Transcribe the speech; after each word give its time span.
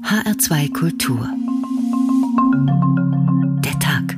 HR2 0.00 0.72
Kultur. 0.72 1.28
Der 3.62 3.78
Tag. 3.78 4.16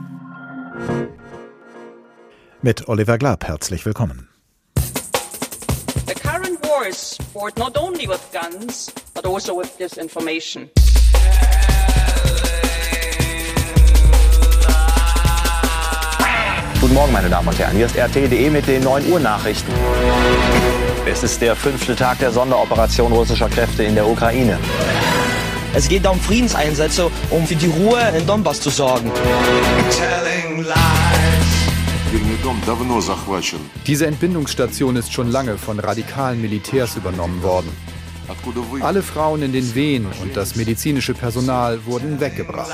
Mit 2.62 2.88
Oliver 2.88 3.18
Glab 3.18 3.44
herzlich 3.44 3.84
willkommen. 3.84 4.28
The 6.06 6.14
current 6.14 6.62
war 6.62 6.86
is 6.88 7.18
fought 7.32 7.58
not 7.58 7.76
only 7.76 8.06
with 8.06 8.20
guns, 8.32 8.92
but 9.14 9.26
also 9.26 9.58
with 9.58 9.76
disinformation. 9.76 10.70
Guten 16.80 16.94
Morgen, 16.94 17.12
meine 17.12 17.28
Damen 17.28 17.48
und 17.48 17.58
Herren. 17.58 17.76
Hier 17.76 17.86
ist 17.86 17.96
RT.de 17.96 18.48
mit 18.48 18.68
den 18.68 18.84
9 18.84 19.10
Uhr 19.10 19.18
Nachrichten. 19.18 19.72
Es 21.06 21.22
ist 21.22 21.42
der 21.42 21.56
fünfte 21.56 21.96
Tag 21.96 22.20
der 22.20 22.30
Sonderoperation 22.30 23.12
russischer 23.12 23.48
Kräfte 23.48 23.82
in 23.82 23.94
der 23.94 24.06
Ukraine. 24.06 24.58
Es 25.76 25.88
geht 25.88 26.06
um 26.06 26.20
Friedenseinsätze, 26.20 27.10
um 27.30 27.44
für 27.46 27.56
die 27.56 27.66
Ruhe 27.66 28.00
in 28.16 28.24
Donbass 28.26 28.60
zu 28.60 28.70
sorgen. 28.70 29.10
Diese 33.84 34.06
Entbindungsstation 34.06 34.94
ist 34.94 35.12
schon 35.12 35.32
lange 35.32 35.58
von 35.58 35.80
radikalen 35.80 36.40
Militärs 36.40 36.96
übernommen 36.96 37.42
worden. 37.42 37.70
Alle 38.80 39.02
Frauen 39.02 39.42
in 39.42 39.52
den 39.52 39.74
Wehen 39.74 40.06
und 40.22 40.36
das 40.36 40.54
medizinische 40.54 41.12
Personal 41.12 41.84
wurden 41.84 42.20
weggebracht. 42.20 42.72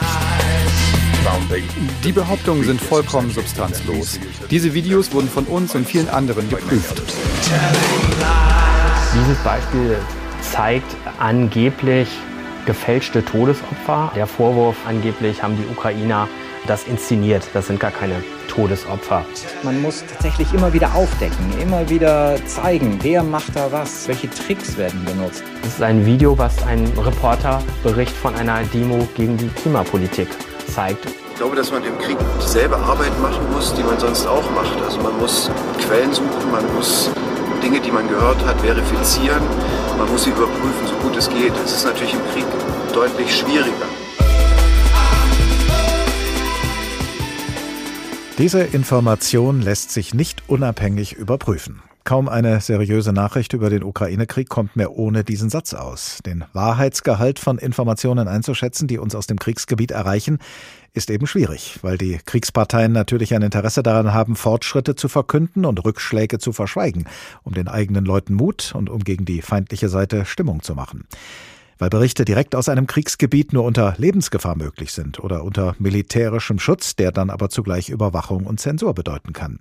Die 2.05 2.13
Behauptungen 2.13 2.65
sind 2.65 2.83
vollkommen 2.83 3.31
substanzlos. 3.31 4.21
Diese 4.51 4.75
Videos 4.75 5.13
wurden 5.13 5.29
von 5.29 5.45
uns 5.45 5.75
und 5.75 5.87
vielen 5.87 6.09
anderen 6.11 6.49
geprüft. 6.51 7.03
Dieses 9.15 9.39
Beispiel 9.39 9.97
zeigt 10.43 10.97
angeblich 11.19 12.09
gefälschte 12.67 13.25
Todesopfer. 13.25 14.13
Der 14.15 14.27
Vorwurf, 14.27 14.77
angeblich 14.87 15.43
haben 15.43 15.57
die 15.57 15.67
Ukrainer 15.71 16.29
das 16.67 16.85
inszeniert. 16.85 17.43
Das 17.55 17.67
sind 17.67 17.81
gar 17.81 17.91
keine 17.91 18.15
Todesopfer. 18.49 19.25
Man 19.63 19.81
muss 19.81 20.05
tatsächlich 20.07 20.53
immer 20.53 20.73
wieder 20.73 20.95
aufdecken, 20.95 21.37
immer 21.61 21.89
wieder 21.89 22.37
zeigen, 22.47 22.99
wer 23.03 23.23
macht 23.23 23.55
da 23.55 23.71
was, 23.71 24.09
welche 24.09 24.29
Tricks 24.29 24.77
werden 24.77 25.05
benutzt. 25.05 25.43
Das 25.63 25.75
ist 25.75 25.83
ein 25.83 26.05
Video, 26.05 26.37
was 26.37 26.63
ein 26.67 26.87
Reporterbericht 26.99 28.15
von 28.15 28.35
einer 28.35 28.63
Demo 28.65 29.07
gegen 29.17 29.37
die 29.37 29.49
Klimapolitik 29.49 30.29
zeigt. 30.67 31.07
Ich 31.07 31.37
glaube, 31.37 31.57
dass 31.57 31.73
man 31.73 31.83
im 31.85 31.97
Krieg 31.99 32.19
dieselbe 32.43 32.77
Arbeit 32.77 33.19
machen 33.23 33.51
muss, 33.53 33.73
die 33.75 33.83
man 33.83 33.99
sonst 33.99 34.27
auch 34.27 34.51
macht. 34.51 34.79
Also 34.85 35.01
man 35.01 35.17
muss 35.19 35.51
Quellen 35.87 36.13
suchen, 36.13 36.51
man 36.53 36.75
muss 36.75 37.11
Dinge, 37.63 37.81
die 37.81 37.91
man 37.91 38.09
gehört 38.09 38.45
hat, 38.45 38.61
verifizieren, 38.61 39.43
man 40.01 40.11
muss 40.11 40.25
sie 40.25 40.31
überprüfen, 40.31 40.87
so 40.87 40.95
gut 40.95 41.15
es 41.17 41.29
geht. 41.29 41.53
Es 41.63 41.73
ist 41.73 41.85
natürlich 41.85 42.15
im 42.15 42.25
Krieg 42.33 42.47
deutlich 42.95 43.37
schwieriger. 43.37 43.87
Diese 48.39 48.63
Information 48.63 49.61
lässt 49.61 49.91
sich 49.91 50.15
nicht 50.15 50.43
unabhängig 50.49 51.13
überprüfen. 51.13 51.83
Kaum 52.05 52.29
eine 52.29 52.61
seriöse 52.61 53.13
Nachricht 53.13 53.53
über 53.53 53.69
den 53.69 53.83
Ukraine-Krieg 53.83 54.49
kommt 54.49 54.75
mehr 54.75 54.93
ohne 54.93 55.23
diesen 55.23 55.51
Satz 55.51 55.75
aus. 55.75 56.19
Den 56.25 56.45
Wahrheitsgehalt 56.55 57.39
von 57.39 57.59
Informationen 57.59 58.27
einzuschätzen, 58.27 58.89
die 58.89 58.99
uns 58.99 59.15
aus 59.15 59.27
dem 59.27 59.39
Kriegsgebiet 59.39 59.91
erreichen, 59.91 60.39
ist 60.93 61.11
eben 61.11 61.27
schwierig, 61.27 61.79
weil 61.83 61.99
die 61.99 62.19
Kriegsparteien 62.25 62.93
natürlich 62.93 63.35
ein 63.35 63.43
Interesse 63.43 63.83
daran 63.83 64.15
haben, 64.15 64.35
Fortschritte 64.35 64.97
zu 64.97 65.09
verkünden 65.09 65.65
und 65.65 65.85
Rückschläge 65.85 66.39
zu 66.39 66.53
verschweigen, 66.53 67.05
um 67.43 67.55
den 67.55 67.69
eigenen 67.69 68.05
Leuten 68.05 68.35
Mut 68.35 68.73
und 68.75 68.89
um 68.89 69.05
gegen 69.05 69.25
die 69.25 69.43
feindliche 69.43 69.89
Seite 69.89 70.25
Stimmung 70.25 70.63
zu 70.63 70.75
machen 70.75 71.07
weil 71.81 71.91
Berichte 71.91 72.25
direkt 72.25 72.55
aus 72.55 72.69
einem 72.69 72.87
Kriegsgebiet 72.87 73.53
nur 73.55 73.65
unter 73.65 73.95
Lebensgefahr 73.97 74.55
möglich 74.55 74.93
sind 74.93 75.19
oder 75.19 75.43
unter 75.43 75.75
militärischem 75.79 76.59
Schutz, 76.59 76.95
der 76.95 77.11
dann 77.11 77.31
aber 77.31 77.49
zugleich 77.49 77.89
Überwachung 77.89 78.45
und 78.47 78.61
Zensur 78.61 78.95
bedeuten 78.95 79.33
kann. 79.33 79.59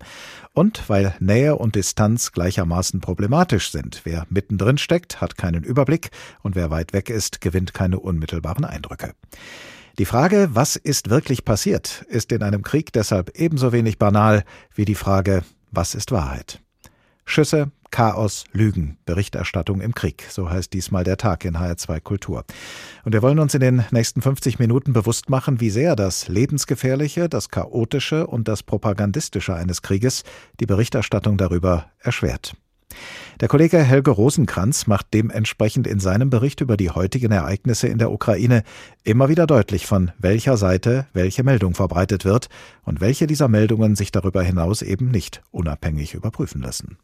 Und 0.53 0.89
weil 0.89 1.15
Nähe 1.19 1.55
und 1.55 1.75
Distanz 1.75 2.33
gleichermaßen 2.33 2.99
problematisch 2.99 3.71
sind. 3.71 4.01
Wer 4.03 4.27
mittendrin 4.29 4.77
steckt, 4.77 5.21
hat 5.21 5.37
keinen 5.37 5.63
Überblick 5.63 6.11
und 6.43 6.55
wer 6.55 6.69
weit 6.69 6.91
weg 6.91 7.09
ist, 7.09 7.39
gewinnt 7.39 7.73
keine 7.73 7.99
unmittelbaren 7.99 8.65
Eindrücke. 8.65 9.13
Die 9.97 10.05
Frage, 10.05 10.49
was 10.51 10.75
ist 10.75 11.09
wirklich 11.09 11.45
passiert, 11.45 12.05
ist 12.09 12.31
in 12.33 12.43
einem 12.43 12.63
Krieg 12.63 12.91
deshalb 12.91 13.37
ebenso 13.39 13.71
wenig 13.71 13.97
banal 13.97 14.43
wie 14.75 14.85
die 14.85 14.95
Frage, 14.95 15.43
was 15.71 15.95
ist 15.95 16.11
Wahrheit? 16.11 16.61
Schüsse, 17.23 17.71
Chaos, 17.91 18.45
Lügen, 18.51 18.97
Berichterstattung 19.05 19.81
im 19.81 19.93
Krieg. 19.93 20.25
So 20.29 20.49
heißt 20.49 20.73
diesmal 20.73 21.03
der 21.03 21.17
Tag 21.17 21.45
in 21.45 21.57
HR2 21.57 21.99
Kultur. 22.01 22.45
Und 23.03 23.13
wir 23.13 23.21
wollen 23.21 23.39
uns 23.39 23.53
in 23.53 23.61
den 23.61 23.85
nächsten 23.91 24.21
50 24.21 24.59
Minuten 24.59 24.93
bewusst 24.93 25.29
machen, 25.29 25.59
wie 25.59 25.69
sehr 25.69 25.95
das 25.95 26.27
Lebensgefährliche, 26.27 27.29
das 27.29 27.49
Chaotische 27.49 28.27
und 28.27 28.47
das 28.47 28.63
Propagandistische 28.63 29.55
eines 29.55 29.81
Krieges 29.81 30.23
die 30.59 30.65
Berichterstattung 30.65 31.37
darüber 31.37 31.85
erschwert. 31.99 32.55
Der 33.39 33.47
Kollege 33.47 33.81
Helge 33.81 34.11
Rosenkranz 34.11 34.87
macht 34.87 35.13
dementsprechend 35.13 35.87
in 35.87 35.99
seinem 35.99 36.29
Bericht 36.29 36.61
über 36.61 36.75
die 36.75 36.89
heutigen 36.89 37.31
Ereignisse 37.31 37.87
in 37.87 37.97
der 37.97 38.11
Ukraine 38.11 38.63
immer 39.03 39.29
wieder 39.29 39.47
deutlich, 39.47 39.85
von 39.85 40.11
welcher 40.17 40.57
Seite 40.57 41.07
welche 41.13 41.43
Meldung 41.43 41.73
verbreitet 41.73 42.25
wird 42.25 42.49
und 42.83 42.99
welche 42.99 43.27
dieser 43.27 43.47
Meldungen 43.47 43.95
sich 43.95 44.11
darüber 44.11 44.43
hinaus 44.43 44.81
eben 44.81 45.09
nicht 45.09 45.41
unabhängig 45.51 46.15
überprüfen 46.15 46.61
lassen. 46.61 46.97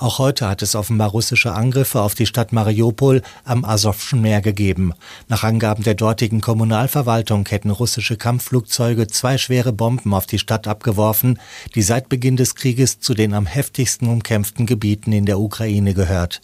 Auch 0.00 0.18
heute 0.18 0.48
hat 0.48 0.60
es 0.60 0.74
offenbar 0.74 1.10
russische 1.10 1.52
Angriffe 1.52 2.02
auf 2.02 2.16
die 2.16 2.26
Stadt 2.26 2.52
Mariupol 2.52 3.22
am 3.44 3.64
Asowschen 3.64 4.20
Meer 4.20 4.40
gegeben. 4.40 4.92
Nach 5.28 5.44
Angaben 5.44 5.84
der 5.84 5.94
dortigen 5.94 6.40
Kommunalverwaltung 6.40 7.46
hätten 7.48 7.70
russische 7.70 8.16
Kampfflugzeuge 8.16 9.06
zwei 9.06 9.38
schwere 9.38 9.72
Bomben 9.72 10.12
auf 10.12 10.26
die 10.26 10.40
Stadt 10.40 10.66
abgeworfen, 10.66 11.38
die 11.76 11.82
seit 11.82 12.08
Beginn 12.08 12.36
des 12.36 12.56
Krieges 12.56 12.98
zu 12.98 13.14
den 13.14 13.34
am 13.34 13.46
heftigsten 13.46 14.08
umkämpften 14.08 14.66
Gebieten 14.66 15.12
in 15.12 15.26
der 15.26 15.38
Ukraine 15.38 15.94
gehört. 15.94 16.40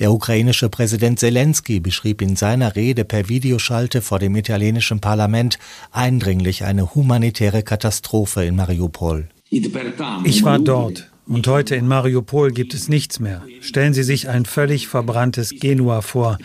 Der 0.00 0.10
ukrainische 0.10 0.68
Präsident 0.68 1.20
Zelensky 1.20 1.78
beschrieb 1.78 2.20
in 2.20 2.34
seiner 2.34 2.74
Rede 2.74 3.04
per 3.04 3.28
Videoschalte 3.28 4.02
vor 4.02 4.18
dem 4.18 4.34
italienischen 4.34 5.00
Parlament 5.00 5.60
eindringlich 5.92 6.64
eine 6.64 6.96
humanitäre 6.96 7.62
Katastrophe 7.62 8.44
in 8.44 8.56
Mariupol. 8.56 9.28
Ich 9.50 10.42
war 10.42 10.58
dort. 10.58 11.08
Und 11.28 11.46
heute 11.46 11.76
in 11.76 11.86
Mariupol 11.86 12.52
gibt 12.52 12.72
es 12.72 12.88
nichts 12.88 13.20
mehr. 13.20 13.44
Stellen 13.60 13.92
Sie 13.92 14.02
sich 14.02 14.30
ein 14.30 14.46
völlig 14.46 14.88
verbranntes 14.88 15.50
Genua 15.50 16.00
vor. 16.00 16.38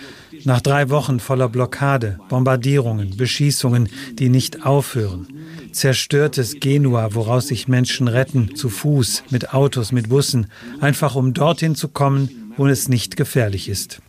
Nach 0.44 0.60
drei 0.60 0.90
Wochen 0.90 1.22
voller 1.22 1.48
Blockade, 1.48 2.20
Bombardierungen, 2.28 3.16
Beschießungen, 3.16 3.88
die 4.14 4.28
nicht 4.28 4.66
aufhören. 4.66 5.28
Zerstörtes 5.72 6.60
Genua, 6.60 7.16
woraus 7.16 7.48
sich 7.48 7.70
Menschen 7.70 8.10
retten, 8.10 8.56
zu 8.56 8.68
Fuß, 8.68 9.24
mit 9.30 9.54
Autos, 9.54 9.94
mit 9.94 10.10
Bussen, 10.10 10.48
einfach 10.82 11.16
um 11.16 11.34
dorthin 11.34 11.76
zu 11.76 11.88
kommen, 11.88 12.54
wo 12.58 12.68
es 12.68 12.90
nicht 12.90 13.16
gefährlich 13.16 13.70
ist. 13.70 14.02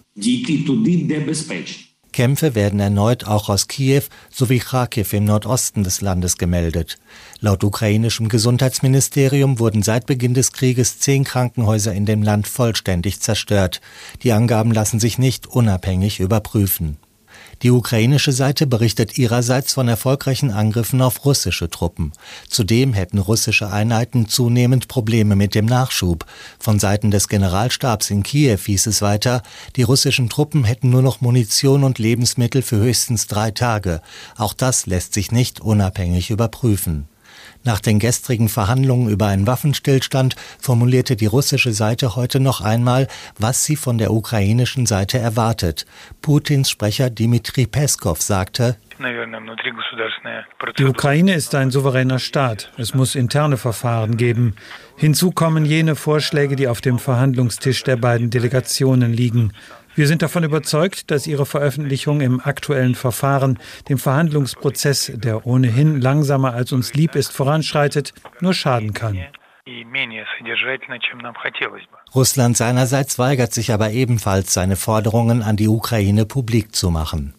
Kämpfe 2.14 2.54
werden 2.54 2.78
erneut 2.78 3.26
auch 3.26 3.48
aus 3.48 3.66
Kiew 3.66 4.04
sowie 4.30 4.60
Kharkiv 4.60 5.12
im 5.14 5.25
Nordosten 5.25 5.82
des 5.82 6.00
Landes 6.00 6.38
gemeldet. 6.38 6.97
Laut 7.41 7.64
ukrainischem 7.64 8.28
Gesundheitsministerium 8.28 9.58
wurden 9.58 9.82
seit 9.82 10.06
Beginn 10.06 10.32
des 10.32 10.52
Krieges 10.52 11.00
zehn 11.00 11.25
Krankenhäuser 11.25 11.92
in 11.92 12.06
dem 12.06 12.22
Land 12.22 12.47
vollständig 12.47 13.19
zerstört. 13.19 13.80
Die 14.22 14.32
Angaben 14.32 14.70
lassen 14.70 15.00
sich 15.00 15.19
nicht 15.19 15.48
unabhängig 15.48 16.20
überprüfen. 16.20 16.98
Die 17.64 17.70
ukrainische 17.70 18.32
Seite 18.32 18.66
berichtet 18.66 19.16
ihrerseits 19.16 19.72
von 19.72 19.88
erfolgreichen 19.88 20.50
Angriffen 20.50 21.00
auf 21.00 21.25
russische 21.25 21.70
Truppen. 21.70 22.12
Zudem 22.47 22.92
hätten 22.92 23.16
russische 23.16 23.72
Einheiten 23.72 24.28
zunehmend 24.28 24.86
Probleme 24.86 25.34
mit 25.34 25.54
dem 25.54 25.64
Nachschub. 25.64 26.26
Von 26.58 26.78
Seiten 26.78 27.10
des 27.10 27.26
Generalstabs 27.26 28.10
in 28.10 28.22
Kiew 28.22 28.58
hieß 28.58 28.86
es 28.86 29.00
weiter, 29.00 29.42
die 29.76 29.82
russischen 29.82 30.28
Truppen 30.28 30.64
hätten 30.64 30.91
nur 30.91 31.00
noch 31.00 31.22
Munition 31.22 31.84
und 31.84 31.98
Lebensmittel 31.98 32.60
für 32.60 32.76
höchstens 32.76 33.28
drei 33.28 33.50
Tage. 33.50 34.02
Auch 34.37 34.52
das 34.52 34.84
lässt 34.84 35.14
sich 35.14 35.32
nicht 35.32 35.60
unabhängig 35.60 36.28
überprüfen. 36.28 37.08
Nach 37.64 37.81
den 37.81 37.99
gestrigen 37.99 38.50
Verhandlungen 38.50 39.08
über 39.08 39.26
einen 39.26 39.46
Waffenstillstand 39.46 40.37
formulierte 40.61 41.16
die 41.16 41.26
russische 41.26 41.72
Seite 41.72 42.14
heute 42.14 42.38
noch 42.38 42.61
einmal, 42.61 43.08
was 43.38 43.64
sie 43.64 43.76
von 43.76 43.96
der 43.96 44.12
ukrainischen 44.12 44.84
Seite 44.84 45.19
erwartet. 45.19 45.87
Putins 46.20 46.69
Sprecher 46.69 47.08
Dmitri 47.08 47.66
Peskov 47.66 48.20
sagte, 48.20 48.76
die 50.78 50.84
Ukraine 50.84 51.34
ist 51.34 51.55
ein 51.55 51.70
souveräner 51.70 52.19
Staat. 52.19 52.70
Es 52.76 52.94
muss 52.94 53.14
interne 53.14 53.56
Verfahren 53.56 54.17
geben. 54.17 54.55
Hinzu 54.96 55.32
kommen 55.32 55.64
jene 55.64 55.96
Vorschläge, 55.96 56.55
die 56.55 56.69
auf 56.69 56.81
dem 56.81 56.99
Verhandlungstisch 56.99 57.82
der 57.82 57.96
beiden 57.96 58.31
Delegationen 58.31 59.12
liegen. 59.12 59.52
Wir 59.96 60.08
sind 60.08 60.23
davon 60.23 60.43
überzeugt, 60.43 61.11
dass 61.12 61.26
Ihre 61.26 61.46
Veröffentlichung 61.46 62.20
im 62.20 62.41
aktuellen 62.41 62.96
Verfahren 62.96 63.58
dem 63.88 63.99
Verhandlungsprozess, 63.99 65.12
der 65.14 65.46
ohnehin 65.46 66.00
langsamer 66.00 66.52
als 66.52 66.73
uns 66.73 66.94
lieb 66.94 67.14
ist, 67.14 67.32
voranschreitet, 67.32 68.12
nur 68.41 68.55
schaden 68.55 68.93
kann. 68.93 69.19
Russland 72.14 72.56
seinerseits 72.56 73.19
weigert 73.19 73.52
sich 73.52 73.73
aber 73.73 73.91
ebenfalls, 73.91 74.52
seine 74.52 74.76
Forderungen 74.76 75.43
an 75.43 75.56
die 75.56 75.69
Ukraine 75.69 76.26
publik 76.26 76.75
zu 76.75 76.91
machen. 76.91 77.35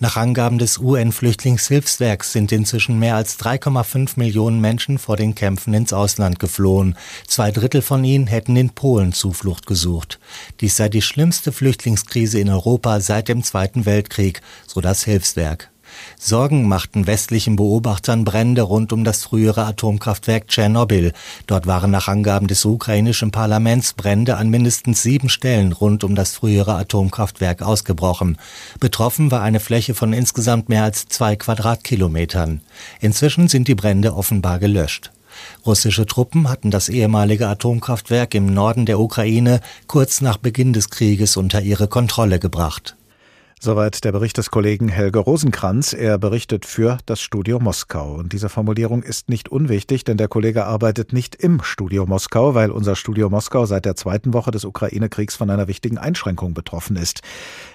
Nach 0.00 0.16
Angaben 0.16 0.58
des 0.58 0.78
UN-Flüchtlingshilfswerks 0.78 2.30
sind 2.32 2.52
inzwischen 2.52 3.00
mehr 3.00 3.16
als 3.16 3.36
3,5 3.40 4.12
Millionen 4.14 4.60
Menschen 4.60 4.96
vor 4.96 5.16
den 5.16 5.34
Kämpfen 5.34 5.74
ins 5.74 5.92
Ausland 5.92 6.38
geflohen. 6.38 6.96
Zwei 7.26 7.50
Drittel 7.50 7.82
von 7.82 8.04
ihnen 8.04 8.28
hätten 8.28 8.54
in 8.54 8.70
Polen 8.70 9.12
Zuflucht 9.12 9.66
gesucht. 9.66 10.20
Dies 10.60 10.76
sei 10.76 10.88
die 10.88 11.02
schlimmste 11.02 11.50
Flüchtlingskrise 11.50 12.38
in 12.38 12.48
Europa 12.48 13.00
seit 13.00 13.26
dem 13.26 13.42
Zweiten 13.42 13.86
Weltkrieg, 13.86 14.40
so 14.68 14.80
das 14.80 15.02
Hilfswerk. 15.02 15.68
Sorgen 16.18 16.66
machten 16.68 17.06
westlichen 17.06 17.56
Beobachtern 17.56 18.24
Brände 18.24 18.62
rund 18.62 18.92
um 18.92 19.04
das 19.04 19.22
frühere 19.24 19.64
Atomkraftwerk 19.64 20.48
Tschernobyl. 20.48 21.12
Dort 21.46 21.66
waren 21.66 21.90
nach 21.90 22.08
Angaben 22.08 22.48
des 22.48 22.64
ukrainischen 22.64 23.30
Parlaments 23.30 23.92
Brände 23.92 24.36
an 24.36 24.50
mindestens 24.50 25.02
sieben 25.02 25.28
Stellen 25.28 25.72
rund 25.72 26.04
um 26.04 26.14
das 26.14 26.34
frühere 26.34 26.74
Atomkraftwerk 26.74 27.62
ausgebrochen. 27.62 28.38
Betroffen 28.80 29.30
war 29.30 29.42
eine 29.42 29.60
Fläche 29.60 29.94
von 29.94 30.12
insgesamt 30.12 30.68
mehr 30.68 30.84
als 30.84 31.08
zwei 31.08 31.36
Quadratkilometern. 31.36 32.60
Inzwischen 33.00 33.48
sind 33.48 33.68
die 33.68 33.74
Brände 33.74 34.14
offenbar 34.14 34.58
gelöscht. 34.58 35.12
Russische 35.64 36.06
Truppen 36.06 36.48
hatten 36.48 36.70
das 36.70 36.88
ehemalige 36.88 37.48
Atomkraftwerk 37.48 38.34
im 38.34 38.46
Norden 38.46 38.86
der 38.86 38.98
Ukraine 38.98 39.60
kurz 39.86 40.20
nach 40.20 40.36
Beginn 40.36 40.72
des 40.72 40.90
Krieges 40.90 41.36
unter 41.36 41.62
ihre 41.62 41.88
Kontrolle 41.88 42.38
gebracht. 42.38 42.97
Soweit 43.60 44.04
der 44.04 44.12
Bericht 44.12 44.38
des 44.38 44.52
Kollegen 44.52 44.88
Helge 44.88 45.18
Rosenkranz. 45.18 45.92
Er 45.92 46.16
berichtet 46.16 46.64
für 46.64 46.98
das 47.06 47.20
Studio 47.20 47.58
Moskau. 47.58 48.14
Und 48.14 48.32
diese 48.32 48.48
Formulierung 48.48 49.02
ist 49.02 49.28
nicht 49.28 49.48
unwichtig, 49.48 50.04
denn 50.04 50.16
der 50.16 50.28
Kollege 50.28 50.64
arbeitet 50.64 51.12
nicht 51.12 51.34
im 51.34 51.60
Studio 51.64 52.06
Moskau, 52.06 52.54
weil 52.54 52.70
unser 52.70 52.94
Studio 52.94 53.28
Moskau 53.28 53.66
seit 53.66 53.84
der 53.84 53.96
zweiten 53.96 54.32
Woche 54.32 54.52
des 54.52 54.64
Ukraine-Kriegs 54.64 55.34
von 55.34 55.50
einer 55.50 55.66
wichtigen 55.66 55.98
Einschränkung 55.98 56.54
betroffen 56.54 56.94
ist. 56.94 57.22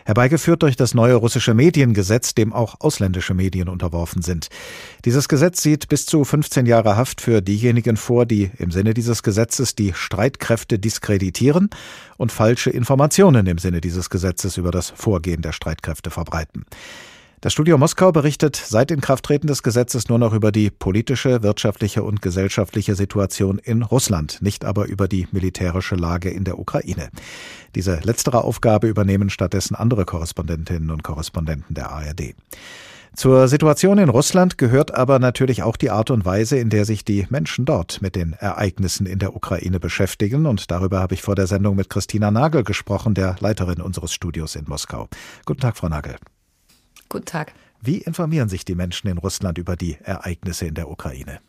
Herbeigeführt 0.05 0.63
durch 0.63 0.75
das 0.75 0.93
neue 0.93 1.15
russische 1.15 1.53
Mediengesetz, 1.53 2.33
dem 2.33 2.53
auch 2.53 2.75
ausländische 2.79 3.33
Medien 3.33 3.69
unterworfen 3.69 4.21
sind. 4.21 4.49
Dieses 5.05 5.27
Gesetz 5.27 5.61
sieht 5.61 5.87
bis 5.87 6.05
zu 6.05 6.23
15 6.23 6.65
Jahre 6.65 6.97
Haft 6.97 7.21
für 7.21 7.41
diejenigen 7.41 7.97
vor, 7.97 8.25
die 8.25 8.51
im 8.57 8.71
Sinne 8.71 8.93
dieses 8.93 9.23
Gesetzes 9.23 9.75
die 9.75 9.93
Streitkräfte 9.93 10.79
diskreditieren 10.79 11.69
und 12.17 12.31
falsche 12.31 12.69
Informationen 12.69 13.47
im 13.47 13.57
Sinne 13.57 13.81
dieses 13.81 14.09
Gesetzes 14.09 14.57
über 14.57 14.71
das 14.71 14.89
Vorgehen 14.89 15.41
der 15.41 15.51
Streitkräfte 15.51 16.09
verbreiten. 16.09 16.65
Das 17.43 17.51
Studio 17.51 17.77
Moskau 17.77 18.13
berichtet 18.13 18.55
seit 18.55 18.89
Inkrafttreten 18.89 19.47
des 19.47 19.63
Gesetzes 19.63 20.07
nur 20.07 20.17
noch 20.17 20.31
über 20.31 20.53
die 20.53 20.69
politische, 20.69 21.43
wirtschaftliche 21.43 22.01
und 22.01 22.21
gesellschaftliche 22.21 22.95
Situation 22.95 23.59
in 23.59 23.81
Russland, 23.81 24.41
nicht 24.41 24.63
aber 24.63 24.85
über 24.85 25.09
die 25.09 25.27
militärische 25.33 25.95
Lage 25.95 26.29
in 26.29 26.45
der 26.45 26.57
Ukraine. 26.57 27.09
Diese 27.75 27.99
letztere 28.01 28.45
Aufgabe 28.45 28.87
übernehmen 28.87 29.29
stattdessen 29.29 29.75
andere 29.75 30.05
Korrespondentinnen 30.05 30.89
und 30.89 31.03
Korrespondenten 31.03 31.75
der 31.75 31.91
ARD. 31.91 32.33
Zur 33.13 33.49
Situation 33.49 33.97
in 33.97 34.07
Russland 34.07 34.57
gehört 34.57 34.95
aber 34.95 35.19
natürlich 35.19 35.63
auch 35.63 35.75
die 35.75 35.89
Art 35.89 36.11
und 36.11 36.23
Weise, 36.23 36.57
in 36.57 36.69
der 36.69 36.85
sich 36.85 37.03
die 37.03 37.27
Menschen 37.29 37.65
dort 37.65 38.01
mit 38.01 38.15
den 38.15 38.31
Ereignissen 38.39 39.05
in 39.05 39.19
der 39.19 39.35
Ukraine 39.35 39.81
beschäftigen. 39.81 40.45
Und 40.45 40.71
darüber 40.71 41.01
habe 41.01 41.13
ich 41.13 41.21
vor 41.21 41.35
der 41.35 41.47
Sendung 41.47 41.75
mit 41.75 41.89
Christina 41.89 42.31
Nagel 42.31 42.63
gesprochen, 42.63 43.15
der 43.15 43.35
Leiterin 43.41 43.81
unseres 43.81 44.13
Studios 44.13 44.55
in 44.55 44.63
Moskau. 44.65 45.09
Guten 45.45 45.59
Tag, 45.59 45.75
Frau 45.75 45.89
Nagel. 45.89 46.15
Guten 47.13 47.25
Tag. 47.25 47.53
Wie 47.79 47.99
informieren 47.99 48.49
sich 48.49 48.65
die 48.65 48.73
Menschen 48.73 49.07
in 49.07 49.19
Russland 49.19 49.59
über 49.59 49.75
die 49.75 49.99
Ereignisse 50.01 50.65
in 50.65 50.73
der 50.73 50.89
Ukraine? 50.89 51.41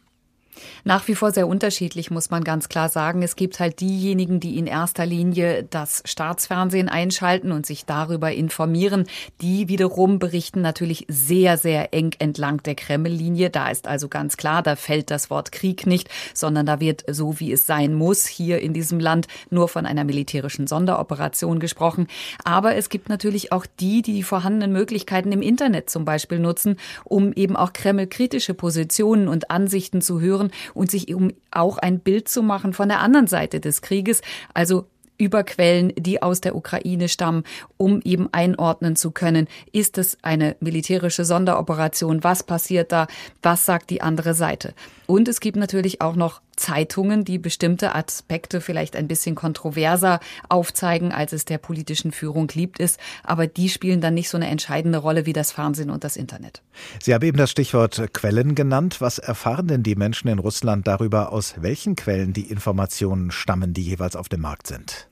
Nach 0.85 1.07
wie 1.09 1.15
vor 1.15 1.31
sehr 1.31 1.47
unterschiedlich, 1.47 2.11
muss 2.11 2.31
man 2.31 2.43
ganz 2.43 2.69
klar 2.69 2.89
sagen. 2.89 3.23
Es 3.23 3.37
gibt 3.37 3.61
halt 3.61 3.81
diejenigen, 3.81 4.41
die 4.41 4.59
in 4.59 4.67
erster 4.67 5.07
Linie 5.07 5.65
das 5.65 6.03
Staatsfernsehen 6.05 6.89
einschalten 6.89 7.53
und 7.53 7.67
sich 7.67 7.85
darüber 7.85 8.33
informieren. 8.33 9.05
Die 9.41 9.69
wiederum 9.69 10.19
berichten 10.19 10.61
natürlich 10.63 11.05
sehr, 11.09 11.59
sehr 11.59 11.93
eng 11.93 12.15
entlang 12.19 12.63
der 12.63 12.75
Kreml-Linie. 12.75 13.51
Da 13.51 13.69
ist 13.69 13.87
also 13.87 14.09
ganz 14.09 14.37
klar, 14.37 14.63
da 14.63 14.77
fällt 14.77 15.11
das 15.11 15.31
Wort 15.31 15.53
Krieg 15.53 15.87
nicht, 15.87 16.09
sondern 16.33 16.67
da 16.67 16.81
wird 16.81 17.05
so, 17.09 17.39
wie 17.41 17.53
es 17.53 17.67
sein 17.67 17.95
muss, 17.95 18.27
hier 18.27 18.61
in 18.61 18.73
diesem 18.73 19.01
Land 19.01 19.29
nur 19.51 19.69
von 19.69 19.87
einer 19.87 20.05
militärischen 20.05 20.67
Sonderoperation 20.67 21.61
gesprochen. 21.61 22.09
Aber 22.43 22.75
es 22.75 22.89
gibt 22.89 23.09
natürlich 23.09 23.53
auch 23.53 23.67
die, 23.81 24.03
die 24.03 24.15
die 24.15 24.23
vorhandenen 24.23 24.73
Möglichkeiten 24.73 25.33
im 25.33 25.43
Internet 25.43 25.91
zum 25.91 26.05
Beispiel 26.05 26.39
nutzen, 26.39 26.77
um 27.05 27.33
eben 27.33 27.57
auch 27.57 27.73
Kreml-kritische 27.73 28.55
Positionen 28.55 29.29
und 29.29 29.51
Ansichten 29.51 30.01
zu 30.01 30.21
hören 30.21 30.51
und 30.75 30.91
sich 30.91 31.15
um 31.15 31.33
auch 31.51 31.79
ein 31.79 32.01
Bild 32.01 32.29
zu 32.29 32.43
machen 32.43 32.73
von 32.73 32.89
der 32.89 33.01
anderen 33.01 33.27
Seite 33.27 33.61
des 33.61 33.83
Krieges, 33.83 34.23
also 34.53 34.87
über 35.19 35.45
Quellen, 35.45 35.93
die 35.97 36.23
aus 36.23 36.41
der 36.41 36.57
Ukraine 36.57 37.09
stammen, 37.09 37.45
um 37.77 38.01
eben 38.03 38.29
einordnen 38.33 38.97
zu 38.97 39.11
können, 39.11 39.47
ist 39.73 39.99
es 39.99 40.19
eine 40.23 40.57
militärische 40.61 41.25
Sonderoperation, 41.25 42.25
was 42.25 42.43
passiert 42.43 42.93
da, 42.93 43.07
was 43.43 43.65
sagt 43.65 43.91
die 43.91 44.03
andere 44.03 44.35
Seite. 44.35 44.75
Und 45.07 45.29
es 45.29 45.41
gibt 45.41 45.57
natürlich 45.57 46.01
auch 46.01 46.17
noch 46.17 46.41
Zeitungen, 46.57 47.25
die 47.25 47.39
bestimmte 47.39 47.95
Aspekte 47.95 48.61
vielleicht 48.61 48.97
ein 48.97 49.09
bisschen 49.09 49.35
kontroverser 49.35 50.21
aufzeigen, 50.49 51.13
als 51.13 51.33
es 51.33 51.45
der 51.45 51.59
politischen 51.59 52.13
Führung 52.13 52.49
liebt 52.55 52.79
ist. 52.79 52.99
Aber 53.23 53.47
die 53.47 53.69
spielen 53.69 54.01
dann 54.01 54.15
nicht 54.15 54.29
so 54.29 54.37
eine 54.37 54.49
entscheidende 54.49 54.99
Rolle 54.99 55.27
wie 55.27 55.33
das 55.33 55.53
Fernsehen 55.53 55.91
und 55.91 56.05
das 56.05 56.17
Internet. 56.17 56.63
Sie 57.03 57.13
haben 57.13 57.25
eben 57.25 57.39
das 57.39 57.51
Stichwort 57.51 58.13
Quellen 58.13 58.55
genannt. 58.55 59.01
Was 59.01 59.19
erfahren 59.19 59.69
denn 59.69 59.83
die 59.83 59.97
Menschen 59.97 60.29
in 60.29 60.39
Russland 60.39 60.87
darüber, 60.87 61.33
aus 61.33 61.55
welchen 61.59 61.97
Quellen 61.97 62.33
die 62.33 62.51
Informationen 62.51 63.31
stammen, 63.31 63.75
die 63.75 63.83
jeweils 63.83 64.17
auf 64.17 64.29
dem 64.29 64.41
Markt 64.41 64.67
sind? 64.67 65.09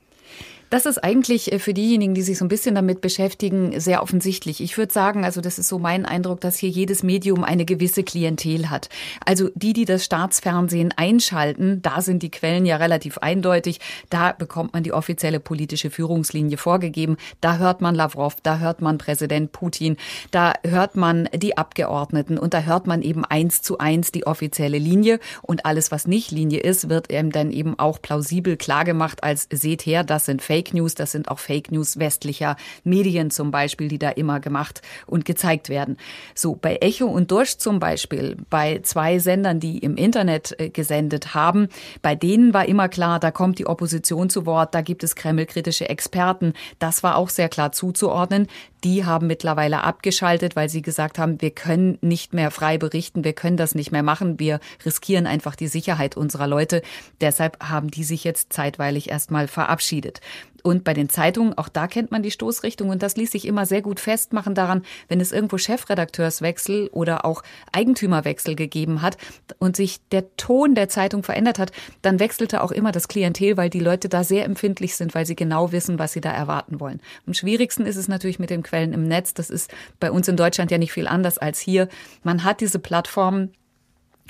Das 0.72 0.86
ist 0.86 1.04
eigentlich 1.04 1.52
äh, 1.52 1.58
für 1.58 1.74
diejenigen, 1.74 2.14
die 2.14 2.22
sich 2.22 2.38
so 2.38 2.46
ein 2.46 2.48
bisschen 2.48 2.74
damit 2.74 3.02
beschäftigen, 3.02 3.78
sehr 3.78 4.02
offensichtlich. 4.02 4.62
Ich 4.62 4.78
würde 4.78 4.90
sagen, 4.90 5.22
also 5.22 5.42
das 5.42 5.58
ist 5.58 5.68
so 5.68 5.78
mein 5.78 6.06
Eindruck, 6.06 6.40
dass 6.40 6.56
hier 6.56 6.70
jedes 6.70 7.02
Medium 7.02 7.44
eine 7.44 7.66
gewisse 7.66 8.02
Klientel 8.02 8.70
hat. 8.70 8.88
Also 9.26 9.50
die, 9.54 9.74
die 9.74 9.84
das 9.84 10.02
Staatsfernsehen 10.02 10.94
einschalten, 10.96 11.82
da 11.82 12.00
sind 12.00 12.22
die 12.22 12.30
Quellen 12.30 12.64
ja 12.64 12.76
relativ 12.76 13.18
eindeutig. 13.18 13.80
Da 14.08 14.32
bekommt 14.32 14.72
man 14.72 14.82
die 14.82 14.94
offizielle 14.94 15.40
politische 15.40 15.90
Führungslinie 15.90 16.56
vorgegeben. 16.56 17.18
Da 17.42 17.58
hört 17.58 17.82
man 17.82 17.94
Lavrov, 17.94 18.36
da 18.42 18.58
hört 18.58 18.80
man 18.80 18.96
Präsident 18.96 19.52
Putin, 19.52 19.98
da 20.30 20.54
hört 20.64 20.96
man 20.96 21.28
die 21.34 21.58
Abgeordneten 21.58 22.38
und 22.38 22.54
da 22.54 22.62
hört 22.62 22.86
man 22.86 23.02
eben 23.02 23.26
eins 23.26 23.60
zu 23.60 23.76
eins 23.76 24.10
die 24.10 24.26
offizielle 24.26 24.78
Linie. 24.78 25.20
Und 25.42 25.66
alles, 25.66 25.90
was 25.90 26.06
nicht 26.06 26.30
Linie 26.30 26.60
ist, 26.60 26.88
wird 26.88 27.12
eben 27.12 27.30
dann 27.30 27.52
eben 27.52 27.78
auch 27.78 28.00
plausibel 28.00 28.56
klargemacht 28.56 29.22
als 29.22 29.48
seht 29.50 29.84
her, 29.84 30.02
das 30.02 30.24
sind 30.24 30.40
Fake 30.40 30.61
Fake 30.62 30.74
News. 30.74 30.94
Das 30.94 31.10
sind 31.10 31.28
auch 31.28 31.40
Fake 31.40 31.72
News 31.72 31.98
westlicher 31.98 32.56
Medien 32.84 33.30
zum 33.30 33.50
Beispiel, 33.50 33.88
die 33.88 33.98
da 33.98 34.10
immer 34.10 34.38
gemacht 34.38 34.80
und 35.06 35.24
gezeigt 35.24 35.68
werden. 35.68 35.96
So, 36.36 36.54
bei 36.54 36.76
Echo 36.76 37.06
und 37.06 37.32
Durst 37.32 37.60
zum 37.60 37.80
Beispiel, 37.80 38.36
bei 38.48 38.80
zwei 38.82 39.18
Sendern, 39.18 39.58
die 39.58 39.78
im 39.78 39.96
Internet 39.96 40.54
äh, 40.60 40.70
gesendet 40.70 41.34
haben, 41.34 41.68
bei 42.00 42.14
denen 42.14 42.54
war 42.54 42.68
immer 42.68 42.88
klar, 42.88 43.18
da 43.18 43.32
kommt 43.32 43.58
die 43.58 43.66
Opposition 43.66 44.30
zu 44.30 44.46
Wort, 44.46 44.74
da 44.74 44.82
gibt 44.82 45.02
es 45.02 45.16
kremlkritische 45.16 45.88
Experten. 45.88 46.52
Das 46.78 47.02
war 47.02 47.16
auch 47.16 47.28
sehr 47.28 47.48
klar 47.48 47.72
zuzuordnen. 47.72 48.46
Die 48.84 49.04
haben 49.04 49.26
mittlerweile 49.26 49.82
abgeschaltet, 49.82 50.56
weil 50.56 50.68
sie 50.68 50.82
gesagt 50.82 51.18
haben, 51.18 51.40
wir 51.40 51.50
können 51.50 51.98
nicht 52.00 52.34
mehr 52.34 52.50
frei 52.50 52.78
berichten, 52.78 53.22
wir 53.24 53.32
können 53.32 53.56
das 53.56 53.74
nicht 53.74 53.92
mehr 53.92 54.02
machen, 54.02 54.40
wir 54.40 54.58
riskieren 54.84 55.26
einfach 55.26 55.54
die 55.54 55.68
Sicherheit 55.68 56.16
unserer 56.16 56.48
Leute. 56.48 56.82
Deshalb 57.20 57.62
haben 57.62 57.90
die 57.90 58.02
sich 58.02 58.24
jetzt 58.24 58.52
zeitweilig 58.52 59.10
erstmal 59.10 59.46
verabschiedet. 59.46 60.20
Und 60.62 60.84
bei 60.84 60.94
den 60.94 61.08
Zeitungen, 61.08 61.56
auch 61.58 61.68
da 61.68 61.86
kennt 61.86 62.10
man 62.10 62.22
die 62.22 62.30
Stoßrichtung 62.30 62.88
und 62.88 63.02
das 63.02 63.16
ließ 63.16 63.32
sich 63.32 63.46
immer 63.46 63.66
sehr 63.66 63.82
gut 63.82 64.00
festmachen 64.00 64.54
daran, 64.54 64.82
wenn 65.08 65.20
es 65.20 65.32
irgendwo 65.32 65.58
Chefredakteurswechsel 65.58 66.88
oder 66.92 67.24
auch 67.24 67.42
Eigentümerwechsel 67.72 68.54
gegeben 68.54 69.02
hat 69.02 69.16
und 69.58 69.76
sich 69.76 70.00
der 70.10 70.36
Ton 70.36 70.74
der 70.74 70.88
Zeitung 70.88 71.22
verändert 71.22 71.58
hat, 71.58 71.72
dann 72.02 72.20
wechselte 72.20 72.62
auch 72.62 72.70
immer 72.70 72.92
das 72.92 73.08
Klientel, 73.08 73.56
weil 73.56 73.70
die 73.70 73.80
Leute 73.80 74.08
da 74.08 74.24
sehr 74.24 74.44
empfindlich 74.44 74.94
sind, 74.96 75.14
weil 75.14 75.26
sie 75.26 75.36
genau 75.36 75.72
wissen, 75.72 75.98
was 75.98 76.12
sie 76.12 76.20
da 76.20 76.30
erwarten 76.30 76.80
wollen. 76.80 77.00
Am 77.26 77.34
schwierigsten 77.34 77.86
ist 77.86 77.96
es 77.96 78.08
natürlich 78.08 78.38
mit 78.38 78.50
den 78.50 78.62
Quellen 78.62 78.92
im 78.92 79.08
Netz. 79.08 79.34
Das 79.34 79.50
ist 79.50 79.70
bei 79.98 80.10
uns 80.10 80.28
in 80.28 80.36
Deutschland 80.36 80.70
ja 80.70 80.78
nicht 80.78 80.92
viel 80.92 81.08
anders 81.08 81.38
als 81.38 81.58
hier. 81.58 81.88
Man 82.22 82.44
hat 82.44 82.60
diese 82.60 82.78
Plattformen, 82.78 83.52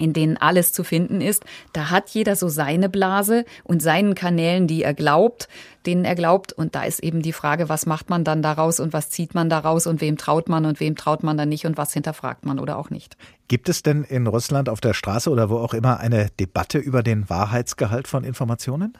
in 0.02 0.12
denen 0.12 0.37
alles 0.37 0.73
zu 0.73 0.82
finden 0.82 1.21
ist. 1.21 1.44
Da 1.73 1.90
hat 1.90 2.11
jeder 2.11 2.35
so 2.35 2.49
seine 2.49 2.88
Blase 2.88 3.44
und 3.62 3.80
seinen 3.82 4.14
Kanälen, 4.14 4.66
die 4.66 4.82
er 4.82 4.94
glaubt, 4.94 5.49
denen 5.87 6.04
er 6.04 6.16
glaubt. 6.16 6.52
Und 6.52 6.75
da 6.75 6.82
ist 6.82 7.00
eben 7.02 7.23
die 7.23 7.32
Frage, 7.32 7.68
was 7.68 7.87
macht 7.87 8.11
man 8.11 8.25
dann 8.25 8.42
daraus 8.42 8.80
und 8.80 8.92
was 8.92 9.11
zieht 9.11 9.35
man 9.35 9.49
daraus 9.49 9.87
und 9.87 10.00
wem 10.00 10.16
traut 10.16 10.49
man 10.49 10.66
und 10.66 10.80
wem 10.80 10.97
traut 10.97 11.23
man 11.23 11.37
dann 11.37 11.49
nicht 11.49 11.66
und 11.66 11.76
was 11.76 11.92
hinterfragt 11.92 12.44
man 12.44 12.59
oder 12.59 12.76
auch 12.78 12.90
nicht. 12.90 13.16
Gibt 13.47 13.68
es 13.68 13.82
denn 13.82 14.02
in 14.04 14.26
Russland 14.26 14.68
auf 14.68 14.80
der 14.80 14.94
Straße 14.94 15.30
oder 15.30 15.50
wo 15.50 15.59
auch 15.59 15.75
immer 15.75 16.00
eine 16.00 16.30
Debatte 16.40 16.78
über 16.78 17.02
den 17.02 17.30
Wahrheitsgehalt 17.30 18.09
von 18.09 18.25
Informationen? 18.25 18.94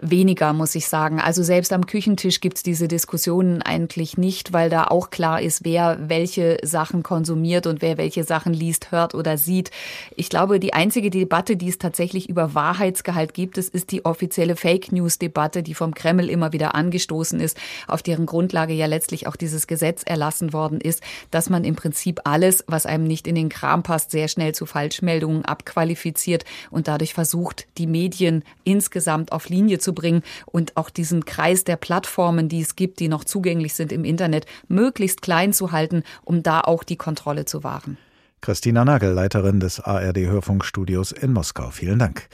Weniger, 0.00 0.52
muss 0.52 0.74
ich 0.74 0.88
sagen. 0.88 1.20
Also 1.20 1.42
selbst 1.42 1.72
am 1.72 1.86
Küchentisch 1.86 2.40
gibt 2.40 2.56
es 2.58 2.62
diese 2.62 2.88
Diskussionen 2.88 3.62
eigentlich 3.62 4.18
nicht, 4.18 4.52
weil 4.52 4.70
da 4.70 4.84
auch 4.84 5.10
klar 5.10 5.40
ist, 5.40 5.64
wer 5.64 5.98
welche 6.08 6.58
Sachen 6.62 7.02
konsumiert 7.02 7.66
und 7.66 7.82
wer 7.82 7.96
welche 7.96 8.24
Sachen 8.24 8.52
liest, 8.52 8.90
hört 8.90 9.14
oder 9.14 9.38
sieht. 9.38 9.70
Ich 10.16 10.28
glaube, 10.28 10.60
die 10.60 10.74
einzige 10.74 11.10
Debatte, 11.10 11.56
die 11.56 11.68
es 11.68 11.78
tatsächlich 11.78 12.28
über 12.28 12.54
Wahrheitsgehalt 12.54 13.34
gibt, 13.34 13.58
ist 13.58 13.90
die 13.90 14.04
offizielle 14.04 14.56
Fake 14.56 14.92
News 14.92 15.18
Debatte, 15.18 15.62
die 15.62 15.74
vom 15.74 15.94
Kreml 15.94 16.28
immer 16.28 16.52
wieder 16.52 16.74
angestoßen 16.74 17.40
ist, 17.40 17.56
auf 17.86 18.02
deren 18.02 18.26
Grundlage 18.26 18.74
ja 18.74 18.86
letztlich 18.86 19.26
auch 19.26 19.36
dieses 19.36 19.66
Gesetz 19.66 20.02
erlassen 20.04 20.52
worden 20.52 20.80
ist, 20.80 21.02
dass 21.30 21.50
man 21.50 21.64
im 21.64 21.76
Prinzip 21.76 22.20
alles, 22.24 22.64
was 22.66 22.86
einem 22.86 23.04
nicht 23.04 23.26
in 23.26 23.34
den 23.34 23.48
Kram 23.48 23.82
passt, 23.82 24.10
sehr 24.10 24.28
schnell 24.28 24.54
zu 24.54 24.66
Falschmeldungen 24.66 25.44
abqualifiziert 25.44 26.44
und 26.70 26.88
dadurch 26.88 27.14
versucht, 27.14 27.66
die 27.78 27.86
Medien 27.86 28.44
insgesamt 28.64 29.32
auf 29.32 29.48
Linie 29.48 29.78
zu 29.78 29.85
bringen 29.92 30.22
und 30.46 30.76
auch 30.76 30.90
diesen 30.90 31.24
Kreis 31.24 31.64
der 31.64 31.76
Plattformen, 31.76 32.48
die 32.48 32.60
es 32.60 32.76
gibt, 32.76 33.00
die 33.00 33.08
noch 33.08 33.24
zugänglich 33.24 33.74
sind 33.74 33.92
im 33.92 34.04
Internet, 34.04 34.46
möglichst 34.68 35.22
klein 35.22 35.52
zu 35.52 35.72
halten, 35.72 36.02
um 36.24 36.42
da 36.42 36.60
auch 36.60 36.84
die 36.84 36.96
Kontrolle 36.96 37.44
zu 37.44 37.64
wahren. 37.64 37.98
Christina 38.40 38.84
Nagel, 38.84 39.12
Leiterin 39.12 39.60
des 39.60 39.80
ARD 39.80 40.18
Hörfunkstudios 40.18 41.12
in 41.12 41.32
Moskau. 41.32 41.70
Vielen 41.70 41.98
Dank. 41.98 42.28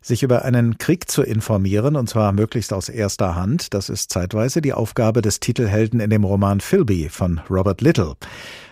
Sich 0.00 0.22
über 0.22 0.44
einen 0.44 0.78
Krieg 0.78 1.10
zu 1.10 1.22
informieren, 1.22 1.96
und 1.96 2.08
zwar 2.08 2.32
möglichst 2.32 2.72
aus 2.72 2.88
erster 2.88 3.34
Hand, 3.34 3.74
das 3.74 3.88
ist 3.88 4.12
zeitweise 4.12 4.60
die 4.62 4.72
Aufgabe 4.72 5.22
des 5.22 5.40
Titelhelden 5.40 6.00
in 6.00 6.10
dem 6.10 6.24
Roman 6.24 6.60
Philby 6.60 7.08
von 7.08 7.40
Robert 7.50 7.80
Little. 7.80 8.14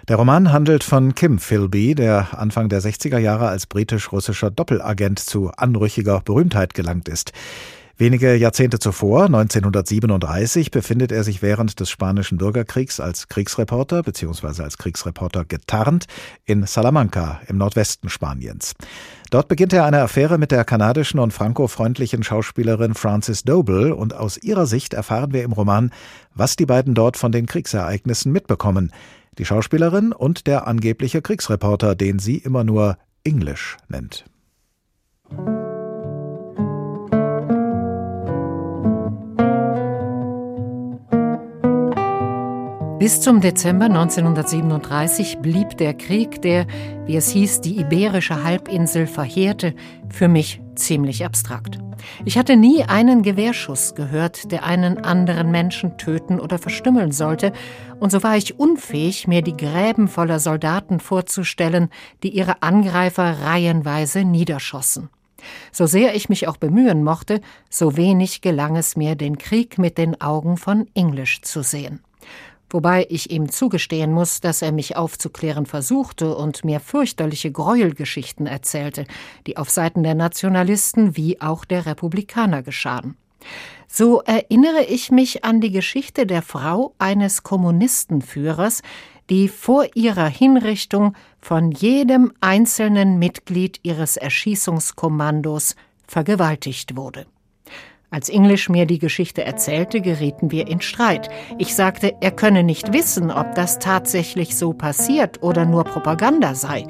Der 0.09 0.17
Roman 0.17 0.53
handelt 0.53 0.85
von 0.85 1.15
Kim 1.17 1.39
Philby, 1.39 1.97
der 1.97 2.39
Anfang 2.39 2.69
der 2.69 2.81
60er 2.81 3.19
Jahre 3.19 3.49
als 3.49 3.67
britisch-russischer 3.67 4.51
Doppelagent 4.51 5.19
zu 5.19 5.51
anrüchiger 5.51 6.21
Berühmtheit 6.21 6.75
gelangt 6.75 7.09
ist. 7.09 7.33
Wenige 7.99 8.35
Jahrzehnte 8.35 8.79
zuvor, 8.79 9.25
1937, 9.25 10.71
befindet 10.71 11.13
er 11.13 11.25
sich 11.25 11.41
während 11.41 11.81
des 11.81 11.89
Spanischen 11.89 12.37
Bürgerkriegs 12.37 13.01
als 13.01 13.29
Kriegsreporter 13.29 14.03
bzw. 14.03 14.65
als 14.65 14.77
Kriegsreporter 14.77 15.47
getarnt 15.47 16.05
in 16.45 16.67
Salamanca 16.67 17.41
im 17.49 17.57
Nordwesten 17.57 18.11
Spaniens. 18.11 18.75
Dort 19.31 19.49
beginnt 19.49 19.73
er 19.73 19.87
eine 19.87 20.03
Affäre 20.03 20.37
mit 20.37 20.51
der 20.51 20.67
kanadischen 20.67 21.19
und 21.19 21.33
frankofreundlichen 21.33 22.23
Schauspielerin 22.23 22.93
Frances 22.93 23.45
Doble 23.45 23.95
und 23.95 24.13
aus 24.13 24.37
ihrer 24.37 24.67
Sicht 24.67 24.93
erfahren 24.93 25.33
wir 25.33 25.43
im 25.43 25.53
Roman, 25.53 25.91
was 26.35 26.55
die 26.55 26.67
beiden 26.67 26.95
dort 26.95 27.17
von 27.17 27.33
den 27.33 27.47
Kriegsereignissen 27.47 28.31
mitbekommen. 28.31 28.93
Die 29.39 29.47
Schauspielerin 29.47 30.13
und 30.13 30.47
der 30.47 30.67
angebliche 30.67 31.23
Kriegsreporter, 31.23 31.95
den 31.95 32.19
sie 32.19 32.37
immer 32.37 32.63
nur 32.63 32.99
English 33.25 33.79
nennt. 33.89 34.27
Bis 43.07 43.21
zum 43.21 43.41
Dezember 43.41 43.85
1937 43.85 45.39
blieb 45.39 45.77
der 45.77 45.95
Krieg, 45.95 46.43
der, 46.43 46.67
wie 47.05 47.15
es 47.15 47.31
hieß, 47.31 47.61
die 47.61 47.79
iberische 47.79 48.43
Halbinsel 48.43 49.07
verheerte, 49.07 49.77
für 50.09 50.27
mich 50.27 50.61
ziemlich 50.75 51.25
abstrakt. 51.25 51.79
Ich 52.25 52.37
hatte 52.37 52.57
nie 52.57 52.83
einen 52.83 53.23
Gewehrschuss 53.23 53.95
gehört, 53.95 54.51
der 54.51 54.65
einen 54.65 55.05
anderen 55.05 55.53
Menschen 55.53 55.99
töten 55.99 56.41
oder 56.41 56.59
verstümmeln 56.59 57.13
sollte, 57.13 57.53
und 58.01 58.11
so 58.11 58.25
war 58.25 58.37
ich 58.37 58.59
unfähig, 58.59 59.29
mir 59.29 59.43
die 59.43 59.57
Gräben 59.57 60.09
voller 60.09 60.41
Soldaten 60.41 60.99
vorzustellen, 60.99 61.91
die 62.25 62.31
ihre 62.31 62.61
Angreifer 62.65 63.41
reihenweise 63.41 64.25
niederschossen. 64.25 65.11
So 65.71 65.87
sehr 65.87 66.17
ich 66.17 66.29
mich 66.29 66.49
auch 66.49 66.57
bemühen 66.57 67.05
mochte, 67.05 67.41
so 67.71 67.97
wenig 67.97 68.41
gelang 68.41 68.75
es 68.75 68.97
mir, 68.97 69.15
den 69.15 69.39
Krieg 69.39 69.79
mit 69.79 69.97
den 69.97 70.21
Augen 70.21 70.57
von 70.57 70.89
Englisch 70.95 71.43
zu 71.43 71.63
sehen 71.63 72.01
wobei 72.71 73.07
ich 73.09 73.31
ihm 73.31 73.51
zugestehen 73.51 74.13
muss, 74.13 74.41
dass 74.41 74.63
er 74.63 74.73
mich 74.73 74.97
aufzuklären 74.97 75.67
versuchte 75.67 76.37
und 76.37 76.65
mir 76.65 76.81
fürchterliche 76.81 77.53
Gräuelgeschichten 77.53 78.47
erzählte, 78.47 79.07
die 79.47 79.57
auf 79.57 79.71
Seiten 79.71 80.03
der 80.03 80.15
Nationalisten 80.15 81.17
wie 81.17 81.41
auch 81.41 81.65
der 81.65 81.87
Republikaner 81.87 82.63
geschahen. 82.63 83.17
So 83.89 84.21
erinnere 84.23 84.85
ich 84.85 85.11
mich 85.11 85.45
an 85.45 85.61
die 85.61 85.71
Geschichte 85.71 86.27
der 86.27 86.43
Frau 86.43 86.95
eines 86.99 87.43
Kommunistenführers, 87.43 88.83
die 89.31 89.49
vor 89.49 89.87
ihrer 89.95 90.27
Hinrichtung 90.27 91.15
von 91.41 91.71
jedem 91.71 92.33
einzelnen 92.41 93.19
Mitglied 93.19 93.81
ihres 93.83 94.17
Erschießungskommandos 94.17 95.77
vergewaltigt 96.07 96.97
wurde. 96.97 97.27
Als 98.11 98.29
English 98.29 98.69
mir 98.69 98.87
die 98.87 99.01
Geschichte 99.01 99.43
erzählte, 99.45 100.01
gerieten 100.01 100.53
wir 100.53 100.69
in 100.69 100.81
Streit. 100.81 101.29
Ich 101.59 101.75
sagte, 101.75 102.15
er 102.21 102.31
könne 102.31 102.63
nicht 102.63 102.93
wissen, 102.93 103.31
ob 103.33 103.55
das 103.55 103.79
tatsächlich 103.81 104.57
so 104.57 104.73
passiert 104.73 105.43
oder 105.43 105.65
nur 105.65 105.85
Propaganda 105.85 106.55
sei. 106.55 106.87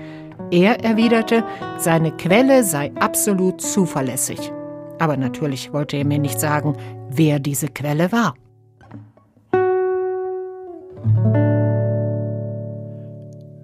Er 0.51 0.85
erwiderte, 0.85 1.43
seine 1.79 2.13
Quelle 2.13 2.65
sei 2.65 2.93
absolut 3.01 3.63
zuverlässig. 3.63 4.53
Aber 4.99 5.17
natürlich 5.17 5.73
wollte 5.73 5.97
er 5.97 6.05
mir 6.05 6.19
nicht 6.19 6.39
sagen, 6.39 6.77
wer 7.09 7.39
diese 7.41 7.69
Quelle 7.69 8.13
war. 8.13 8.35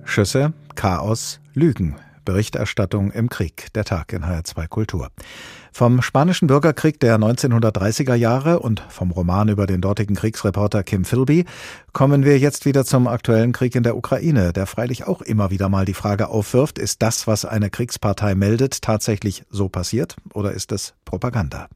Schüsse, 0.05 0.55
Chaos, 0.75 1.41
Lügen. 1.53 1.97
Berichterstattung 2.25 3.11
im 3.11 3.29
Krieg, 3.29 3.73
der 3.75 3.85
Tag 3.85 4.13
in 4.13 4.25
HR2 4.25 4.69
Kultur. 4.69 5.11
Vom 5.75 6.03
spanischen 6.03 6.49
Bürgerkrieg 6.49 7.01
der 7.01 7.19
1930er 7.19 8.15
Jahre 8.15 8.59
und 8.59 8.81
vom 8.91 9.11
Roman 9.11 9.49
über 9.49 9.67
den 9.67 9.81
dortigen 9.81 10.15
Kriegsreporter 10.15 10.83
Kim 10.83 11.07
Philby 11.07 11.47
kommen 11.95 12.27
wir 12.27 12.39
jetzt 12.39 12.67
wieder 12.67 12.85
zum 12.85 13.09
aktuellen 13.09 13.53
Krieg 13.53 13.75
in 13.75 13.83
der 13.83 13.97
Ukraine, 13.97 14.53
der 14.53 14.67
freilich 14.67 15.07
auch 15.07 15.23
immer 15.23 15.51
wieder 15.51 15.71
mal 15.71 15.87
die 15.87 15.95
Frage 15.95 16.29
aufwirft, 16.29 16.79
ist 16.79 17.01
das, 17.01 17.27
was 17.27 17.47
eine 17.47 17.71
Kriegspartei 17.71 18.35
meldet, 18.35 18.83
tatsächlich 18.83 19.45
so 19.49 19.71
passiert 19.71 20.17
oder 20.35 20.53
ist 20.53 20.73
es 20.73 20.93
Propaganda? 21.07 21.69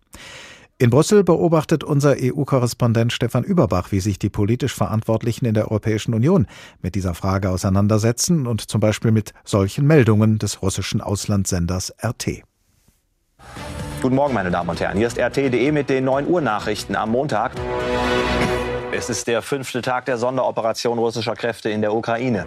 In 0.76 0.90
Brüssel 0.90 1.24
beobachtet 1.24 1.82
unser 1.82 2.16
EU-Korrespondent 2.20 3.14
Stefan 3.14 3.44
Überbach, 3.44 3.92
wie 3.92 4.00
sich 4.00 4.18
die 4.18 4.28
politisch 4.28 4.74
Verantwortlichen 4.74 5.46
in 5.46 5.54
der 5.54 5.70
Europäischen 5.70 6.12
Union 6.12 6.46
mit 6.82 6.96
dieser 6.96 7.14
Frage 7.14 7.48
auseinandersetzen 7.48 8.46
und 8.46 8.60
zum 8.60 8.82
Beispiel 8.82 9.10
mit 9.10 9.32
solchen 9.42 9.86
Meldungen 9.86 10.38
des 10.38 10.60
russischen 10.60 11.00
Auslandssenders 11.00 11.94
RT. 12.04 12.42
Guten 14.06 14.14
Morgen, 14.14 14.34
meine 14.34 14.52
Damen 14.52 14.70
und 14.70 14.78
Herren. 14.78 14.96
Hier 14.98 15.08
ist 15.08 15.18
RT.de 15.18 15.72
mit 15.72 15.90
den 15.90 16.04
9 16.04 16.28
Uhr 16.28 16.40
Nachrichten 16.40 16.94
am 16.94 17.10
Montag. 17.10 17.50
Es 18.92 19.10
ist 19.10 19.26
der 19.26 19.42
fünfte 19.42 19.82
Tag 19.82 20.04
der 20.04 20.16
Sonderoperation 20.16 20.96
russischer 21.00 21.34
Kräfte 21.34 21.70
in 21.70 21.80
der 21.80 21.92
Ukraine. 21.92 22.46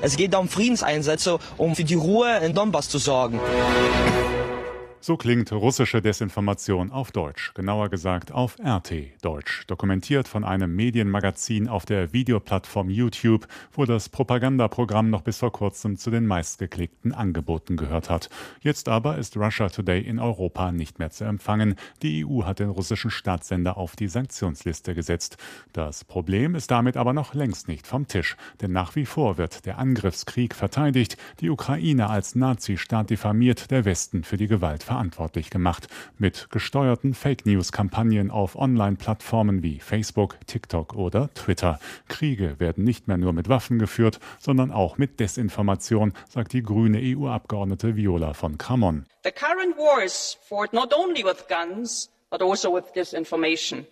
Es 0.00 0.16
geht 0.16 0.34
um 0.34 0.48
Friedenseinsätze, 0.48 1.38
um 1.58 1.76
für 1.76 1.84
die 1.84 1.96
Ruhe 1.96 2.38
in 2.38 2.54
Donbass 2.54 2.88
zu 2.88 2.96
sorgen. 2.96 3.38
So 5.00 5.16
klingt 5.16 5.52
russische 5.52 6.02
Desinformation 6.02 6.90
auf 6.90 7.12
Deutsch, 7.12 7.54
genauer 7.54 7.88
gesagt 7.88 8.32
auf 8.32 8.56
RT 8.58 9.22
Deutsch, 9.22 9.64
dokumentiert 9.68 10.26
von 10.26 10.42
einem 10.42 10.74
Medienmagazin 10.74 11.68
auf 11.68 11.86
der 11.86 12.12
Videoplattform 12.12 12.90
YouTube, 12.90 13.46
wo 13.72 13.84
das 13.84 14.08
Propagandaprogramm 14.08 15.08
noch 15.08 15.22
bis 15.22 15.38
vor 15.38 15.52
kurzem 15.52 15.98
zu 15.98 16.10
den 16.10 16.26
meistgeklickten 16.26 17.12
Angeboten 17.12 17.76
gehört 17.76 18.10
hat. 18.10 18.28
Jetzt 18.60 18.88
aber 18.88 19.18
ist 19.18 19.36
Russia 19.36 19.68
Today 19.68 20.00
in 20.00 20.18
Europa 20.18 20.72
nicht 20.72 20.98
mehr 20.98 21.10
zu 21.10 21.24
empfangen. 21.24 21.76
Die 22.02 22.26
EU 22.26 22.42
hat 22.42 22.58
den 22.58 22.70
russischen 22.70 23.12
Staatssender 23.12 23.76
auf 23.76 23.94
die 23.94 24.08
Sanktionsliste 24.08 24.96
gesetzt. 24.96 25.36
Das 25.72 26.04
Problem 26.04 26.56
ist 26.56 26.72
damit 26.72 26.96
aber 26.96 27.12
noch 27.12 27.34
längst 27.34 27.68
nicht 27.68 27.86
vom 27.86 28.08
Tisch, 28.08 28.36
denn 28.60 28.72
nach 28.72 28.96
wie 28.96 29.06
vor 29.06 29.38
wird 29.38 29.64
der 29.64 29.78
Angriffskrieg 29.78 30.56
verteidigt, 30.56 31.16
die 31.38 31.50
Ukraine 31.50 32.10
als 32.10 32.34
Nazistaat 32.34 33.10
diffamiert, 33.10 33.70
der 33.70 33.84
Westen 33.84 34.24
für 34.24 34.36
die 34.36 34.48
Gewalt 34.48 34.87
verantwortlich 34.88 35.50
gemacht, 35.50 35.86
mit 36.16 36.48
gesteuerten 36.50 37.12
Fake 37.12 37.44
News-Kampagnen 37.44 38.30
auf 38.30 38.56
Online-Plattformen 38.56 39.62
wie 39.62 39.80
Facebook, 39.80 40.38
TikTok 40.46 40.94
oder 40.94 41.28
Twitter. 41.34 41.78
Kriege 42.08 42.58
werden 42.58 42.84
nicht 42.84 43.06
mehr 43.06 43.18
nur 43.18 43.34
mit 43.34 43.50
Waffen 43.50 43.78
geführt, 43.78 44.18
sondern 44.38 44.72
auch 44.72 44.96
mit 44.96 45.20
Desinformation, 45.20 46.14
sagt 46.30 46.54
die 46.54 46.62
grüne 46.62 47.00
EU-Abgeordnete 47.02 47.96
Viola 47.96 48.32
von 48.32 48.56
Kramon. 48.56 49.04
The 49.24 49.30
current 49.30 49.76
war 49.76 50.02
is 50.02 50.38
fought 50.48 50.72
not 50.72 50.94
only 50.94 51.22
with 51.22 51.44
guns, 51.48 52.10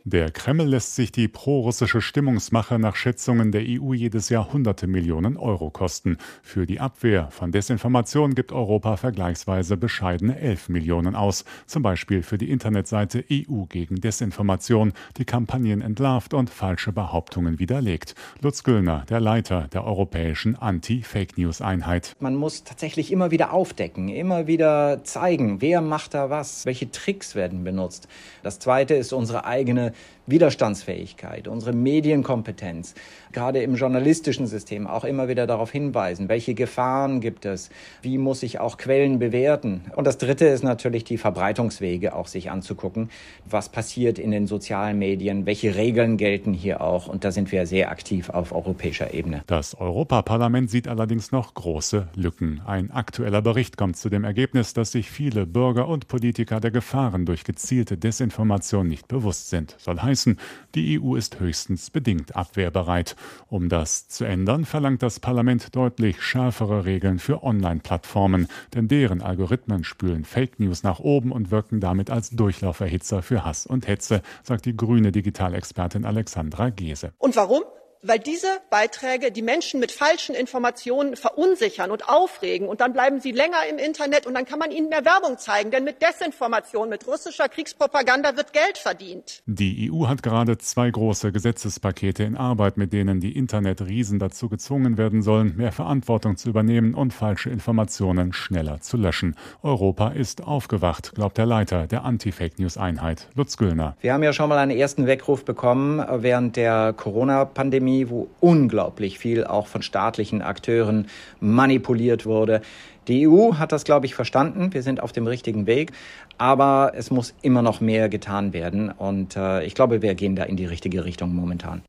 der 0.04 0.30
Kreml 0.30 0.66
lässt 0.66 0.94
sich 0.94 1.10
die 1.10 1.26
prorussische 1.26 2.02
Stimmungsmache 2.02 2.78
nach 2.78 2.94
Schätzungen 2.94 3.50
der 3.50 3.62
EU 3.62 3.94
jedes 3.94 4.28
Jahr 4.28 4.52
hunderte 4.52 4.86
Millionen 4.86 5.38
Euro 5.38 5.70
kosten. 5.70 6.18
Für 6.42 6.66
die 6.66 6.78
Abwehr 6.78 7.30
von 7.30 7.50
Desinformation 7.50 8.34
gibt 8.34 8.52
Europa 8.52 8.98
vergleichsweise 8.98 9.78
bescheidene 9.78 10.38
11 10.38 10.68
Millionen 10.68 11.14
aus, 11.16 11.46
zum 11.66 11.82
Beispiel 11.82 12.22
für 12.22 12.36
die 12.36 12.50
Internetseite 12.50 13.24
EU 13.32 13.64
gegen 13.70 14.02
Desinformation, 14.02 14.92
die 15.16 15.24
Kampagnen 15.24 15.80
entlarvt 15.80 16.34
und 16.34 16.50
falsche 16.50 16.92
Behauptungen 16.92 17.58
widerlegt. 17.58 18.14
Lutz 18.42 18.64
Güllner, 18.64 19.06
der 19.08 19.20
Leiter 19.20 19.68
der 19.72 19.86
europäischen 19.86 20.56
Anti-Fake 20.56 21.38
News 21.38 21.62
Einheit. 21.62 22.14
Man 22.20 22.34
muss 22.34 22.64
tatsächlich 22.64 23.12
immer 23.12 23.30
wieder 23.30 23.54
aufdecken, 23.54 24.10
immer 24.10 24.46
wieder 24.46 25.02
zeigen, 25.04 25.62
wer 25.62 25.80
macht 25.80 26.12
da 26.12 26.28
was, 26.28 26.66
welche 26.66 26.90
Tricks 26.90 27.34
werden 27.34 27.64
benutzt. 27.64 28.08
Das 28.42 28.58
Zweite 28.58 28.94
ist 28.94 29.12
unsere 29.12 29.44
eigene 29.44 29.92
Widerstandsfähigkeit, 30.26 31.46
unsere 31.46 31.72
Medienkompetenz, 31.72 32.94
gerade 33.32 33.62
im 33.62 33.76
journalistischen 33.76 34.46
System 34.46 34.86
auch 34.86 35.04
immer 35.04 35.28
wieder 35.28 35.46
darauf 35.46 35.70
hinweisen, 35.70 36.28
welche 36.28 36.54
Gefahren 36.54 37.20
gibt 37.20 37.44
es, 37.44 37.70
wie 38.02 38.18
muss 38.18 38.42
ich 38.42 38.58
auch 38.58 38.76
Quellen 38.76 39.18
bewerten. 39.18 39.84
Und 39.94 40.06
das 40.06 40.18
Dritte 40.18 40.46
ist 40.46 40.64
natürlich 40.64 41.04
die 41.04 41.18
Verbreitungswege 41.18 42.14
auch 42.14 42.26
sich 42.26 42.50
anzugucken, 42.50 43.10
was 43.48 43.68
passiert 43.68 44.18
in 44.18 44.32
den 44.32 44.46
sozialen 44.46 44.98
Medien, 44.98 45.46
welche 45.46 45.76
Regeln 45.76 46.16
gelten 46.16 46.52
hier 46.52 46.80
auch. 46.80 47.06
Und 47.06 47.24
da 47.24 47.30
sind 47.30 47.52
wir 47.52 47.66
sehr 47.66 47.90
aktiv 47.90 48.30
auf 48.30 48.52
europäischer 48.52 49.14
Ebene. 49.14 49.42
Das 49.46 49.76
Europaparlament 49.78 50.70
sieht 50.70 50.88
allerdings 50.88 51.30
noch 51.30 51.54
große 51.54 52.08
Lücken. 52.16 52.62
Ein 52.66 52.90
aktueller 52.90 53.42
Bericht 53.42 53.76
kommt 53.76 53.96
zu 53.96 54.08
dem 54.08 54.24
Ergebnis, 54.24 54.74
dass 54.74 54.92
sich 54.92 55.10
viele 55.10 55.46
Bürger 55.46 55.88
und 55.88 56.08
Politiker 56.08 56.58
der 56.58 56.72
Gefahren 56.72 57.26
durch 57.26 57.44
gezielte 57.44 57.96
Desinformation 57.96 58.15
nicht 58.20 59.08
bewusst 59.08 59.50
sind. 59.50 59.76
Soll 59.78 60.00
heißen, 60.00 60.38
die 60.74 61.00
EU 61.00 61.14
ist 61.14 61.40
höchstens 61.40 61.90
bedingt 61.90 62.36
abwehrbereit. 62.36 63.16
Um 63.48 63.68
das 63.68 64.08
zu 64.08 64.24
ändern, 64.24 64.64
verlangt 64.64 65.02
das 65.02 65.20
Parlament 65.20 65.74
deutlich 65.74 66.22
schärfere 66.22 66.84
Regeln 66.84 67.18
für 67.18 67.42
Online-Plattformen, 67.42 68.48
denn 68.74 68.88
deren 68.88 69.22
Algorithmen 69.22 69.84
spülen 69.84 70.24
Fake 70.24 70.60
News 70.60 70.82
nach 70.82 71.00
oben 71.00 71.32
und 71.32 71.50
wirken 71.50 71.80
damit 71.80 72.10
als 72.10 72.30
Durchlauferhitzer 72.30 73.22
für 73.22 73.44
Hass 73.44 73.66
und 73.66 73.86
Hetze, 73.86 74.22
sagt 74.42 74.66
die 74.66 74.76
grüne 74.76 75.12
Digitalexpertin 75.12 76.04
Alexandra 76.04 76.70
Gese. 76.70 77.12
Und 77.18 77.36
warum? 77.36 77.62
Weil 78.06 78.18
diese 78.18 78.48
Beiträge 78.70 79.32
die 79.32 79.42
Menschen 79.42 79.80
mit 79.80 79.92
falschen 79.92 80.34
Informationen 80.34 81.16
verunsichern 81.16 81.90
und 81.90 82.08
aufregen. 82.08 82.68
Und 82.68 82.80
dann 82.80 82.92
bleiben 82.92 83.20
sie 83.20 83.32
länger 83.32 83.66
im 83.70 83.78
Internet 83.78 84.26
und 84.26 84.34
dann 84.34 84.44
kann 84.44 84.58
man 84.58 84.70
ihnen 84.70 84.88
mehr 84.88 85.04
Werbung 85.04 85.38
zeigen. 85.38 85.70
Denn 85.70 85.84
mit 85.84 86.02
Desinformation, 86.02 86.88
mit 86.88 87.06
russischer 87.06 87.48
Kriegspropaganda 87.48 88.36
wird 88.36 88.52
Geld 88.52 88.78
verdient. 88.78 89.42
Die 89.46 89.90
EU 89.90 90.06
hat 90.06 90.22
gerade 90.22 90.58
zwei 90.58 90.90
große 90.90 91.32
Gesetzespakete 91.32 92.22
in 92.22 92.36
Arbeit, 92.36 92.76
mit 92.76 92.92
denen 92.92 93.20
die 93.20 93.36
Internetriesen 93.36 94.18
dazu 94.18 94.48
gezwungen 94.48 94.98
werden 94.98 95.22
sollen, 95.22 95.56
mehr 95.56 95.72
Verantwortung 95.72 96.36
zu 96.36 96.48
übernehmen 96.48 96.94
und 96.94 97.12
falsche 97.12 97.50
Informationen 97.50 98.32
schneller 98.32 98.80
zu 98.80 98.96
löschen. 98.96 99.36
Europa 99.62 100.08
ist 100.08 100.44
aufgewacht, 100.44 101.14
glaubt 101.14 101.38
der 101.38 101.46
Leiter 101.46 101.86
der 101.86 102.04
Anti-Fake-News-Einheit, 102.04 103.28
Lutz 103.34 103.56
Güllner. 103.56 103.96
Wir 104.00 104.12
haben 104.12 104.22
ja 104.22 104.32
schon 104.32 104.48
mal 104.48 104.58
einen 104.58 104.76
ersten 104.76 105.06
Weckruf 105.06 105.44
bekommen 105.44 106.04
während 106.22 106.56
der 106.56 106.92
Corona-Pandemie 106.92 107.95
Pandemie, 107.96 108.10
wo 108.10 108.28
unglaublich 108.40 109.18
viel 109.18 109.44
auch 109.44 109.66
von 109.66 109.82
staatlichen 109.82 110.42
Akteuren 110.42 111.06
manipuliert 111.40 112.26
wurde. 112.26 112.60
Die 113.08 113.28
EU 113.28 113.54
hat 113.54 113.72
das, 113.72 113.84
glaube 113.84 114.06
ich, 114.06 114.14
verstanden. 114.14 114.72
Wir 114.72 114.82
sind 114.82 115.00
auf 115.00 115.12
dem 115.12 115.26
richtigen 115.26 115.66
Weg. 115.66 115.92
Aber 116.38 116.92
es 116.94 117.10
muss 117.10 117.34
immer 117.42 117.62
noch 117.62 117.80
mehr 117.80 118.08
getan 118.08 118.52
werden. 118.52 118.90
Und 118.90 119.36
äh, 119.36 119.64
ich 119.64 119.74
glaube, 119.74 120.02
wir 120.02 120.14
gehen 120.14 120.36
da 120.36 120.44
in 120.44 120.56
die 120.56 120.66
richtige 120.66 121.04
Richtung 121.04 121.34
momentan. 121.34 121.82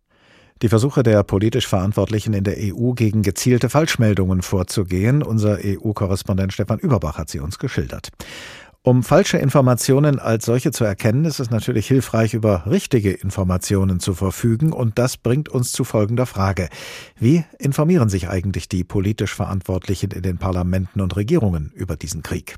Die 0.61 0.69
Versuche 0.69 1.03
der 1.03 1.21
politisch 1.23 1.67
Verantwortlichen 1.67 2.33
in 2.33 2.43
der 2.43 2.55
EU 2.57 2.93
gegen 2.93 3.21
gezielte 3.21 3.69
Falschmeldungen 3.69 4.41
vorzugehen, 4.41 5.21
unser 5.21 5.59
EU-Korrespondent 5.63 6.51
Stefan 6.51 6.79
Überbach 6.79 7.19
hat 7.19 7.29
sie 7.29 7.39
uns 7.39 7.59
geschildert. 7.59 8.09
Um 8.87 9.03
falsche 9.03 9.37
Informationen 9.37 10.17
als 10.17 10.45
solche 10.45 10.71
zu 10.71 10.85
erkennen, 10.85 11.25
ist 11.25 11.41
es 11.41 11.49
natürlich 11.49 11.87
hilfreich, 11.87 12.33
über 12.33 12.67
richtige 12.67 13.11
Informationen 13.11 13.99
zu 13.99 14.13
verfügen. 14.13 14.71
Und 14.71 14.97
das 14.97 15.17
bringt 15.17 15.49
uns 15.49 15.73
zu 15.73 15.83
folgender 15.83 16.25
Frage. 16.25 16.69
Wie 17.19 17.43
informieren 17.59 18.07
sich 18.07 18.29
eigentlich 18.29 18.69
die 18.69 18.85
politisch 18.85 19.35
Verantwortlichen 19.35 20.11
in 20.11 20.21
den 20.21 20.37
Parlamenten 20.37 21.01
und 21.01 21.17
Regierungen 21.17 21.73
über 21.75 21.97
diesen 21.97 22.23
Krieg? 22.23 22.55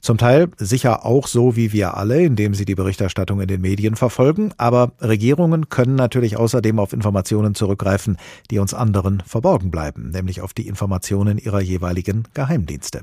Zum 0.00 0.16
Teil 0.16 0.48
sicher 0.56 1.04
auch 1.04 1.26
so 1.26 1.56
wie 1.56 1.74
wir 1.74 1.94
alle, 1.94 2.22
indem 2.22 2.54
sie 2.54 2.64
die 2.64 2.74
Berichterstattung 2.74 3.42
in 3.42 3.48
den 3.48 3.60
Medien 3.60 3.96
verfolgen. 3.96 4.54
Aber 4.56 4.92
Regierungen 5.02 5.68
können 5.68 5.94
natürlich 5.94 6.38
außerdem 6.38 6.78
auf 6.78 6.94
Informationen 6.94 7.54
zurückgreifen, 7.54 8.16
die 8.50 8.60
uns 8.60 8.72
anderen 8.72 9.22
verborgen 9.26 9.70
bleiben, 9.70 10.08
nämlich 10.08 10.40
auf 10.40 10.54
die 10.54 10.68
Informationen 10.68 11.36
ihrer 11.36 11.60
jeweiligen 11.60 12.26
Geheimdienste. 12.32 13.02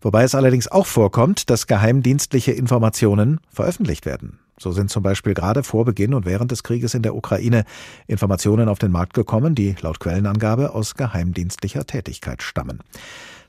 Wobei 0.00 0.22
es 0.22 0.34
allerdings 0.34 0.68
auch 0.68 0.86
vorkommt, 0.86 1.50
dass 1.50 1.66
geheimdienstliche 1.66 2.52
Informationen 2.52 3.40
veröffentlicht 3.52 4.06
werden. 4.06 4.38
So 4.58 4.72
sind 4.72 4.90
zum 4.90 5.02
Beispiel 5.02 5.34
gerade 5.34 5.62
vor 5.62 5.84
Beginn 5.84 6.14
und 6.14 6.26
während 6.26 6.50
des 6.50 6.62
Krieges 6.62 6.94
in 6.94 7.02
der 7.02 7.14
Ukraine 7.14 7.64
Informationen 8.06 8.68
auf 8.68 8.78
den 8.78 8.90
Markt 8.90 9.14
gekommen, 9.14 9.54
die 9.54 9.76
laut 9.80 10.00
Quellenangabe 10.00 10.74
aus 10.74 10.94
geheimdienstlicher 10.94 11.86
Tätigkeit 11.86 12.42
stammen. 12.42 12.80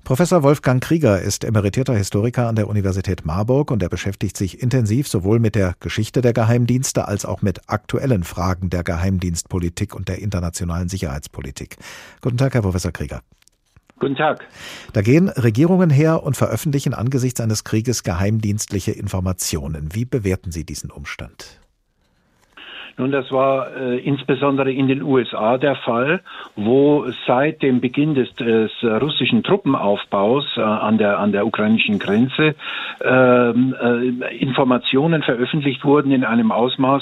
Professor 0.03 0.43
Wolfgang 0.43 0.81
Krieger 0.81 1.21
ist 1.21 1.43
emeritierter 1.43 1.95
Historiker 1.95 2.47
an 2.47 2.55
der 2.55 2.67
Universität 2.67 3.25
Marburg 3.25 3.69
und 3.69 3.83
er 3.83 3.89
beschäftigt 3.89 4.37
sich 4.37 4.61
intensiv 4.61 5.07
sowohl 5.07 5.39
mit 5.39 5.55
der 5.55 5.75
Geschichte 5.79 6.21
der 6.21 6.33
Geheimdienste 6.33 7.07
als 7.07 7.25
auch 7.25 7.41
mit 7.41 7.69
aktuellen 7.69 8.23
Fragen 8.23 8.69
der 8.69 8.83
Geheimdienstpolitik 8.83 9.93
und 9.93 10.07
der 10.07 10.19
internationalen 10.19 10.89
Sicherheitspolitik. 10.89 11.77
Guten 12.21 12.37
Tag, 12.37 12.53
Herr 12.53 12.61
Professor 12.61 12.91
Krieger. 12.91 13.21
Guten 13.99 14.15
Tag. 14.15 14.47
Da 14.93 15.01
gehen 15.01 15.29
Regierungen 15.29 15.89
her 15.89 16.23
und 16.23 16.37
veröffentlichen 16.37 16.93
angesichts 16.93 17.41
eines 17.41 17.63
Krieges 17.63 18.03
geheimdienstliche 18.03 18.91
Informationen. 18.91 19.93
Wie 19.93 20.05
bewerten 20.05 20.51
Sie 20.51 20.63
diesen 20.63 20.89
Umstand? 20.89 21.58
Nun, 22.99 23.11
das 23.11 23.31
war 23.31 23.73
äh, 23.77 23.97
insbesondere 23.99 24.73
in 24.73 24.89
den 24.89 25.01
USA 25.01 25.57
der 25.57 25.75
Fall, 25.75 26.19
wo 26.57 27.05
seit 27.25 27.61
dem 27.61 27.79
Beginn 27.79 28.13
des, 28.13 28.35
des 28.35 28.71
russischen 28.83 29.41
Truppenaufbaus 29.41 30.45
äh, 30.57 30.61
an, 30.61 30.97
der, 30.97 31.17
an 31.17 31.31
der 31.31 31.47
ukrainischen 31.47 31.97
Grenze 31.97 32.55
ähm, 33.01 33.73
äh, 33.81 34.35
Informationen 34.35 35.23
veröffentlicht 35.23 35.85
wurden 35.85 36.11
in 36.11 36.25
einem 36.25 36.51
Ausmaß 36.51 37.01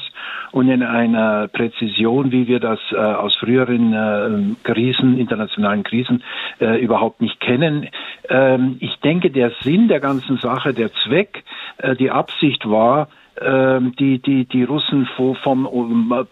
und 0.52 0.70
in 0.70 0.84
einer 0.84 1.48
Präzision, 1.48 2.32
wie 2.32 2.48
wir 2.48 2.60
das 2.60 2.80
äh, 2.92 2.98
aus 2.98 3.36
früheren 3.36 3.94
äh, 3.94 4.56
Krisen, 4.64 5.18
internationalen 5.18 5.82
Krisen 5.82 6.24
äh, 6.60 6.80
überhaupt 6.80 7.22
nicht 7.22 7.40
kennen. 7.40 7.90
Ähm, 8.30 8.78
ich 8.82 8.96
denke, 9.00 9.32
der 9.32 9.52
Sinn 9.62 9.88
der 9.88 10.00
ganzen 10.00 10.38
Sache, 10.38 10.76
der 10.76 10.92
Zweck, 10.94 11.44
äh, 11.80 11.96
die 11.96 12.12
Absicht 12.12 12.70
war, 12.70 13.08
die, 13.40 14.20
die, 14.20 14.46
die 14.46 14.64
Russen 14.64 15.08
vom 15.44 15.66
um, 15.66 16.26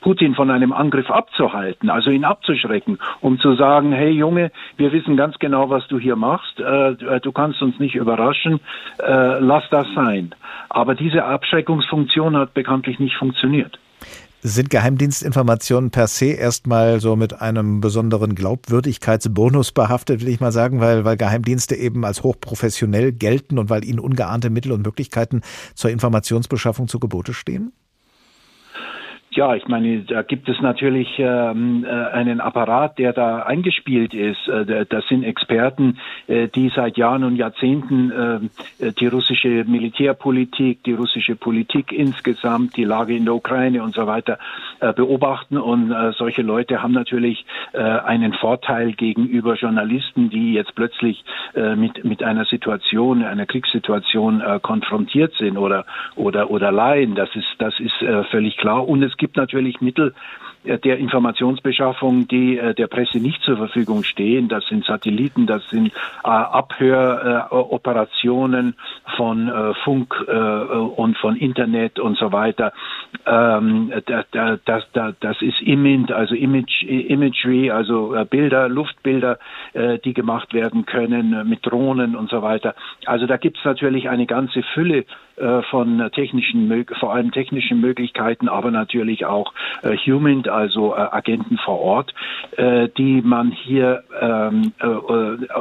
Putin 0.00 0.34
von 0.34 0.50
einem 0.50 0.72
Angriff 0.72 1.10
abzuhalten, 1.10 1.88
also 1.90 2.10
ihn 2.10 2.24
abzuschrecken, 2.24 2.98
um 3.20 3.38
zu 3.38 3.54
sagen, 3.54 3.92
hey 3.92 4.10
Junge, 4.10 4.50
wir 4.76 4.92
wissen 4.92 5.16
ganz 5.16 5.38
genau, 5.38 5.70
was 5.70 5.86
du 5.88 5.98
hier 5.98 6.16
machst, 6.16 6.60
äh, 6.60 7.20
du 7.20 7.32
kannst 7.32 7.62
uns 7.62 7.78
nicht 7.78 7.94
überraschen, 7.94 8.60
äh, 8.98 9.38
lass 9.38 9.64
das 9.70 9.86
sein. 9.94 10.34
Aber 10.68 10.94
diese 10.94 11.24
Abschreckungsfunktion 11.24 12.36
hat 12.36 12.54
bekanntlich 12.54 12.98
nicht 12.98 13.16
funktioniert. 13.16 13.78
Sind 14.42 14.70
Geheimdienstinformationen 14.70 15.90
per 15.90 16.06
se 16.06 16.26
erstmal 16.26 16.98
so 17.00 17.14
mit 17.14 17.42
einem 17.42 17.82
besonderen 17.82 18.34
Glaubwürdigkeitsbonus 18.34 19.72
behaftet, 19.72 20.22
will 20.22 20.28
ich 20.28 20.40
mal 20.40 20.50
sagen, 20.50 20.80
weil, 20.80 21.04
weil 21.04 21.18
Geheimdienste 21.18 21.76
eben 21.76 22.06
als 22.06 22.22
hochprofessionell 22.22 23.12
gelten 23.12 23.58
und 23.58 23.68
weil 23.68 23.84
ihnen 23.84 23.98
ungeahnte 23.98 24.48
Mittel 24.48 24.72
und 24.72 24.82
Möglichkeiten 24.82 25.42
zur 25.74 25.90
Informationsbeschaffung 25.90 26.88
zu 26.88 26.98
Gebote 26.98 27.34
stehen? 27.34 27.72
Ja, 29.32 29.54
ich 29.54 29.68
meine, 29.68 30.00
da 30.00 30.22
gibt 30.22 30.48
es 30.48 30.60
natürlich 30.60 31.06
ähm, 31.18 31.84
äh, 31.84 31.88
einen 31.88 32.40
Apparat, 32.40 32.98
der 32.98 33.12
da 33.12 33.44
eingespielt 33.44 34.12
ist. 34.12 34.48
Äh, 34.48 34.86
das 34.86 35.06
sind 35.06 35.22
Experten, 35.22 35.98
äh, 36.26 36.48
die 36.48 36.72
seit 36.74 36.96
Jahren 36.96 37.22
und 37.22 37.36
Jahrzehnten 37.36 38.10
äh, 38.80 38.90
die 38.90 39.06
russische 39.06 39.64
Militärpolitik, 39.68 40.82
die 40.82 40.94
russische 40.94 41.36
Politik 41.36 41.92
insgesamt, 41.92 42.76
die 42.76 42.82
Lage 42.82 43.14
in 43.14 43.24
der 43.24 43.36
Ukraine 43.36 43.84
und 43.84 43.94
so 43.94 44.08
weiter 44.08 44.36
äh, 44.80 44.92
beobachten. 44.92 45.58
Und 45.58 45.92
äh, 45.92 46.10
solche 46.18 46.42
Leute 46.42 46.82
haben 46.82 46.92
natürlich 46.92 47.46
äh, 47.72 47.78
einen 47.78 48.32
Vorteil 48.32 48.94
gegenüber 48.94 49.54
Journalisten, 49.54 50.30
die 50.30 50.54
jetzt 50.54 50.74
plötzlich 50.74 51.24
äh, 51.54 51.76
mit 51.76 52.04
mit 52.04 52.24
einer 52.24 52.46
Situation, 52.46 53.22
einer 53.22 53.46
Kriegssituation 53.46 54.40
äh, 54.40 54.58
konfrontiert 54.60 55.34
sind 55.38 55.56
oder 55.56 55.86
oder 56.16 56.50
oder 56.50 56.72
Laien. 56.72 57.14
Das 57.14 57.28
ist 57.36 57.46
das 57.58 57.78
ist 57.78 58.02
äh, 58.02 58.24
völlig 58.24 58.56
klar. 58.56 58.88
Und 58.88 59.04
es 59.04 59.19
gibt 59.20 59.36
natürlich 59.36 59.80
Mittel 59.80 60.14
der 60.64 60.98
Informationsbeschaffung, 60.98 62.26
die 62.28 62.58
äh, 62.58 62.74
der 62.74 62.86
Presse 62.86 63.18
nicht 63.18 63.42
zur 63.42 63.56
Verfügung 63.56 64.04
stehen. 64.04 64.48
Das 64.48 64.66
sind 64.66 64.84
Satelliten, 64.84 65.46
das 65.46 65.66
sind 65.70 65.88
äh, 65.88 65.90
Abhöroperationen 66.28 68.74
von 69.16 69.48
äh, 69.48 69.72
Funk 69.84 70.14
äh, 70.28 70.32
und 70.32 71.16
von 71.16 71.36
Internet 71.36 71.98
und 71.98 72.18
so 72.18 72.32
weiter. 72.32 72.74
Ähm, 73.26 73.90
das, 74.06 74.26
das, 74.64 74.84
das, 75.20 75.42
ist 75.42 75.60
Imint, 75.62 76.12
also 76.12 76.34
Image, 76.34 76.82
Imagery, 76.82 77.70
also 77.70 78.14
äh, 78.14 78.24
Bilder, 78.24 78.68
Luftbilder, 78.68 79.38
die 80.04 80.14
gemacht 80.14 80.52
werden 80.52 80.84
können 80.84 81.48
mit 81.48 81.64
Drohnen 81.64 82.16
und 82.16 82.28
so 82.28 82.42
weiter. 82.42 82.74
Also 83.06 83.26
da 83.26 83.36
gibt 83.36 83.58
es 83.58 83.64
natürlich 83.64 84.08
eine 84.08 84.26
ganze 84.26 84.64
Fülle 84.74 85.04
äh, 85.40 85.62
von 85.70 86.10
technischen, 86.12 86.84
vor 86.98 87.14
allem 87.14 87.32
technischen 87.32 87.80
Möglichkeiten, 87.80 88.48
aber 88.48 88.70
natürlich 88.70 89.24
auch 89.24 89.54
äh, 89.82 89.96
Human, 89.96 90.42
also 90.50 90.94
äh, 90.94 90.98
Agenten 90.98 91.58
vor 91.58 91.80
Ort, 91.80 92.14
die 92.58 93.22
man 93.22 93.50
hier 93.52 94.02
ähm, 94.20 94.72
äh, 94.80 94.86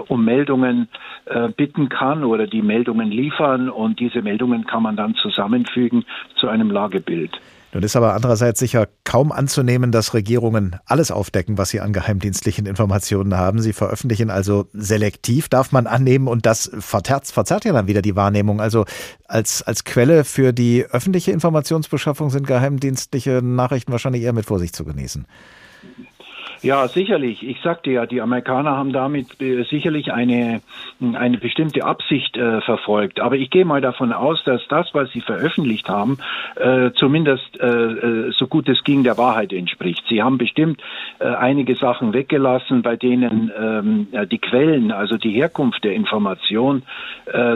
um 0.07 0.25
Meldungen 0.25 0.87
äh, 1.25 1.49
bitten 1.49 1.89
kann 1.89 2.23
oder 2.23 2.47
die 2.47 2.61
Meldungen 2.61 3.09
liefern 3.09 3.69
und 3.69 3.99
diese 3.99 4.21
Meldungen 4.21 4.65
kann 4.65 4.83
man 4.83 4.95
dann 4.95 5.15
zusammenfügen 5.15 6.05
zu 6.35 6.49
einem 6.49 6.71
Lagebild. 6.71 7.39
Nun 7.71 7.83
ist 7.83 7.95
aber 7.95 8.15
andererseits 8.15 8.59
sicher 8.59 8.87
kaum 9.03 9.31
anzunehmen, 9.31 9.91
dass 9.91 10.15
Regierungen 10.15 10.77
alles 10.85 11.11
aufdecken, 11.11 11.57
was 11.57 11.69
sie 11.69 11.81
an 11.81 11.93
geheimdienstlichen 11.93 12.65
Informationen 12.65 13.37
haben. 13.37 13.61
Sie 13.61 13.73
veröffentlichen 13.73 14.31
also 14.31 14.67
selektiv, 14.73 15.49
darf 15.49 15.71
man 15.71 15.85
annehmen, 15.85 16.27
und 16.27 16.47
das 16.47 16.71
verzerrt, 16.79 17.27
verzerrt 17.27 17.65
ja 17.65 17.73
dann 17.73 17.87
wieder 17.87 18.01
die 18.01 18.15
Wahrnehmung. 18.15 18.59
Also 18.59 18.85
als, 19.27 19.61
als 19.61 19.83
Quelle 19.83 20.23
für 20.23 20.51
die 20.51 20.85
öffentliche 20.85 21.31
Informationsbeschaffung 21.31 22.31
sind 22.31 22.47
geheimdienstliche 22.47 23.41
Nachrichten 23.43 23.91
wahrscheinlich 23.91 24.23
eher 24.23 24.33
mit 24.33 24.45
Vorsicht 24.45 24.75
zu 24.75 24.83
genießen. 24.83 25.27
Ja, 26.61 26.87
sicherlich. 26.89 27.47
Ich 27.47 27.61
sagte 27.61 27.91
ja, 27.91 28.05
die 28.05 28.21
Amerikaner 28.21 28.71
haben 28.71 28.91
damit 28.91 29.41
äh, 29.41 29.63
sicherlich 29.63 30.11
eine, 30.11 30.61
eine 30.99 31.37
bestimmte 31.37 31.85
Absicht 31.85 32.35
äh, 32.35 32.59
verfolgt. 32.61 33.21
Aber 33.21 33.37
ich 33.37 33.49
gehe 33.49 33.63
mal 33.63 33.79
davon 33.79 34.11
aus, 34.11 34.43
dass 34.43 34.61
das, 34.67 34.89
was 34.93 35.09
sie 35.11 35.21
veröffentlicht 35.21 35.87
haben, 35.87 36.17
äh, 36.55 36.91
zumindest 36.95 37.59
äh, 37.59 37.65
äh 37.65 38.31
so 38.31 38.47
gut 38.47 38.67
es 38.67 38.83
ging 38.83 39.03
der 39.03 39.17
Wahrheit 39.17 39.53
entspricht. 39.53 40.03
Sie 40.09 40.21
haben 40.21 40.37
bestimmt 40.37 40.81
äh, 41.19 41.27
einige 41.27 41.75
Sachen 41.75 42.13
weggelassen, 42.13 42.81
bei 42.81 42.95
denen 42.97 43.51
ähm, 43.57 44.07
die 44.29 44.37
Quellen, 44.37 44.91
also 44.91 45.17
die 45.17 45.31
Herkunft 45.31 45.83
der 45.83 45.93
Information 45.93 46.83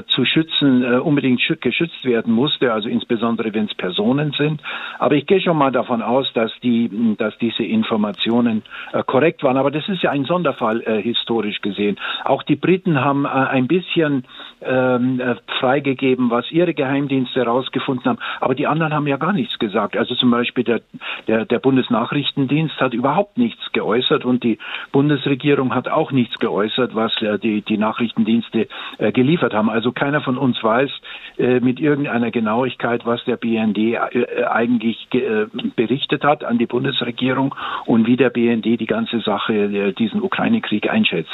zu 0.08 0.26
schützen, 0.26 1.00
unbedingt 1.00 1.42
geschützt 1.62 2.06
werden 2.06 2.34
musste, 2.34 2.72
also 2.72 2.88
insbesondere 2.88 3.54
wenn 3.54 3.66
es 3.66 3.74
Personen 3.74 4.34
sind. 4.38 4.62
Aber 5.00 5.16
ich 5.16 5.26
gehe 5.26 5.42
schon 5.42 5.58
mal 5.58 5.72
davon 5.72 6.02
aus, 6.02 6.32
dass 6.34 6.52
die, 6.62 7.16
dass 7.18 7.36
diese 7.40 7.64
Informationen 7.64 8.62
äh, 8.94 9.04
korrekt 9.04 9.44
waren. 9.44 9.58
Aber 9.58 9.72
das 9.72 9.88
ist 9.90 10.04
ja 10.04 10.12
ein 10.12 10.26
Sonderfall 10.26 10.82
äh, 10.82 11.02
historisch 11.02 11.62
gesehen. 11.62 11.98
Auch 12.24 12.44
die 12.44 12.56
Briten 12.56 13.04
haben 13.04 13.26
äh, 13.26 13.30
ein 13.30 13.68
bisschen 13.68 14.26
ähm, 14.62 15.20
äh, 15.20 15.36
freigegeben, 15.60 16.30
was 16.30 16.50
ihre 16.52 16.74
Geheimdienste 16.74 17.40
herausgefunden 17.40 18.06
haben. 18.06 18.20
Aber 18.40 18.56
die 18.56 18.68
anderen 18.68 18.94
haben 18.94 19.08
ja 19.08 19.18
gar 19.18 19.34
nichts 19.34 19.58
gesagt. 19.60 19.98
Also 19.98 20.16
zum 20.16 20.32
Beispiel 20.32 20.64
der, 20.64 20.82
der, 21.28 21.46
der 21.46 21.60
Bundesnachrichtendienst 21.60 22.80
hat 22.80 22.94
überhaupt 22.94 23.38
nichts 23.38 23.72
geäußert 23.72 24.26
und 24.26 24.44
die 24.44 24.60
Bundesregierung 24.92 25.74
hat 25.74 25.88
auch 25.88 26.12
nichts 26.12 26.38
geäußert, 26.40 26.96
was 26.96 27.12
äh, 27.22 27.40
die, 27.40 27.62
die 27.62 27.78
Nachrichtendienste 27.78 28.68
äh, 29.00 29.12
geliefert 29.12 29.54
haben. 29.54 29.70
Also 29.70 29.92
keiner 29.92 30.22
von 30.22 30.38
uns 30.38 30.64
weiß 30.64 30.92
äh, 31.38 31.60
mit 31.60 31.80
irgendeiner 31.80 32.32
Genauigkeit, 32.32 33.06
was 33.06 33.24
der 33.26 33.38
BND 33.38 33.78
äh, 33.78 34.46
eigentlich 34.46 35.08
äh, 35.14 35.48
berichtet 35.76 36.24
hat 36.24 36.44
an 36.44 36.58
die 36.58 36.68
Bundesregierung 36.68 37.56
und 37.86 38.06
wie 38.08 38.18
der 38.18 38.30
BND 38.30 38.80
die 38.80 38.83
ganze 38.86 39.20
Sache, 39.22 39.94
diesen 39.94 40.22
Ukraine-Krieg 40.22 40.90
einschätzt. 40.90 41.30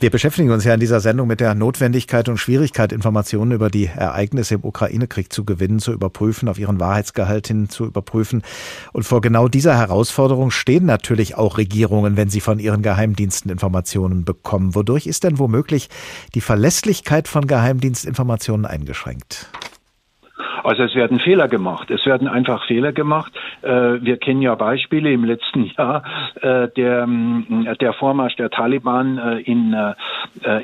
Wir 0.00 0.10
beschäftigen 0.10 0.50
uns 0.50 0.64
ja 0.64 0.74
in 0.74 0.80
dieser 0.80 1.00
Sendung 1.00 1.28
mit 1.28 1.40
der 1.40 1.54
Notwendigkeit 1.54 2.28
und 2.28 2.36
Schwierigkeit, 2.36 2.92
Informationen 2.92 3.52
über 3.52 3.70
die 3.70 3.86
Ereignisse 3.86 4.56
im 4.56 4.64
Ukraine-Krieg 4.64 5.32
zu 5.32 5.44
gewinnen, 5.44 5.78
zu 5.78 5.92
überprüfen, 5.92 6.48
auf 6.48 6.58
ihren 6.58 6.80
Wahrheitsgehalt 6.80 7.48
hin 7.48 7.68
zu 7.68 7.86
überprüfen. 7.86 8.42
Und 8.92 9.04
vor 9.04 9.20
genau 9.20 9.48
dieser 9.48 9.76
Herausforderung 9.76 10.50
stehen 10.50 10.84
natürlich 10.84 11.36
auch 11.36 11.58
Regierungen, 11.58 12.16
wenn 12.16 12.28
sie 12.28 12.40
von 12.40 12.58
ihren 12.58 12.82
Geheimdiensten 12.82 13.50
Informationen 13.50 14.24
bekommen. 14.24 14.74
Wodurch 14.74 15.06
ist 15.06 15.24
denn 15.24 15.38
womöglich 15.38 15.88
die 16.34 16.40
Verlässlichkeit 16.40 17.28
von 17.28 17.46
Geheimdienstinformationen 17.46 18.66
eingeschränkt? 18.66 19.48
Also 20.64 20.82
es 20.82 20.94
werden 20.94 21.20
Fehler 21.20 21.46
gemacht. 21.46 21.90
Es 21.90 22.06
werden 22.06 22.26
einfach 22.26 22.64
Fehler 22.64 22.92
gemacht. 22.92 23.32
Äh, 23.60 24.00
wir 24.00 24.16
kennen 24.16 24.40
ja 24.40 24.54
Beispiele 24.54 25.12
im 25.12 25.24
letzten 25.24 25.64
Jahr 25.64 26.02
äh, 26.40 26.68
der, 26.68 27.06
äh, 27.06 27.76
der 27.76 27.92
Vormarsch 27.92 28.36
der 28.36 28.50
Taliban 28.50 29.18
in, 29.44 29.76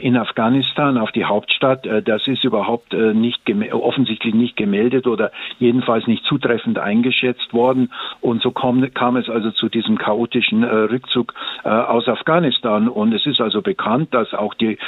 in 0.00 0.16
Afghanistan 0.16 0.96
auf 0.96 1.12
die 1.12 1.24
Hauptstadt. 1.24 1.86
Das 2.04 2.26
ist 2.26 2.44
überhaupt 2.44 2.92
nicht 2.92 3.42
offensichtlich 3.72 4.34
nicht 4.34 4.56
gemeldet 4.56 5.06
oder 5.06 5.30
jedenfalls 5.58 6.06
nicht 6.06 6.24
zutreffend 6.24 6.78
eingeschätzt 6.78 7.52
worden. 7.52 7.92
Und 8.20 8.42
so 8.42 8.50
kam, 8.50 8.92
kam 8.94 9.16
es 9.16 9.28
also 9.28 9.50
zu 9.50 9.68
diesem 9.68 9.98
chaotischen 9.98 10.64
Rückzug 10.64 11.34
aus 11.64 12.08
Afghanistan. 12.08 12.88
Und 12.88 13.12
es 13.12 13.26
ist 13.26 13.40
also 13.40 13.62
bekannt, 13.62 14.14
dass 14.14 14.32
auch 14.34 14.54
die, 14.54 14.78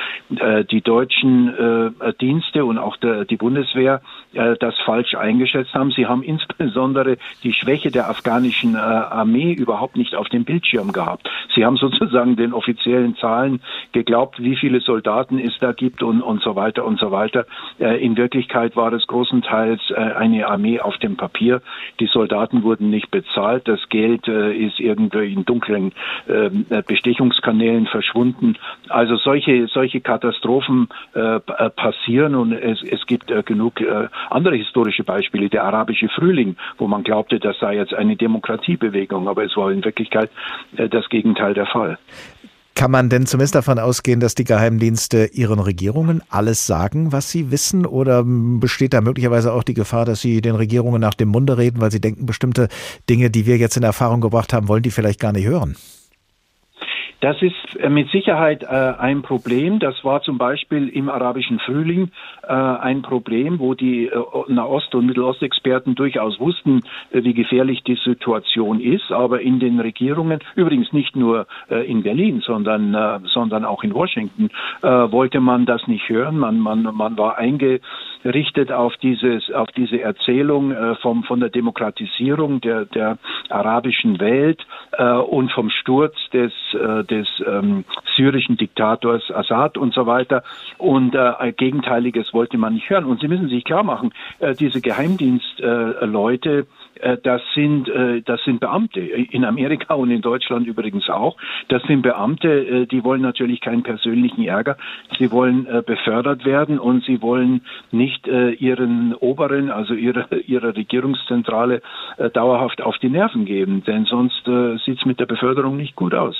die 0.70 0.80
deutschen 0.80 1.94
Dienste 2.20 2.64
und 2.64 2.78
auch 2.78 2.96
die 2.96 3.36
Bundeswehr 3.36 4.00
das 4.32 4.74
falsch 4.84 5.01
eingeschätzt 5.16 5.74
haben. 5.74 5.90
Sie 5.90 6.06
haben 6.06 6.22
insbesondere 6.22 7.16
die 7.42 7.52
Schwäche 7.52 7.90
der 7.90 8.08
afghanischen 8.08 8.74
äh, 8.74 8.78
Armee 8.78 9.52
überhaupt 9.52 9.96
nicht 9.96 10.14
auf 10.14 10.28
dem 10.28 10.44
Bildschirm 10.44 10.92
gehabt. 10.92 11.28
Sie 11.54 11.64
haben 11.64 11.76
sozusagen 11.86 12.36
den 12.36 12.52
offiziellen 12.52 13.16
Zahlen 13.16 13.60
geglaubt, 13.92 14.42
wie 14.42 14.56
viele 14.56 14.80
Soldaten 14.80 15.38
es 15.38 15.58
da 15.60 15.72
gibt 15.72 16.02
und, 16.02 16.22
und 16.22 16.42
so 16.42 16.56
weiter 16.56 16.84
und 16.84 16.98
so 16.98 17.10
weiter. 17.10 17.46
Äh, 17.78 18.04
in 18.04 18.16
Wirklichkeit 18.16 18.76
war 18.76 18.92
es 18.92 19.06
großenteils 19.06 19.80
äh, 19.90 19.94
eine 19.94 20.46
Armee 20.46 20.80
auf 20.80 20.96
dem 20.98 21.16
Papier. 21.16 21.62
Die 22.00 22.06
Soldaten 22.06 22.62
wurden 22.62 22.90
nicht 22.90 23.10
bezahlt. 23.10 23.68
Das 23.68 23.80
Geld 23.88 24.28
äh, 24.28 24.52
ist 24.52 24.80
irgendwie 24.80 25.32
in 25.32 25.44
dunklen 25.44 25.92
ähm, 26.28 26.66
äh, 26.70 26.82
Bestechungskanälen 26.82 27.86
verschwunden. 27.86 28.56
Also 28.88 29.16
solche, 29.16 29.66
solche 29.68 30.00
Katastrophen 30.00 30.88
äh, 31.14 31.40
passieren 31.40 32.34
und 32.34 32.52
es, 32.52 32.82
es 32.82 33.06
gibt 33.06 33.32
genug 33.46 33.80
andere 34.30 34.56
historische 34.56 34.91
Beispiele. 35.00 35.48
Der 35.48 35.64
arabische 35.64 36.08
Frühling, 36.08 36.56
wo 36.78 36.86
man 36.86 37.02
glaubte, 37.02 37.40
das 37.40 37.58
sei 37.58 37.76
jetzt 37.76 37.94
eine 37.94 38.16
Demokratiebewegung, 38.16 39.28
aber 39.28 39.44
es 39.44 39.56
war 39.56 39.72
in 39.72 39.84
Wirklichkeit 39.84 40.30
äh, 40.76 40.88
das 40.88 41.08
Gegenteil 41.08 41.54
der 41.54 41.66
Fall. 41.66 41.98
Kann 42.74 42.90
man 42.90 43.10
denn 43.10 43.26
zumindest 43.26 43.54
davon 43.54 43.78
ausgehen, 43.78 44.18
dass 44.18 44.34
die 44.34 44.44
Geheimdienste 44.44 45.26
ihren 45.32 45.58
Regierungen 45.58 46.22
alles 46.30 46.66
sagen, 46.66 47.12
was 47.12 47.30
sie 47.30 47.50
wissen? 47.50 47.84
Oder 47.84 48.24
besteht 48.24 48.94
da 48.94 49.02
möglicherweise 49.02 49.52
auch 49.52 49.62
die 49.62 49.74
Gefahr, 49.74 50.06
dass 50.06 50.22
sie 50.22 50.40
den 50.40 50.54
Regierungen 50.54 51.00
nach 51.00 51.14
dem 51.14 51.28
Munde 51.28 51.58
reden, 51.58 51.80
weil 51.80 51.90
sie 51.90 52.00
denken, 52.00 52.24
bestimmte 52.24 52.68
Dinge, 53.10 53.30
die 53.30 53.46
wir 53.46 53.58
jetzt 53.58 53.76
in 53.76 53.82
Erfahrung 53.82 54.22
gebracht 54.22 54.52
haben, 54.52 54.68
wollen 54.68 54.82
die 54.82 54.90
vielleicht 54.90 55.20
gar 55.20 55.32
nicht 55.32 55.46
hören? 55.46 55.76
Das 57.22 57.40
ist 57.40 57.76
äh, 57.76 57.88
mit 57.88 58.10
Sicherheit 58.10 58.64
äh, 58.64 58.66
ein 58.66 59.22
Problem. 59.22 59.78
Das 59.78 60.04
war 60.04 60.22
zum 60.22 60.38
Beispiel 60.38 60.88
im 60.88 61.08
arabischen 61.08 61.60
Frühling 61.60 62.10
äh, 62.42 62.52
ein 62.52 63.02
Problem, 63.02 63.60
wo 63.60 63.74
die 63.74 64.06
äh, 64.06 64.20
Nahost- 64.48 64.92
und 64.96 65.06
Mittelostexperten 65.06 65.94
durchaus 65.94 66.40
wussten, 66.40 66.82
äh, 67.12 67.22
wie 67.22 67.32
gefährlich 67.32 67.84
die 67.84 67.94
Situation 67.94 68.80
ist. 68.80 69.12
Aber 69.12 69.40
in 69.40 69.60
den 69.60 69.78
Regierungen, 69.78 70.40
übrigens 70.56 70.92
nicht 70.92 71.14
nur 71.14 71.46
äh, 71.70 71.88
in 71.88 72.02
Berlin, 72.02 72.42
sondern, 72.44 73.22
sondern 73.32 73.64
auch 73.64 73.84
in 73.84 73.94
Washington, 73.94 74.50
wollte 74.80 75.40
man 75.40 75.64
das 75.64 75.86
nicht 75.86 76.08
hören. 76.08 76.38
Man, 76.38 76.58
man, 76.58 76.82
man 76.82 77.16
war 77.16 77.38
eingerichtet 77.38 78.72
auf, 78.72 78.96
dieses, 78.96 79.50
auf 79.52 79.70
diese 79.76 80.00
Erzählung 80.00 80.72
äh, 80.72 80.96
vom, 80.96 81.22
von 81.22 81.38
der 81.38 81.50
Demokratisierung 81.50 82.60
der, 82.60 82.86
der 82.86 83.18
arabischen 83.48 84.18
Welt 84.18 84.66
und 85.28 85.52
vom 85.52 85.70
Sturz 85.70 86.14
des, 86.32 86.52
des 87.12 87.28
ähm, 87.46 87.84
syrischen 88.16 88.56
Diktators 88.56 89.30
Assad 89.30 89.76
und 89.76 89.92
so 89.92 90.06
weiter. 90.06 90.42
Und 90.78 91.14
äh, 91.14 91.52
Gegenteiliges 91.52 92.32
wollte 92.32 92.56
man 92.56 92.74
nicht 92.74 92.88
hören. 92.88 93.04
Und 93.04 93.20
Sie 93.20 93.28
müssen 93.28 93.48
sich 93.48 93.64
klar 93.64 93.82
machen, 93.82 94.12
äh, 94.38 94.54
diese 94.54 94.80
Geheimdienstleute, 94.80 96.66
äh, 97.00 97.16
das 97.22 97.42
sind, 97.54 97.88
äh, 97.88 98.22
das 98.22 98.42
sind 98.44 98.60
Beamte. 98.60 99.00
In 99.00 99.44
Amerika 99.44 99.94
und 99.94 100.10
in 100.10 100.22
Deutschland 100.22 100.66
übrigens 100.66 101.08
auch. 101.10 101.36
Das 101.68 101.82
sind 101.82 102.02
Beamte, 102.02 102.48
äh, 102.48 102.86
die 102.86 103.04
wollen 103.04 103.22
natürlich 103.22 103.60
keinen 103.60 103.82
persönlichen 103.82 104.44
Ärger. 104.44 104.76
Sie 105.18 105.30
wollen 105.30 105.66
äh, 105.66 105.82
befördert 105.84 106.44
werden 106.44 106.78
und 106.78 107.04
sie 107.04 107.20
wollen 107.20 107.62
nicht 107.90 108.26
äh, 108.26 108.52
ihren 108.52 109.14
Oberen, 109.14 109.70
also 109.70 109.94
ihre, 109.94 110.26
ihrer 110.46 110.74
Regierungszentrale, 110.74 111.82
äh, 112.16 112.30
dauerhaft 112.30 112.80
auf 112.80 112.96
die 112.98 113.10
Nerven 113.10 113.44
geben. 113.44 113.84
Denn 113.84 114.06
sonst 114.06 114.48
äh, 114.48 114.78
sieht 114.78 114.98
es 114.98 115.04
mit 115.04 115.20
der 115.20 115.26
Beförderung 115.26 115.76
nicht 115.76 115.96
gut 115.96 116.14
aus. 116.14 116.36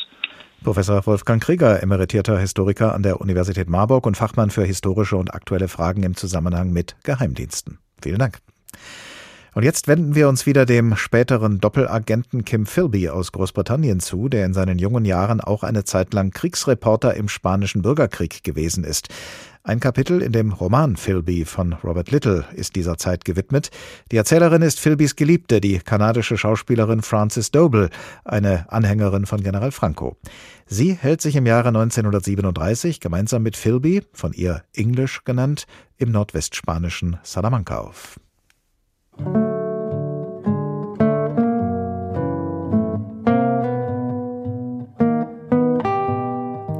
Professor 0.62 1.04
Wolfgang 1.06 1.42
Krieger, 1.42 1.82
emeritierter 1.82 2.38
Historiker 2.38 2.94
an 2.94 3.02
der 3.02 3.20
Universität 3.20 3.68
Marburg 3.68 4.06
und 4.06 4.16
Fachmann 4.16 4.50
für 4.50 4.64
historische 4.64 5.16
und 5.16 5.34
aktuelle 5.34 5.68
Fragen 5.68 6.02
im 6.04 6.16
Zusammenhang 6.16 6.72
mit 6.72 6.96
Geheimdiensten. 7.02 7.78
Vielen 8.00 8.18
Dank. 8.18 8.38
Und 9.54 9.64
jetzt 9.64 9.86
wenden 9.86 10.14
wir 10.14 10.30
uns 10.30 10.46
wieder 10.46 10.64
dem 10.64 10.96
späteren 10.96 11.60
Doppelagenten 11.60 12.44
Kim 12.46 12.64
Philby 12.64 13.10
aus 13.10 13.32
Großbritannien 13.32 14.00
zu, 14.00 14.30
der 14.30 14.46
in 14.46 14.54
seinen 14.54 14.78
jungen 14.78 15.04
Jahren 15.04 15.42
auch 15.42 15.62
eine 15.62 15.84
Zeit 15.84 16.14
lang 16.14 16.30
Kriegsreporter 16.30 17.14
im 17.14 17.28
spanischen 17.28 17.82
Bürgerkrieg 17.82 18.42
gewesen 18.44 18.82
ist. 18.82 19.08
Ein 19.62 19.78
Kapitel 19.78 20.22
in 20.22 20.32
dem 20.32 20.52
Roman 20.52 20.96
Philby 20.96 21.44
von 21.44 21.74
Robert 21.74 22.10
Little 22.10 22.46
ist 22.54 22.76
dieser 22.76 22.96
Zeit 22.96 23.26
gewidmet. 23.26 23.70
Die 24.10 24.16
Erzählerin 24.16 24.62
ist 24.62 24.80
Philbys 24.80 25.16
Geliebte, 25.16 25.60
die 25.60 25.78
kanadische 25.78 26.38
Schauspielerin 26.38 27.02
Frances 27.02 27.50
Doble, 27.50 27.90
eine 28.24 28.64
Anhängerin 28.72 29.26
von 29.26 29.42
General 29.42 29.70
Franco. 29.70 30.16
Sie 30.66 30.94
hält 30.94 31.20
sich 31.20 31.36
im 31.36 31.44
Jahre 31.44 31.68
1937 31.68 33.00
gemeinsam 33.00 33.42
mit 33.42 33.56
Philby, 33.56 34.02
von 34.14 34.32
ihr 34.32 34.64
English 34.74 35.24
genannt, 35.24 35.66
im 35.98 36.10
nordwestspanischen 36.10 37.18
Salamanca 37.22 37.78
auf. 37.78 38.18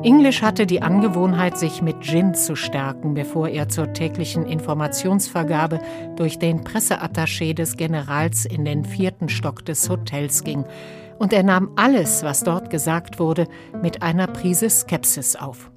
English 0.05 0.42
hatte 0.42 0.66
die 0.66 0.83
Angewohnheit, 0.83 1.57
sich 1.57 1.81
mit 1.81 2.01
Gin 2.01 2.35
zu 2.35 2.57
stärken, 2.57 3.14
bevor 3.14 3.49
er 3.49 3.68
zur 3.68 3.92
täglichen 3.92 4.47
Informationsvergabe 4.47 5.81
durch 6.16 6.40
den 6.40 6.64
Presseattaché 6.64 7.55
des 7.55 7.77
Generals 7.77 8.45
in 8.45 8.64
den 8.64 8.85
vierten 8.85 9.29
Stock 9.29 9.64
des 9.64 9.88
Hotels 9.88 10.42
ging. 10.42 10.64
Und 11.18 11.33
er 11.33 11.45
nahm 11.45 11.71
alles, 11.77 12.25
was 12.25 12.42
dort 12.42 12.68
gesagt 12.68 13.21
wurde, 13.21 13.47
mit 13.81 14.03
einer 14.03 14.27
Prise 14.27 14.71
Skepsis 14.71 15.37
auf. 15.37 15.71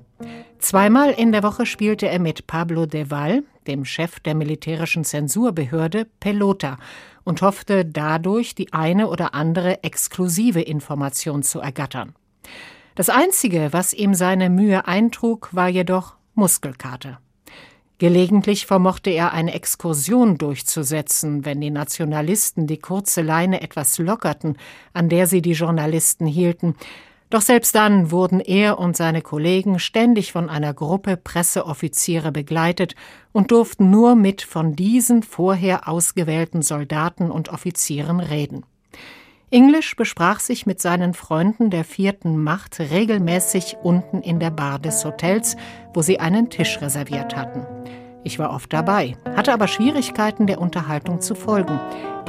Zweimal 0.57 1.11
in 1.11 1.31
der 1.31 1.43
Woche 1.43 1.67
spielte 1.67 2.07
er 2.07 2.19
mit 2.19 2.47
Pablo 2.47 2.87
de 2.87 3.11
Val, 3.11 3.43
dem 3.65 3.85
Chef 3.85 4.19
der 4.19 4.35
militärischen 4.35 5.03
Zensurbehörde, 5.03 6.07
Pelota 6.19 6.77
und 7.23 7.41
hoffte 7.41 7.85
dadurch 7.85 8.55
die 8.55 8.71
eine 8.73 9.07
oder 9.07 9.33
andere 9.33 9.83
exklusive 9.83 10.61
Information 10.61 11.43
zu 11.43 11.59
ergattern. 11.59 12.15
Das 12.95 13.09
Einzige, 13.09 13.69
was 13.71 13.93
ihm 13.93 14.13
seine 14.13 14.49
Mühe 14.49 14.87
eintrug, 14.87 15.49
war 15.51 15.67
jedoch 15.67 16.15
Muskelkater. 16.33 17.19
Gelegentlich 17.97 18.65
vermochte 18.65 19.09
er 19.09 19.31
eine 19.31 19.53
Exkursion 19.53 20.37
durchzusetzen, 20.37 21.45
wenn 21.45 21.61
die 21.61 21.71
Nationalisten 21.71 22.67
die 22.67 22.77
kurze 22.77 23.21
Leine 23.21 23.61
etwas 23.61 23.97
lockerten, 23.97 24.57
an 24.91 25.07
der 25.07 25.27
sie 25.27 25.41
die 25.41 25.53
Journalisten 25.53 26.25
hielten. 26.25 26.75
Doch 27.29 27.41
selbst 27.41 27.73
dann 27.73 28.11
wurden 28.11 28.39
er 28.39 28.77
und 28.77 28.95
seine 28.95 29.21
Kollegen 29.21 29.79
ständig 29.79 30.31
von 30.31 30.49
einer 30.49 30.73
Gruppe 30.73 31.17
Presseoffiziere 31.17 32.31
begleitet 32.31 32.95
und 33.31 33.51
durften 33.51 33.89
nur 33.89 34.15
mit 34.15 34.41
von 34.41 34.75
diesen 34.75 35.23
vorher 35.23 35.87
ausgewählten 35.87 36.61
Soldaten 36.61 37.31
und 37.31 37.49
Offizieren 37.49 38.19
reden. 38.19 38.63
English 39.51 39.95
besprach 39.95 40.39
sich 40.39 40.65
mit 40.65 40.81
seinen 40.81 41.13
Freunden 41.13 41.69
der 41.69 41.83
vierten 41.83 42.43
Macht 42.43 42.79
regelmäßig 42.79 43.77
unten 43.83 44.21
in 44.21 44.39
der 44.39 44.49
Bar 44.49 44.79
des 44.79 45.05
Hotels, 45.05 45.55
wo 45.93 46.01
sie 46.01 46.19
einen 46.19 46.49
Tisch 46.49 46.81
reserviert 46.81 47.35
hatten. 47.35 47.65
Ich 48.25 48.39
war 48.39 48.49
oft 48.49 48.73
dabei, 48.73 49.15
hatte 49.35 49.53
aber 49.53 49.67
Schwierigkeiten, 49.67 50.47
der 50.47 50.59
Unterhaltung 50.59 51.21
zu 51.21 51.35
folgen. 51.35 51.79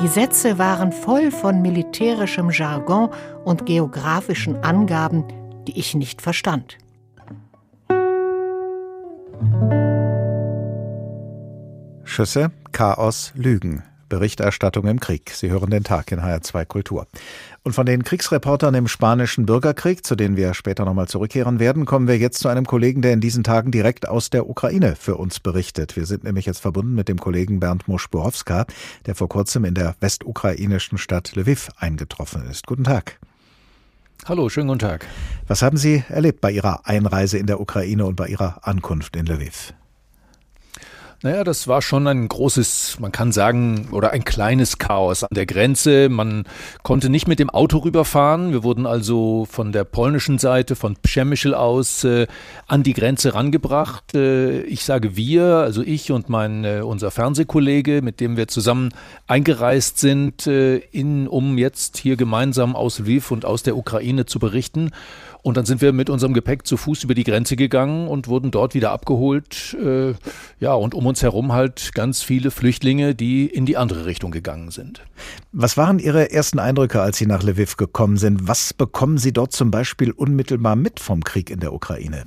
Die 0.02 0.08
Sätze 0.08 0.58
waren 0.58 0.92
voll 0.92 1.30
von 1.30 1.62
militärischem 1.62 2.50
Jargon 2.50 3.08
und 3.46 3.64
geografischen 3.64 4.62
Angaben, 4.62 5.24
die 5.66 5.78
ich 5.78 5.94
nicht 5.94 6.20
verstand. 6.20 6.76
Schüsse, 12.04 12.50
Chaos, 12.72 13.32
Lügen. 13.34 13.82
Berichterstattung 14.08 14.86
im 14.86 15.00
Krieg. 15.00 15.30
Sie 15.30 15.50
hören 15.50 15.70
den 15.70 15.84
Tag 15.84 16.12
in 16.12 16.20
HR2 16.20 16.64
Kultur. 16.64 17.06
Und 17.62 17.72
von 17.72 17.86
den 17.86 18.04
Kriegsreportern 18.04 18.74
im 18.74 18.88
spanischen 18.88 19.46
Bürgerkrieg, 19.46 20.06
zu 20.06 20.14
denen 20.14 20.36
wir 20.36 20.54
später 20.54 20.84
nochmal 20.84 21.08
zurückkehren 21.08 21.58
werden, 21.58 21.84
kommen 21.84 22.08
wir 22.08 22.18
jetzt 22.18 22.38
zu 22.38 22.48
einem 22.48 22.66
Kollegen, 22.66 23.02
der 23.02 23.12
in 23.12 23.20
diesen 23.20 23.44
Tagen 23.44 23.70
direkt 23.70 24.08
aus 24.08 24.30
der 24.30 24.48
Ukraine 24.48 24.96
für 24.96 25.16
uns 25.16 25.40
berichtet. 25.40 25.96
Wir 25.96 26.06
sind 26.06 26.24
nämlich 26.24 26.46
jetzt 26.46 26.60
verbunden 26.60 26.94
mit 26.94 27.08
dem 27.08 27.18
Kollegen 27.18 27.60
Bernd 27.60 27.88
Moschborowska, 27.88 28.66
der 29.06 29.14
vor 29.14 29.28
kurzem 29.28 29.64
in 29.64 29.74
der 29.74 29.96
westukrainischen 30.00 30.98
Stadt 30.98 31.34
Lviv 31.34 31.70
eingetroffen 31.76 32.48
ist. 32.48 32.66
Guten 32.66 32.84
Tag. 32.84 33.18
Hallo, 34.24 34.48
schönen 34.48 34.68
guten 34.68 34.80
Tag. 34.80 35.06
Was 35.46 35.62
haben 35.62 35.76
Sie 35.76 36.02
erlebt 36.08 36.40
bei 36.40 36.50
Ihrer 36.50 36.86
Einreise 36.86 37.38
in 37.38 37.46
der 37.46 37.60
Ukraine 37.60 38.06
und 38.06 38.16
bei 38.16 38.26
Ihrer 38.26 38.66
Ankunft 38.66 39.14
in 39.14 39.26
Lviv? 39.26 39.72
Naja, 41.22 41.44
das 41.44 41.66
war 41.66 41.80
schon 41.80 42.06
ein 42.06 42.28
großes, 42.28 42.98
man 43.00 43.10
kann 43.10 43.32
sagen, 43.32 43.88
oder 43.90 44.10
ein 44.10 44.24
kleines 44.24 44.76
Chaos 44.76 45.24
an 45.24 45.30
der 45.32 45.46
Grenze. 45.46 46.10
Man 46.10 46.44
konnte 46.82 47.08
nicht 47.08 47.26
mit 47.26 47.38
dem 47.38 47.48
Auto 47.48 47.78
rüberfahren. 47.78 48.52
Wir 48.52 48.62
wurden 48.62 48.86
also 48.86 49.46
von 49.50 49.72
der 49.72 49.84
polnischen 49.84 50.38
Seite, 50.38 50.76
von 50.76 50.96
Przemyśl 50.96 51.54
aus, 51.54 52.04
äh, 52.04 52.26
an 52.66 52.82
die 52.82 52.92
Grenze 52.92 53.34
rangebracht. 53.34 54.14
Äh, 54.14 54.60
ich 54.62 54.84
sage 54.84 55.16
wir, 55.16 55.44
also 55.44 55.82
ich 55.82 56.12
und 56.12 56.28
mein, 56.28 56.64
äh, 56.64 56.82
unser 56.84 57.10
Fernsehkollege, 57.10 58.02
mit 58.02 58.20
dem 58.20 58.36
wir 58.36 58.46
zusammen 58.46 58.90
eingereist 59.26 59.98
sind, 59.98 60.46
äh, 60.46 60.76
in, 60.76 61.28
um 61.28 61.56
jetzt 61.56 61.96
hier 61.96 62.16
gemeinsam 62.16 62.76
aus 62.76 62.98
Lviv 62.98 63.30
und 63.30 63.46
aus 63.46 63.62
der 63.62 63.78
Ukraine 63.78 64.26
zu 64.26 64.38
berichten. 64.38 64.90
Und 65.46 65.56
dann 65.56 65.64
sind 65.64 65.80
wir 65.80 65.92
mit 65.92 66.10
unserem 66.10 66.34
Gepäck 66.34 66.66
zu 66.66 66.76
Fuß 66.76 67.04
über 67.04 67.14
die 67.14 67.22
Grenze 67.22 67.54
gegangen 67.54 68.08
und 68.08 68.26
wurden 68.26 68.50
dort 68.50 68.74
wieder 68.74 68.90
abgeholt. 68.90 69.76
Äh, 69.80 70.14
ja, 70.58 70.74
und 70.74 70.92
um 70.92 71.06
uns 71.06 71.22
herum 71.22 71.52
halt 71.52 71.92
ganz 71.94 72.20
viele 72.20 72.50
Flüchtlinge, 72.50 73.14
die 73.14 73.46
in 73.46 73.64
die 73.64 73.76
andere 73.76 74.06
Richtung 74.06 74.32
gegangen 74.32 74.72
sind. 74.72 75.04
Was 75.52 75.76
waren 75.76 76.00
Ihre 76.00 76.32
ersten 76.32 76.58
Eindrücke, 76.58 77.00
als 77.00 77.18
Sie 77.18 77.26
nach 77.26 77.44
Lviv 77.44 77.76
gekommen 77.76 78.16
sind? 78.16 78.48
Was 78.48 78.74
bekommen 78.74 79.18
Sie 79.18 79.32
dort 79.32 79.52
zum 79.52 79.70
Beispiel 79.70 80.10
unmittelbar 80.10 80.74
mit 80.74 80.98
vom 80.98 81.22
Krieg 81.22 81.48
in 81.48 81.60
der 81.60 81.72
Ukraine? 81.72 82.24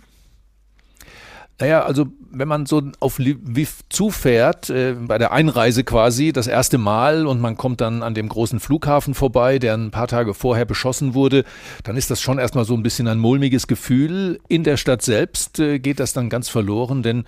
Naja, 1.59 1.83
also 1.83 2.07
wenn 2.31 2.47
man 2.47 2.65
so 2.65 2.81
auf 2.99 3.19
Lviv 3.19 3.81
zufährt, 3.89 4.69
äh, 4.69 4.95
bei 4.97 5.17
der 5.17 5.33
Einreise 5.33 5.83
quasi, 5.83 6.31
das 6.31 6.47
erste 6.47 6.77
Mal 6.77 7.27
und 7.27 7.41
man 7.41 7.57
kommt 7.57 7.81
dann 7.81 8.01
an 8.01 8.13
dem 8.13 8.29
großen 8.29 8.59
Flughafen 8.61 9.13
vorbei, 9.13 9.59
der 9.59 9.73
ein 9.73 9.91
paar 9.91 10.07
Tage 10.07 10.33
vorher 10.33 10.65
beschossen 10.65 11.13
wurde, 11.13 11.43
dann 11.83 11.97
ist 11.97 12.11
das 12.11 12.21
schon 12.21 12.39
erstmal 12.39 12.65
so 12.65 12.75
ein 12.75 12.83
bisschen 12.83 13.07
ein 13.07 13.19
mulmiges 13.19 13.67
Gefühl. 13.67 14.39
In 14.47 14.63
der 14.63 14.77
Stadt 14.77 15.01
selbst 15.01 15.59
äh, 15.59 15.79
geht 15.79 15.99
das 15.99 16.13
dann 16.13 16.29
ganz 16.29 16.47
verloren, 16.47 17.03
denn 17.03 17.25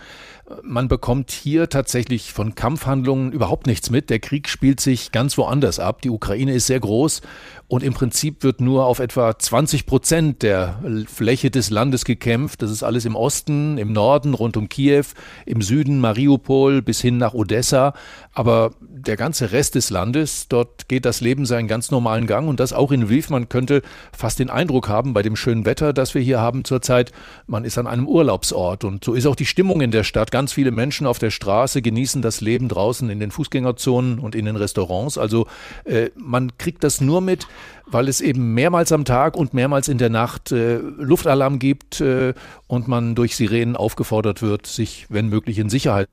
man 0.63 0.87
bekommt 0.87 1.31
hier 1.31 1.69
tatsächlich 1.69 2.33
von 2.33 2.55
Kampfhandlungen 2.55 3.31
überhaupt 3.31 3.67
nichts 3.67 3.89
mit. 3.89 4.09
Der 4.09 4.19
Krieg 4.19 4.49
spielt 4.49 4.79
sich 4.79 5.11
ganz 5.11 5.37
woanders 5.37 5.79
ab. 5.79 6.01
Die 6.01 6.09
Ukraine 6.09 6.53
ist 6.53 6.67
sehr 6.67 6.79
groß 6.79 7.21
und 7.67 7.83
im 7.83 7.93
Prinzip 7.93 8.43
wird 8.43 8.61
nur 8.61 8.85
auf 8.85 8.99
etwa 8.99 9.37
20 9.37 9.85
Prozent 9.85 10.43
der 10.43 10.79
Fläche 11.07 11.51
des 11.51 11.69
Landes 11.69 12.05
gekämpft. 12.05 12.61
Das 12.61 12.71
ist 12.71 12.83
alles 12.83 13.05
im 13.05 13.15
Osten, 13.15 13.77
im 13.77 13.93
Norden, 13.93 14.33
rund 14.33 14.57
um 14.57 14.69
Kiew, 14.69 15.05
im 15.45 15.61
Süden 15.61 15.99
Mariupol 15.99 16.81
bis 16.81 17.01
hin 17.01 17.17
nach 17.17 17.33
Odessa. 17.33 17.93
Aber 18.33 18.71
der 18.79 19.17
ganze 19.17 19.51
Rest 19.51 19.75
des 19.75 19.89
Landes, 19.89 20.47
dort 20.47 20.87
geht 20.87 21.03
das 21.03 21.19
Leben 21.19 21.45
seinen 21.45 21.67
ganz 21.67 21.91
normalen 21.91 22.27
Gang 22.27 22.47
und 22.47 22.61
das 22.61 22.71
auch 22.71 22.91
in 22.91 23.01
Lviv. 23.01 23.29
Man 23.29 23.49
könnte 23.49 23.81
fast 24.13 24.39
den 24.39 24.49
Eindruck 24.49 24.87
haben, 24.87 25.13
bei 25.13 25.21
dem 25.21 25.35
schönen 25.35 25.65
Wetter, 25.65 25.91
das 25.91 26.15
wir 26.15 26.21
hier 26.21 26.39
haben 26.39 26.63
zurzeit, 26.63 27.11
man 27.45 27.65
ist 27.65 27.77
an 27.77 27.87
einem 27.87 28.07
Urlaubsort. 28.07 28.85
Und 28.85 29.03
so 29.03 29.13
ist 29.15 29.25
auch 29.25 29.35
die 29.35 29.45
Stimmung 29.45 29.81
in 29.81 29.91
der 29.91 30.05
Stadt. 30.05 30.31
Ganz 30.31 30.53
viele 30.53 30.71
Menschen 30.71 31.07
auf 31.07 31.19
der 31.19 31.29
Straße 31.29 31.81
genießen 31.81 32.21
das 32.21 32.39
Leben 32.39 32.69
draußen 32.69 33.09
in 33.09 33.19
den 33.19 33.31
Fußgängerzonen 33.31 34.19
und 34.19 34.33
in 34.33 34.45
den 34.45 34.55
Restaurants. 34.55 35.17
Also 35.17 35.47
äh, 35.83 36.09
man 36.15 36.57
kriegt 36.57 36.85
das 36.85 37.01
nur 37.01 37.19
mit, 37.19 37.47
weil 37.85 38.07
es 38.07 38.21
eben 38.21 38.53
mehrmals 38.53 38.93
am 38.93 39.03
Tag 39.03 39.35
und 39.35 39.53
mehrmals 39.53 39.89
in 39.89 39.97
der 39.97 40.09
Nacht 40.09 40.53
äh, 40.53 40.77
Luftalarm 40.77 41.59
gibt 41.59 41.99
äh, 41.99 42.33
und 42.67 42.87
man 42.87 43.13
durch 43.13 43.35
Sirenen 43.35 43.75
aufgefordert 43.75 44.41
wird, 44.41 44.67
sich, 44.67 45.07
wenn 45.09 45.27
möglich, 45.27 45.59
in 45.59 45.69
Sicherheit 45.69 46.07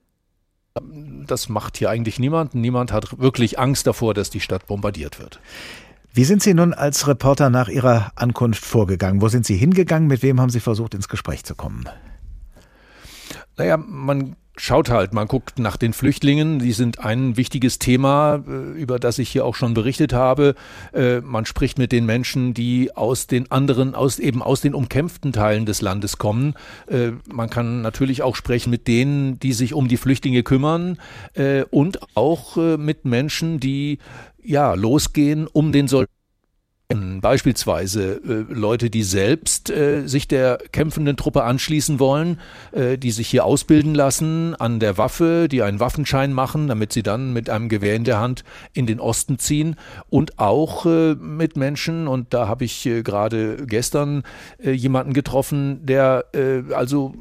das 1.26 1.48
macht 1.48 1.76
hier 1.76 1.90
eigentlich 1.90 2.18
niemand. 2.18 2.54
Niemand 2.54 2.92
hat 2.92 3.18
wirklich 3.18 3.58
Angst 3.58 3.86
davor, 3.86 4.14
dass 4.14 4.30
die 4.30 4.40
Stadt 4.40 4.66
bombardiert 4.66 5.18
wird. 5.18 5.40
Wie 6.12 6.24
sind 6.24 6.42
Sie 6.42 6.54
nun 6.54 6.74
als 6.74 7.06
Reporter 7.06 7.50
nach 7.50 7.68
Ihrer 7.68 8.12
Ankunft 8.16 8.64
vorgegangen? 8.64 9.20
Wo 9.20 9.28
sind 9.28 9.46
Sie 9.46 9.56
hingegangen? 9.56 10.08
Mit 10.08 10.22
wem 10.22 10.40
haben 10.40 10.50
Sie 10.50 10.60
versucht, 10.60 10.94
ins 10.94 11.08
Gespräch 11.08 11.44
zu 11.44 11.54
kommen? 11.54 11.88
Naja, 13.56 13.76
man 13.76 14.36
schaut 14.58 14.90
halt, 14.90 15.12
man 15.12 15.28
guckt 15.28 15.58
nach 15.58 15.76
den 15.76 15.92
Flüchtlingen, 15.92 16.58
die 16.58 16.72
sind 16.72 17.00
ein 17.00 17.36
wichtiges 17.36 17.78
Thema, 17.78 18.42
äh, 18.46 18.80
über 18.80 18.98
das 18.98 19.18
ich 19.18 19.30
hier 19.30 19.44
auch 19.44 19.54
schon 19.54 19.74
berichtet 19.74 20.12
habe. 20.12 20.54
Äh, 20.92 21.20
man 21.20 21.46
spricht 21.46 21.78
mit 21.78 21.92
den 21.92 22.06
Menschen, 22.06 22.54
die 22.54 22.94
aus 22.94 23.26
den 23.26 23.50
anderen, 23.50 23.94
aus 23.94 24.18
eben 24.18 24.42
aus 24.42 24.60
den 24.60 24.74
umkämpften 24.74 25.32
Teilen 25.32 25.66
des 25.66 25.80
Landes 25.80 26.18
kommen. 26.18 26.54
Äh, 26.86 27.12
man 27.32 27.50
kann 27.50 27.82
natürlich 27.82 28.22
auch 28.22 28.36
sprechen 28.36 28.70
mit 28.70 28.88
denen, 28.88 29.38
die 29.38 29.52
sich 29.52 29.74
um 29.74 29.88
die 29.88 29.96
Flüchtlinge 29.96 30.42
kümmern 30.42 30.98
und 31.70 32.16
auch 32.16 32.56
mit 32.56 33.04
Menschen, 33.04 33.60
die 33.60 33.98
ja 34.42 34.74
losgehen, 34.74 35.46
um 35.46 35.72
den 35.72 35.88
Soldaten 35.88 36.17
Beispielsweise 36.90 38.18
äh, 38.26 38.50
Leute, 38.50 38.88
die 38.88 39.02
selbst 39.02 39.68
äh, 39.68 40.06
sich 40.06 40.26
der 40.26 40.56
kämpfenden 40.72 41.18
Truppe 41.18 41.44
anschließen 41.44 42.00
wollen, 42.00 42.40
äh, 42.72 42.96
die 42.96 43.10
sich 43.10 43.28
hier 43.28 43.44
ausbilden 43.44 43.94
lassen 43.94 44.54
an 44.54 44.80
der 44.80 44.96
Waffe, 44.96 45.48
die 45.50 45.62
einen 45.62 45.80
Waffenschein 45.80 46.32
machen, 46.32 46.66
damit 46.66 46.94
sie 46.94 47.02
dann 47.02 47.34
mit 47.34 47.50
einem 47.50 47.68
Gewehr 47.68 47.94
in 47.94 48.04
der 48.04 48.20
Hand 48.20 48.42
in 48.72 48.86
den 48.86 49.00
Osten 49.00 49.38
ziehen. 49.38 49.76
Und 50.08 50.38
auch 50.38 50.86
äh, 50.86 51.14
mit 51.14 51.58
Menschen, 51.58 52.08
und 52.08 52.32
da 52.32 52.48
habe 52.48 52.64
ich 52.64 52.86
äh, 52.86 53.02
gerade 53.02 53.66
gestern 53.66 54.22
äh, 54.56 54.70
jemanden 54.70 55.12
getroffen, 55.12 55.84
der 55.84 56.24
also 56.74 57.14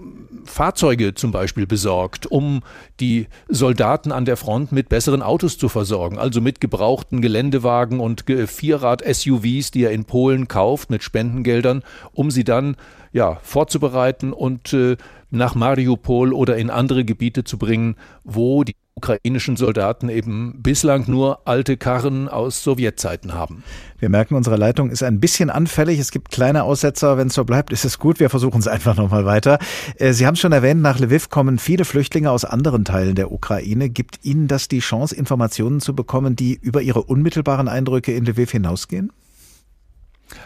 Fahrzeuge 0.45 1.13
zum 1.13 1.31
Beispiel 1.31 1.65
besorgt, 1.65 2.25
um 2.25 2.61
die 2.99 3.27
Soldaten 3.47 4.11
an 4.11 4.25
der 4.25 4.37
Front 4.37 4.71
mit 4.71 4.89
besseren 4.89 5.21
Autos 5.21 5.57
zu 5.57 5.69
versorgen, 5.69 6.17
also 6.17 6.41
mit 6.41 6.61
gebrauchten 6.61 7.21
Geländewagen 7.21 7.99
und 7.99 8.25
Vierrad-SUVs 8.27 9.56
Babys, 9.57 9.71
die 9.71 9.83
er 9.83 9.91
in 9.91 10.05
Polen 10.05 10.47
kauft 10.47 10.89
mit 10.89 11.03
Spendengeldern, 11.03 11.83
um 12.13 12.29
sie 12.29 12.43
dann 12.43 12.75
ja 13.11 13.39
vorzubereiten 13.41 14.31
und 14.33 14.73
äh, 14.73 14.97
nach 15.31 15.55
Mariupol 15.55 16.31
oder 16.33 16.57
in 16.57 16.69
andere 16.69 17.03
Gebiete 17.03 17.43
zu 17.43 17.57
bringen, 17.57 17.95
wo 18.23 18.63
die 18.63 18.75
ukrainischen 18.97 19.57
Soldaten 19.57 20.09
eben 20.09 20.55
bislang 20.63 21.05
nur 21.07 21.47
alte 21.47 21.77
Karren 21.77 22.27
aus 22.27 22.63
Sowjetzeiten 22.63 23.33
haben. 23.33 23.63
Wir 23.99 24.09
merken, 24.09 24.33
unsere 24.33 24.57
Leitung 24.57 24.89
ist 24.89 25.03
ein 25.03 25.19
bisschen 25.19 25.51
anfällig. 25.51 25.99
Es 25.99 26.11
gibt 26.11 26.31
kleine 26.31 26.63
Aussetzer. 26.63 27.17
Wenn 27.17 27.27
es 27.27 27.35
so 27.35 27.45
bleibt, 27.45 27.71
ist 27.71 27.85
es 27.85 27.99
gut. 27.99 28.19
Wir 28.19 28.31
versuchen 28.31 28.59
es 28.59 28.67
einfach 28.67 28.97
nochmal 28.97 29.25
weiter. 29.25 29.59
Äh, 29.97 30.13
Sie 30.13 30.25
haben 30.25 30.33
es 30.33 30.39
schon 30.39 30.51
erwähnt, 30.51 30.81
nach 30.81 30.99
Lviv 30.99 31.29
kommen 31.29 31.59
viele 31.59 31.85
Flüchtlinge 31.85 32.31
aus 32.31 32.43
anderen 32.43 32.85
Teilen 32.85 33.13
der 33.13 33.31
Ukraine. 33.31 33.89
Gibt 33.89 34.19
Ihnen 34.23 34.47
das 34.47 34.67
die 34.67 34.79
Chance, 34.79 35.15
Informationen 35.15 35.79
zu 35.79 35.95
bekommen, 35.95 36.35
die 36.35 36.55
über 36.59 36.81
Ihre 36.81 37.03
unmittelbaren 37.03 37.67
Eindrücke 37.67 38.13
in 38.13 38.25
Lviv 38.25 38.51
hinausgehen? 38.51 39.11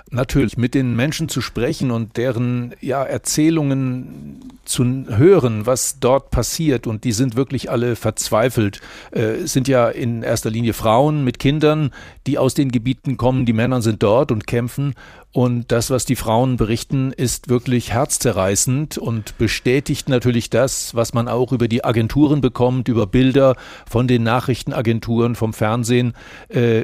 Natürlich, 0.10 0.58
mit 0.58 0.74
den 0.74 0.96
Menschen 0.96 1.30
zu 1.30 1.41
sprechen 1.41 1.91
und 1.91 2.17
deren 2.17 2.76
ja, 2.82 3.04
Erzählungen 3.04 4.52
zu 4.65 4.84
hören, 4.84 5.65
was 5.65 6.00
dort 6.00 6.32
passiert. 6.32 6.88
Und 6.88 7.04
die 7.04 7.12
sind 7.12 7.36
wirklich 7.36 7.70
alle 7.72 7.96
verzweifelt. 7.96 8.82
Äh, 9.12 9.46
sind 9.46 9.67
ja 9.67 9.89
in 9.89 10.24
erster 10.24 10.50
Linie 10.50 10.74
Frauen 10.74 11.24
mit 11.24 11.39
Kindern, 11.39 11.91
die 12.28 12.38
aus 12.38 12.54
den 12.54 12.72
Gebieten 12.72 13.17
kommen. 13.17 13.46
Die 13.46 13.54
Männer 13.54 13.82
sind 13.82 14.04
dort 14.04 14.32
und 14.32 14.48
kämpfen. 14.48 14.94
Und 15.34 15.72
das, 15.72 15.89
was 15.89 16.06
die 16.06 16.17
Frauen 16.17 16.58
berichten, 16.58 17.13
ist 17.13 17.48
wirklich 17.48 17.94
herzzerreißend 17.94 18.98
und 18.98 19.38
bestätigt 19.38 20.10
natürlich 20.10 20.50
das, 20.50 20.94
was 20.94 21.13
man 21.13 21.30
auch 21.30 21.54
über 21.54 21.70
die 21.70 21.86
Agenturen 21.86 22.41
bekommt, 22.41 22.89
über 22.89 23.08
Bilder 23.08 23.56
von 23.89 24.08
den 24.08 24.24
Nachrichtenagenturen, 24.24 25.36
vom 25.36 25.54
Fernsehen. 25.54 26.13
Äh, 26.50 26.84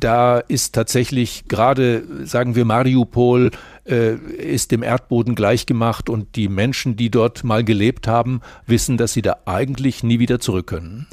da 0.00 0.38
ist 0.38 0.74
tatsächlich 0.74 1.44
gerade, 1.48 2.04
sagen 2.24 2.54
wir, 2.54 2.64
Mariupol 2.64 3.50
äh, 3.84 4.14
ist 4.14 4.70
dem 4.70 4.82
Erdboden 4.82 5.34
gleichgemacht 5.34 6.08
und 6.08 6.36
die 6.36 6.48
Menschen, 6.48 6.96
die 6.96 7.10
dort 7.10 7.44
mal 7.44 7.64
gelebt 7.64 8.08
haben, 8.08 8.40
wissen, 8.66 8.96
dass 8.96 9.12
sie 9.12 9.22
da 9.22 9.38
eigentlich 9.44 10.02
nie 10.02 10.18
wieder 10.18 10.40
zurück 10.40 10.66
können. 10.66 11.06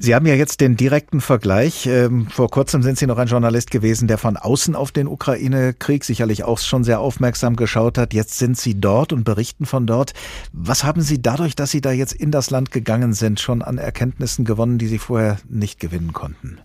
Sie 0.00 0.14
haben 0.14 0.26
ja 0.26 0.34
jetzt 0.34 0.60
den 0.60 0.76
direkten 0.76 1.20
Vergleich. 1.20 1.86
Ähm, 1.86 2.28
vor 2.28 2.48
kurzem 2.50 2.84
sind 2.84 2.98
Sie 2.98 3.08
noch 3.08 3.18
ein 3.18 3.26
Journalist 3.26 3.72
gewesen, 3.72 4.06
der 4.06 4.16
von 4.16 4.36
außen 4.36 4.76
auf 4.76 4.92
den 4.92 5.08
Ukraine-Krieg 5.08 6.04
sicherlich 6.04 6.44
auch 6.44 6.60
schon 6.60 6.84
sehr 6.84 7.00
aufmerksam 7.00 7.56
geschaut 7.56 7.98
hat. 7.98 8.14
Jetzt 8.14 8.38
sind 8.38 8.56
Sie 8.56 8.80
dort 8.80 9.12
und 9.12 9.24
berichten 9.24 9.66
von 9.66 9.88
dort. 9.88 10.14
Was 10.52 10.84
haben 10.84 11.00
Sie 11.00 11.20
dadurch, 11.20 11.56
dass 11.56 11.72
Sie 11.72 11.80
da 11.80 11.90
jetzt 11.90 12.12
in 12.12 12.30
das 12.30 12.50
Land 12.50 12.70
gegangen 12.70 13.12
sind, 13.12 13.40
schon 13.40 13.60
an 13.60 13.76
Erkenntnissen 13.76 14.44
gewonnen, 14.44 14.78
die 14.78 14.86
Sie 14.86 14.98
vorher 14.98 15.38
nicht 15.48 15.80
gewinnen 15.80 16.12
konnten? 16.12 16.60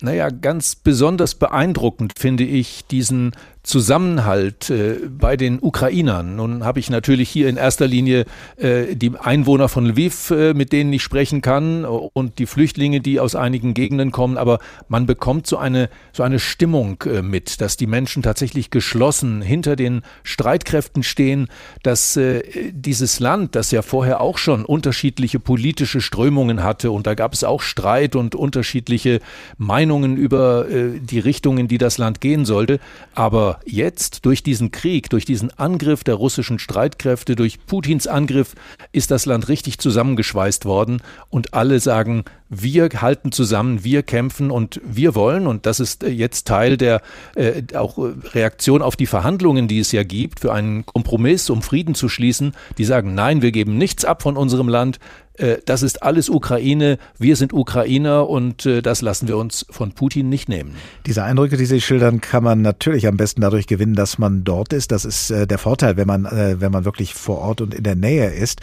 Naja, 0.00 0.28
ganz 0.28 0.74
besonders 0.74 1.34
beeindruckend 1.34 2.12
finde 2.18 2.44
ich 2.44 2.86
diesen 2.86 3.32
Zusammenhalt 3.64 4.68
äh, 4.68 5.00
bei 5.08 5.38
den 5.38 5.58
Ukrainern. 5.60 6.36
Nun 6.36 6.64
habe 6.64 6.78
ich 6.80 6.90
natürlich 6.90 7.30
hier 7.30 7.48
in 7.48 7.56
erster 7.56 7.86
Linie 7.86 8.26
äh, 8.56 8.94
die 8.94 9.12
Einwohner 9.18 9.70
von 9.70 9.86
Lviv, 9.86 10.30
äh, 10.30 10.52
mit 10.52 10.70
denen 10.70 10.92
ich 10.92 11.02
sprechen 11.02 11.40
kann, 11.40 11.86
und 11.86 12.38
die 12.38 12.44
Flüchtlinge, 12.44 13.00
die 13.00 13.20
aus 13.20 13.34
einigen 13.34 13.72
Gegenden 13.72 14.10
kommen, 14.10 14.36
aber 14.36 14.58
man 14.88 15.06
bekommt 15.06 15.46
so 15.46 15.56
eine, 15.56 15.88
so 16.12 16.22
eine 16.22 16.38
Stimmung 16.38 17.02
äh, 17.06 17.22
mit, 17.22 17.62
dass 17.62 17.78
die 17.78 17.86
Menschen 17.86 18.22
tatsächlich 18.22 18.68
geschlossen 18.68 19.40
hinter 19.40 19.76
den 19.76 20.02
Streitkräften 20.24 21.02
stehen, 21.02 21.48
dass 21.82 22.18
äh, 22.18 22.42
dieses 22.70 23.18
Land, 23.18 23.54
das 23.54 23.70
ja 23.70 23.80
vorher 23.80 24.20
auch 24.20 24.36
schon 24.36 24.66
unterschiedliche 24.66 25.40
politische 25.40 26.02
Strömungen 26.02 26.62
hatte, 26.62 26.90
und 26.90 27.06
da 27.06 27.14
gab 27.14 27.32
es 27.32 27.44
auch 27.44 27.62
Streit 27.62 28.14
und 28.14 28.34
unterschiedliche 28.34 29.20
Meinungen 29.56 30.18
über 30.18 30.68
äh, 30.68 31.00
die 31.00 31.18
Richtung, 31.18 31.56
in 31.56 31.66
die 31.66 31.78
das 31.78 31.96
Land 31.96 32.20
gehen 32.20 32.44
sollte, 32.44 32.78
aber 33.14 33.53
jetzt 33.64 34.24
durch 34.26 34.42
diesen 34.42 34.70
Krieg, 34.70 35.10
durch 35.10 35.24
diesen 35.24 35.50
Angriff 35.58 36.04
der 36.04 36.14
russischen 36.14 36.58
Streitkräfte, 36.58 37.36
durch 37.36 37.64
Putins 37.66 38.06
Angriff 38.06 38.54
ist 38.92 39.10
das 39.10 39.26
Land 39.26 39.48
richtig 39.48 39.78
zusammengeschweißt 39.78 40.64
worden 40.64 41.02
und 41.30 41.54
alle 41.54 41.80
sagen, 41.80 42.24
wir 42.50 42.88
halten 43.00 43.32
zusammen, 43.32 43.84
wir 43.84 44.02
kämpfen 44.02 44.50
und 44.50 44.80
wir 44.84 45.14
wollen, 45.14 45.46
und 45.46 45.66
das 45.66 45.80
ist 45.80 46.04
äh, 46.04 46.10
jetzt 46.10 46.46
Teil 46.46 46.76
der 46.76 47.00
äh, 47.34 47.62
auch 47.74 47.98
äh, 47.98 48.12
Reaktion 48.32 48.82
auf 48.82 48.96
die 48.96 49.06
Verhandlungen, 49.06 49.68
die 49.68 49.78
es 49.78 49.92
ja 49.92 50.02
gibt, 50.02 50.40
für 50.40 50.52
einen 50.52 50.84
Kompromiss, 50.86 51.50
um 51.50 51.62
Frieden 51.62 51.94
zu 51.94 52.08
schließen, 52.08 52.52
die 52.78 52.84
sagen, 52.84 53.14
nein, 53.14 53.42
wir 53.42 53.52
geben 53.52 53.78
nichts 53.78 54.04
ab 54.04 54.22
von 54.22 54.36
unserem 54.36 54.68
Land, 54.68 54.98
äh, 55.36 55.56
das 55.64 55.82
ist 55.82 56.02
alles 56.02 56.28
Ukraine, 56.28 56.98
wir 57.18 57.36
sind 57.36 57.52
Ukrainer 57.52 58.28
und 58.28 58.66
äh, 58.66 58.82
das 58.82 59.02
lassen 59.02 59.26
wir 59.26 59.36
uns 59.36 59.66
von 59.70 59.92
Putin 59.92 60.28
nicht 60.28 60.48
nehmen. 60.48 60.74
Diese 61.06 61.24
Eindrücke, 61.24 61.56
die 61.56 61.66
Sie 61.66 61.80
schildern, 61.80 62.20
kann 62.20 62.44
man 62.44 62.62
natürlich 62.62 63.06
am 63.06 63.16
besten 63.16 63.40
dadurch 63.40 63.66
gewinnen, 63.66 63.94
dass 63.94 64.18
man 64.18 64.44
dort 64.44 64.72
ist. 64.72 64.92
Das 64.92 65.04
ist 65.04 65.30
äh, 65.30 65.46
der 65.46 65.58
Vorteil, 65.58 65.96
wenn 65.96 66.06
man, 66.06 66.24
wenn 66.24 66.72
man 66.72 66.84
wirklich 66.84 67.14
vor 67.14 67.38
Ort 67.38 67.60
und 67.60 67.74
in 67.74 67.82
der 67.82 67.96
Nähe 67.96 68.30
ist. 68.30 68.60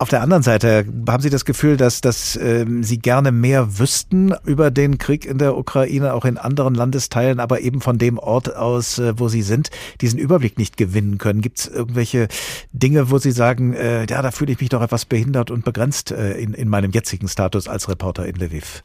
Auf 0.00 0.08
der 0.08 0.22
anderen 0.22 0.42
Seite 0.42 0.86
haben 1.06 1.22
Sie 1.22 1.28
das 1.28 1.44
Gefühl, 1.44 1.76
dass, 1.76 2.00
dass 2.00 2.34
ähm, 2.34 2.82
Sie 2.82 2.96
gerne 2.96 3.32
mehr 3.32 3.78
wüssten 3.78 4.32
über 4.46 4.70
den 4.70 4.96
Krieg 4.96 5.26
in 5.26 5.36
der 5.36 5.58
Ukraine, 5.58 6.14
auch 6.14 6.24
in 6.24 6.38
anderen 6.38 6.74
Landesteilen, 6.74 7.38
aber 7.38 7.60
eben 7.60 7.82
von 7.82 7.98
dem 7.98 8.18
Ort 8.18 8.56
aus, 8.56 8.98
äh, 8.98 9.12
wo 9.18 9.28
Sie 9.28 9.42
sind, 9.42 9.68
diesen 10.00 10.18
Überblick 10.18 10.56
nicht 10.56 10.78
gewinnen 10.78 11.18
können. 11.18 11.42
Gibt 11.42 11.58
es 11.58 11.66
irgendwelche 11.66 12.28
Dinge, 12.72 13.10
wo 13.10 13.18
Sie 13.18 13.30
sagen, 13.30 13.74
äh, 13.74 14.06
ja, 14.08 14.22
da 14.22 14.30
fühle 14.30 14.52
ich 14.52 14.60
mich 14.60 14.70
doch 14.70 14.80
etwas 14.80 15.04
behindert 15.04 15.50
und 15.50 15.66
begrenzt 15.66 16.12
äh, 16.12 16.32
in, 16.32 16.54
in 16.54 16.70
meinem 16.70 16.92
jetzigen 16.92 17.28
Status 17.28 17.68
als 17.68 17.90
Reporter 17.90 18.24
in 18.24 18.36
Lviv? 18.36 18.82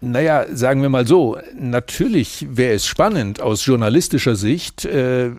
Naja, 0.00 0.46
sagen 0.52 0.80
wir 0.80 0.90
mal 0.90 1.08
so, 1.08 1.38
natürlich 1.58 2.46
wäre 2.48 2.74
es 2.74 2.86
spannend 2.86 3.40
aus 3.40 3.66
journalistischer 3.66 4.36
Sicht, 4.36 4.84
äh, 4.84 5.32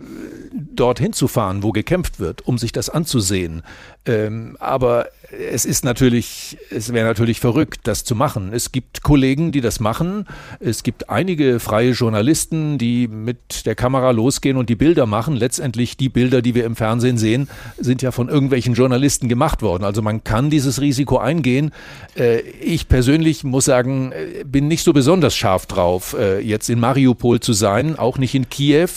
dorthin 0.51 1.13
zu 1.13 1.29
fahren, 1.29 1.63
wo 1.63 1.71
gekämpft 1.71 2.19
wird, 2.19 2.45
um 2.45 2.57
sich 2.57 2.73
das 2.73 2.89
anzusehen. 2.89 3.63
Ähm, 4.05 4.57
aber 4.59 5.07
es 5.31 5.65
ist 5.65 5.85
natürlich, 5.85 6.57
es 6.71 6.91
wäre 6.93 7.07
natürlich 7.07 7.39
verrückt, 7.39 7.81
das 7.83 8.03
zu 8.03 8.15
machen. 8.15 8.51
Es 8.53 8.71
gibt 8.71 9.03
Kollegen, 9.03 9.51
die 9.51 9.61
das 9.61 9.79
machen. 9.79 10.25
Es 10.59 10.83
gibt 10.83 11.09
einige 11.09 11.59
freie 11.59 11.91
Journalisten, 11.91 12.77
die 12.77 13.07
mit 13.07 13.65
der 13.65 13.75
Kamera 13.75 14.11
losgehen 14.11 14.57
und 14.57 14.69
die 14.69 14.75
Bilder 14.75 15.05
machen. 15.05 15.35
Letztendlich 15.35 15.97
die 15.97 16.09
Bilder, 16.09 16.41
die 16.41 16.55
wir 16.55 16.65
im 16.65 16.75
Fernsehen 16.75 17.17
sehen, 17.17 17.47
sind 17.77 18.01
ja 18.01 18.11
von 18.11 18.29
irgendwelchen 18.29 18.73
Journalisten 18.73 19.29
gemacht 19.29 19.61
worden. 19.61 19.83
Also 19.83 20.01
man 20.01 20.23
kann 20.23 20.49
dieses 20.49 20.81
Risiko 20.81 21.17
eingehen. 21.17 21.71
Äh, 22.17 22.39
ich 22.39 22.87
persönlich 22.87 23.43
muss 23.43 23.65
sagen, 23.65 24.11
äh, 24.11 24.43
bin 24.45 24.67
nicht 24.67 24.83
so 24.83 24.93
besonders 24.93 25.35
scharf 25.35 25.67
drauf, 25.67 26.15
äh, 26.17 26.39
jetzt 26.39 26.69
in 26.69 26.79
Mariupol 26.79 27.39
zu 27.39 27.53
sein, 27.53 27.97
auch 27.97 28.17
nicht 28.17 28.33
in 28.33 28.49
Kiew. 28.49 28.89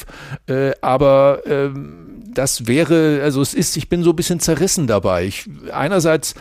Aber 0.81 1.41
ähm, 1.47 2.22
das 2.35 2.67
wäre, 2.67 3.21
also 3.23 3.41
es 3.41 3.55
ist, 3.55 3.77
ich 3.77 3.89
bin 3.89 4.03
so 4.03 4.11
ein 4.11 4.17
bisschen 4.17 4.41
zerrissen 4.41 4.87
dabei. 4.87 5.25
Ich, 5.25 5.49
einerseits 5.73 6.35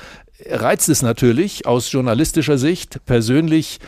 reizt 0.50 0.90
es 0.90 1.02
natürlich 1.02 1.66
aus 1.66 1.92
journalistischer 1.92 2.58
Sicht. 2.58 3.06
Persönlich 3.06 3.80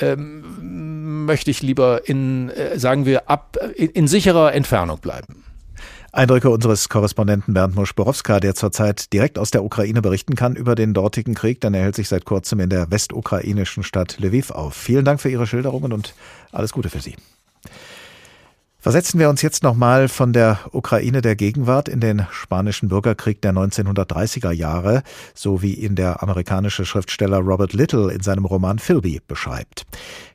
ähm, 0.00 1.24
möchte 1.26 1.50
ich 1.50 1.62
lieber 1.62 2.08
in, 2.08 2.50
äh, 2.50 2.78
sagen 2.78 3.06
wir, 3.06 3.28
ab, 3.28 3.58
in, 3.76 3.90
in 3.90 4.08
sicherer 4.08 4.54
Entfernung 4.54 4.98
bleiben. 5.00 5.44
Eindrücke 6.10 6.48
unseres 6.48 6.88
Korrespondenten 6.88 7.52
Bernd 7.52 7.74
Mosch-Borowska, 7.74 8.40
der 8.40 8.54
zurzeit 8.54 9.12
direkt 9.12 9.38
aus 9.38 9.50
der 9.50 9.62
Ukraine 9.62 10.00
berichten 10.00 10.36
kann 10.36 10.56
über 10.56 10.74
den 10.74 10.94
dortigen 10.94 11.34
Krieg, 11.34 11.60
denn 11.60 11.74
er 11.74 11.82
hält 11.82 11.96
sich 11.96 12.08
seit 12.08 12.24
kurzem 12.24 12.60
in 12.60 12.70
der 12.70 12.90
westukrainischen 12.90 13.82
Stadt 13.82 14.18
Lviv 14.18 14.50
auf. 14.50 14.74
Vielen 14.74 15.04
Dank 15.04 15.20
für 15.20 15.28
Ihre 15.28 15.46
Schilderungen 15.46 15.92
und 15.92 16.14
alles 16.50 16.72
Gute 16.72 16.88
für 16.88 17.00
Sie. 17.00 17.14
Versetzen 18.88 19.20
wir 19.20 19.28
uns 19.28 19.42
jetzt 19.42 19.62
nochmal 19.62 20.08
von 20.08 20.32
der 20.32 20.60
Ukraine 20.72 21.20
der 21.20 21.36
Gegenwart 21.36 21.90
in 21.90 22.00
den 22.00 22.26
spanischen 22.30 22.88
Bürgerkrieg 22.88 23.42
der 23.42 23.52
1930er 23.52 24.50
Jahre, 24.50 25.02
so 25.34 25.60
wie 25.60 25.74
ihn 25.74 25.94
der 25.94 26.22
amerikanische 26.22 26.86
Schriftsteller 26.86 27.36
Robert 27.36 27.74
Little 27.74 28.10
in 28.10 28.22
seinem 28.22 28.46
Roman 28.46 28.78
Philby 28.78 29.20
beschreibt. 29.28 29.84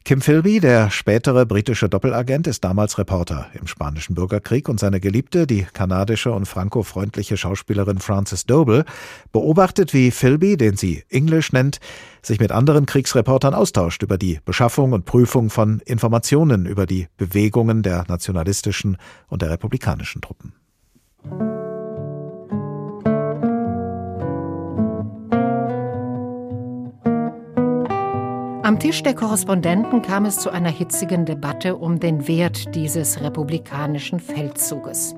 Kim 0.06 0.20
Philby, 0.20 0.60
der 0.60 0.89
spätere 0.89 1.46
britische 1.46 1.88
Doppelagent, 1.88 2.46
ist 2.48 2.66
damals 2.66 2.98
Reporter 2.98 3.48
im 3.54 3.68
spanischen 3.68 4.16
Bürgerkrieg 4.16 4.68
und 4.68 4.78
seine 4.78 5.00
Geliebte, 5.00 5.48
die 5.48 5.66
kanadische 5.72 6.34
und 6.34 6.46
frankofreundliche 6.46 7.38
Schauspielerin 7.38 8.00
Frances 8.00 8.46
Doble, 8.46 8.84
beobachtet, 9.32 9.94
wie 9.94 10.12
Philby, 10.12 10.58
den 10.58 10.76
sie 10.76 11.06
English 11.08 11.54
nennt, 11.54 11.80
sich 12.22 12.42
mit 12.42 12.52
anderen 12.52 12.86
Kriegsreportern 12.86 13.54
austauscht 13.54 14.04
über 14.04 14.18
die 14.18 14.42
Beschaffung 14.44 14.92
und 14.92 15.06
Prüfung 15.06 15.50
von 15.50 15.80
Informationen 15.86 16.66
über 16.66 16.86
die 16.86 17.08
Bewegungen 17.16 17.82
der 17.82 18.04
nationalistischen 18.10 18.98
und 19.30 19.42
der 19.42 19.52
republikanischen 19.52 20.22
Truppen. 20.22 20.52
Am 28.63 28.80
Tisch 28.80 29.04
der 29.04 29.13
Korrespondenten 29.13 30.02
kam 30.02 30.23
es 30.23 30.39
zu 30.39 30.49
einer 30.49 30.69
hitzigen 30.69 31.26
Debatte 31.26 31.76
um 31.76 31.99
den 31.99 32.30
Wert 32.30 32.73
dieses 32.73 33.19
republikanischen 33.19 34.21
Feldzuges. 34.21 35.15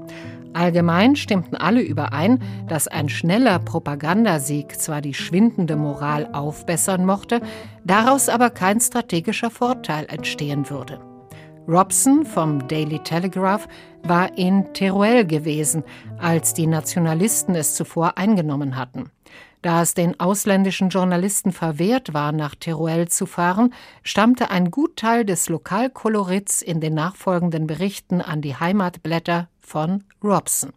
Allgemein 0.53 1.15
stimmten 1.15 1.55
alle 1.55 1.83
überein, 1.83 2.41
dass 2.67 2.87
ein 2.87 3.07
schneller 3.07 3.59
Propagandasieg 3.59 4.79
zwar 4.79 4.99
die 4.99 5.13
schwindende 5.13 5.75
Moral 5.75 6.27
aufbessern 6.33 7.05
mochte, 7.05 7.39
daraus 7.83 8.29
aber 8.29 8.49
kein 8.49 8.79
strategischer 8.79 9.51
Vorteil 9.51 10.07
entstehen 10.09 10.67
würde. 10.71 10.99
Robson 11.67 12.25
vom 12.25 12.67
Daily 12.67 12.97
Telegraph 12.97 13.67
war 14.01 14.35
in 14.39 14.73
Teruel 14.73 15.23
gewesen, 15.23 15.83
als 16.17 16.55
die 16.55 16.65
Nationalisten 16.65 17.53
es 17.53 17.75
zuvor 17.75 18.17
eingenommen 18.17 18.75
hatten. 18.75 19.11
Da 19.65 19.81
es 19.81 19.95
den 19.95 20.19
ausländischen 20.19 20.89
Journalisten 20.89 21.51
verwehrt 21.51 22.13
war, 22.13 22.31
nach 22.31 22.53
Teruel 22.53 23.07
zu 23.07 23.25
fahren, 23.25 23.73
stammte 24.03 24.51
ein 24.51 24.69
Gutteil 24.69 25.25
des 25.25 25.49
Lokalkolorits 25.49 26.61
in 26.61 26.81
den 26.81 26.93
nachfolgenden 26.93 27.65
Berichten 27.65 28.21
an 28.21 28.43
die 28.43 28.55
Heimatblätter 28.55 29.49
von 29.61 30.03
Robson. 30.23 30.71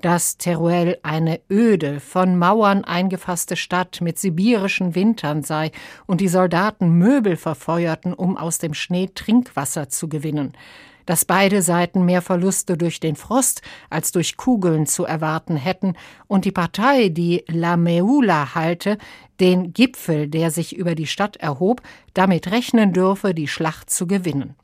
Dass 0.00 0.38
Teruel 0.38 0.96
eine 1.02 1.40
öde, 1.50 2.00
von 2.00 2.38
Mauern 2.38 2.84
eingefasste 2.84 3.54
Stadt 3.54 4.00
mit 4.00 4.18
sibirischen 4.18 4.94
Wintern 4.94 5.42
sei 5.42 5.70
und 6.06 6.22
die 6.22 6.28
Soldaten 6.28 6.92
Möbel 6.92 7.36
verfeuerten, 7.36 8.14
um 8.14 8.38
aus 8.38 8.56
dem 8.56 8.72
Schnee 8.72 9.10
Trinkwasser 9.14 9.90
zu 9.90 10.08
gewinnen, 10.08 10.54
dass 11.06 11.24
beide 11.24 11.62
Seiten 11.62 12.04
mehr 12.04 12.20
Verluste 12.20 12.76
durch 12.76 13.00
den 13.00 13.16
Frost 13.16 13.62
als 13.88 14.12
durch 14.12 14.36
Kugeln 14.36 14.86
zu 14.86 15.04
erwarten 15.04 15.56
hätten 15.56 15.94
und 16.26 16.44
die 16.44 16.52
Partei, 16.52 17.08
die 17.08 17.44
La 17.48 17.76
Meula 17.76 18.54
halte, 18.54 18.98
den 19.40 19.72
Gipfel, 19.72 20.28
der 20.28 20.50
sich 20.50 20.76
über 20.76 20.94
die 20.94 21.06
Stadt 21.06 21.36
erhob, 21.36 21.80
damit 22.14 22.50
rechnen 22.50 22.92
dürfe, 22.92 23.34
die 23.34 23.48
Schlacht 23.48 23.90
zu 23.90 24.06
gewinnen. 24.06 24.54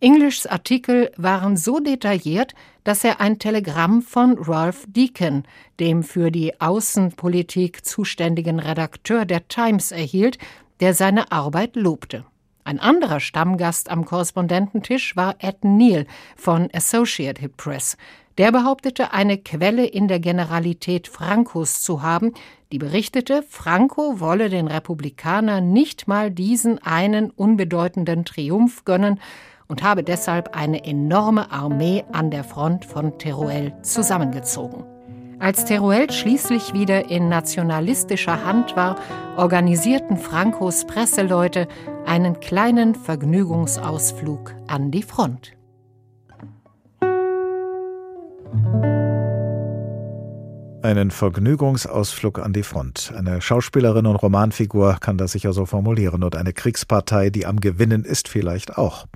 English 0.00 0.46
Artikel 0.46 1.10
waren 1.16 1.56
so 1.56 1.78
detailliert, 1.78 2.54
dass 2.82 3.04
er 3.04 3.20
ein 3.20 3.38
Telegramm 3.38 4.02
von 4.02 4.36
Ralph 4.38 4.84
Deacon, 4.86 5.44
dem 5.80 6.02
für 6.02 6.30
die 6.30 6.60
Außenpolitik 6.60 7.86
zuständigen 7.86 8.58
Redakteur 8.60 9.24
der 9.24 9.48
Times, 9.48 9.92
erhielt, 9.92 10.36
der 10.80 10.92
seine 10.92 11.32
Arbeit 11.32 11.76
lobte. 11.76 12.26
Ein 12.66 12.80
anderer 12.80 13.20
Stammgast 13.20 13.90
am 13.90 14.06
Korrespondententisch 14.06 15.16
war 15.16 15.34
Ed 15.38 15.64
Neal 15.64 16.06
von 16.34 16.70
Associated 16.72 17.58
Press. 17.58 17.98
Der 18.38 18.52
behauptete, 18.52 19.12
eine 19.12 19.36
Quelle 19.36 19.84
in 19.84 20.08
der 20.08 20.18
Generalität 20.18 21.06
Francos 21.06 21.82
zu 21.82 22.00
haben, 22.00 22.32
die 22.72 22.78
berichtete, 22.78 23.44
Franco 23.46 24.18
wolle 24.18 24.48
den 24.48 24.66
Republikanern 24.66 25.74
nicht 25.74 26.08
mal 26.08 26.30
diesen 26.30 26.82
einen 26.82 27.30
unbedeutenden 27.30 28.24
Triumph 28.24 28.86
gönnen 28.86 29.20
und 29.68 29.82
habe 29.82 30.02
deshalb 30.02 30.56
eine 30.56 30.84
enorme 30.84 31.52
Armee 31.52 32.02
an 32.12 32.30
der 32.30 32.44
Front 32.44 32.86
von 32.86 33.18
Teruel 33.18 33.74
zusammengezogen. 33.82 34.93
Als 35.38 35.64
Teruel 35.64 36.10
schließlich 36.10 36.72
wieder 36.72 37.10
in 37.10 37.28
nationalistischer 37.28 38.44
Hand 38.44 38.76
war, 38.76 38.96
organisierten 39.36 40.16
Francos 40.16 40.86
Presseleute 40.86 41.66
einen 42.06 42.40
kleinen 42.40 42.94
Vergnügungsausflug 42.94 44.54
an 44.68 44.90
die 44.90 45.02
Front. 45.02 45.52
Einen 50.82 51.10
Vergnügungsausflug 51.10 52.38
an 52.38 52.52
die 52.52 52.62
Front. 52.62 53.12
Eine 53.16 53.40
Schauspielerin 53.40 54.06
und 54.06 54.16
Romanfigur 54.16 54.98
kann 55.00 55.16
das 55.16 55.32
sicher 55.32 55.52
so 55.52 55.66
formulieren 55.66 56.22
und 56.22 56.36
eine 56.36 56.52
Kriegspartei, 56.52 57.30
die 57.30 57.46
am 57.46 57.58
Gewinnen 57.58 58.04
ist, 58.04 58.28
vielleicht 58.28 58.76
auch. 58.76 59.06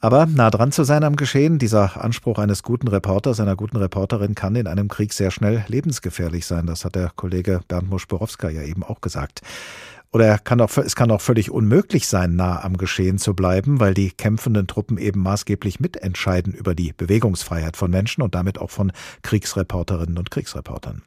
Aber 0.00 0.26
nah 0.26 0.48
dran 0.50 0.70
zu 0.70 0.84
sein 0.84 1.02
am 1.02 1.16
Geschehen, 1.16 1.58
dieser 1.58 2.02
Anspruch 2.02 2.38
eines 2.38 2.62
guten 2.62 2.86
Reporters, 2.86 3.40
einer 3.40 3.56
guten 3.56 3.76
Reporterin 3.76 4.36
kann 4.36 4.54
in 4.54 4.68
einem 4.68 4.86
Krieg 4.86 5.12
sehr 5.12 5.32
schnell 5.32 5.64
lebensgefährlich 5.66 6.46
sein. 6.46 6.66
Das 6.66 6.84
hat 6.84 6.94
der 6.94 7.10
Kollege 7.16 7.62
Bernd 7.66 7.90
Muschborowska 7.90 8.48
ja 8.48 8.62
eben 8.62 8.84
auch 8.84 9.00
gesagt. 9.00 9.42
Oder 10.12 10.38
kann 10.38 10.60
auch, 10.60 10.74
es 10.78 10.94
kann 10.94 11.10
auch 11.10 11.20
völlig 11.20 11.50
unmöglich 11.50 12.06
sein, 12.06 12.36
nah 12.36 12.62
am 12.62 12.76
Geschehen 12.76 13.18
zu 13.18 13.34
bleiben, 13.34 13.80
weil 13.80 13.92
die 13.92 14.10
kämpfenden 14.10 14.68
Truppen 14.68 14.98
eben 14.98 15.20
maßgeblich 15.20 15.80
mitentscheiden 15.80 16.54
über 16.54 16.76
die 16.76 16.92
Bewegungsfreiheit 16.96 17.76
von 17.76 17.90
Menschen 17.90 18.22
und 18.22 18.36
damit 18.36 18.58
auch 18.58 18.70
von 18.70 18.92
Kriegsreporterinnen 19.22 20.16
und 20.16 20.30
Kriegsreportern. 20.30 21.02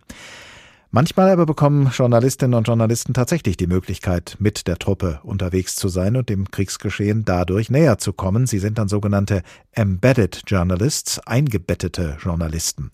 Manchmal 0.94 1.30
aber 1.30 1.46
bekommen 1.46 1.90
Journalistinnen 1.94 2.54
und 2.54 2.68
Journalisten 2.68 3.14
tatsächlich 3.14 3.56
die 3.56 3.66
Möglichkeit, 3.66 4.36
mit 4.40 4.68
der 4.68 4.78
Truppe 4.78 5.22
unterwegs 5.24 5.78
zu 5.78 5.88
sein 5.88 6.18
und 6.18 6.28
dem 6.28 6.52
Kriegsgeschehen 6.52 7.24
dadurch 7.24 7.70
näher 7.70 7.98
zu 7.98 8.12
kommen. 8.12 8.46
Sie 8.46 8.60
sind 8.60 8.78
dann 8.78 8.90
sogenannte 8.90 9.42
Embedded 9.72 10.44
Journalists, 10.48 11.18
eingebettete 11.20 12.18
Journalisten. 12.22 12.92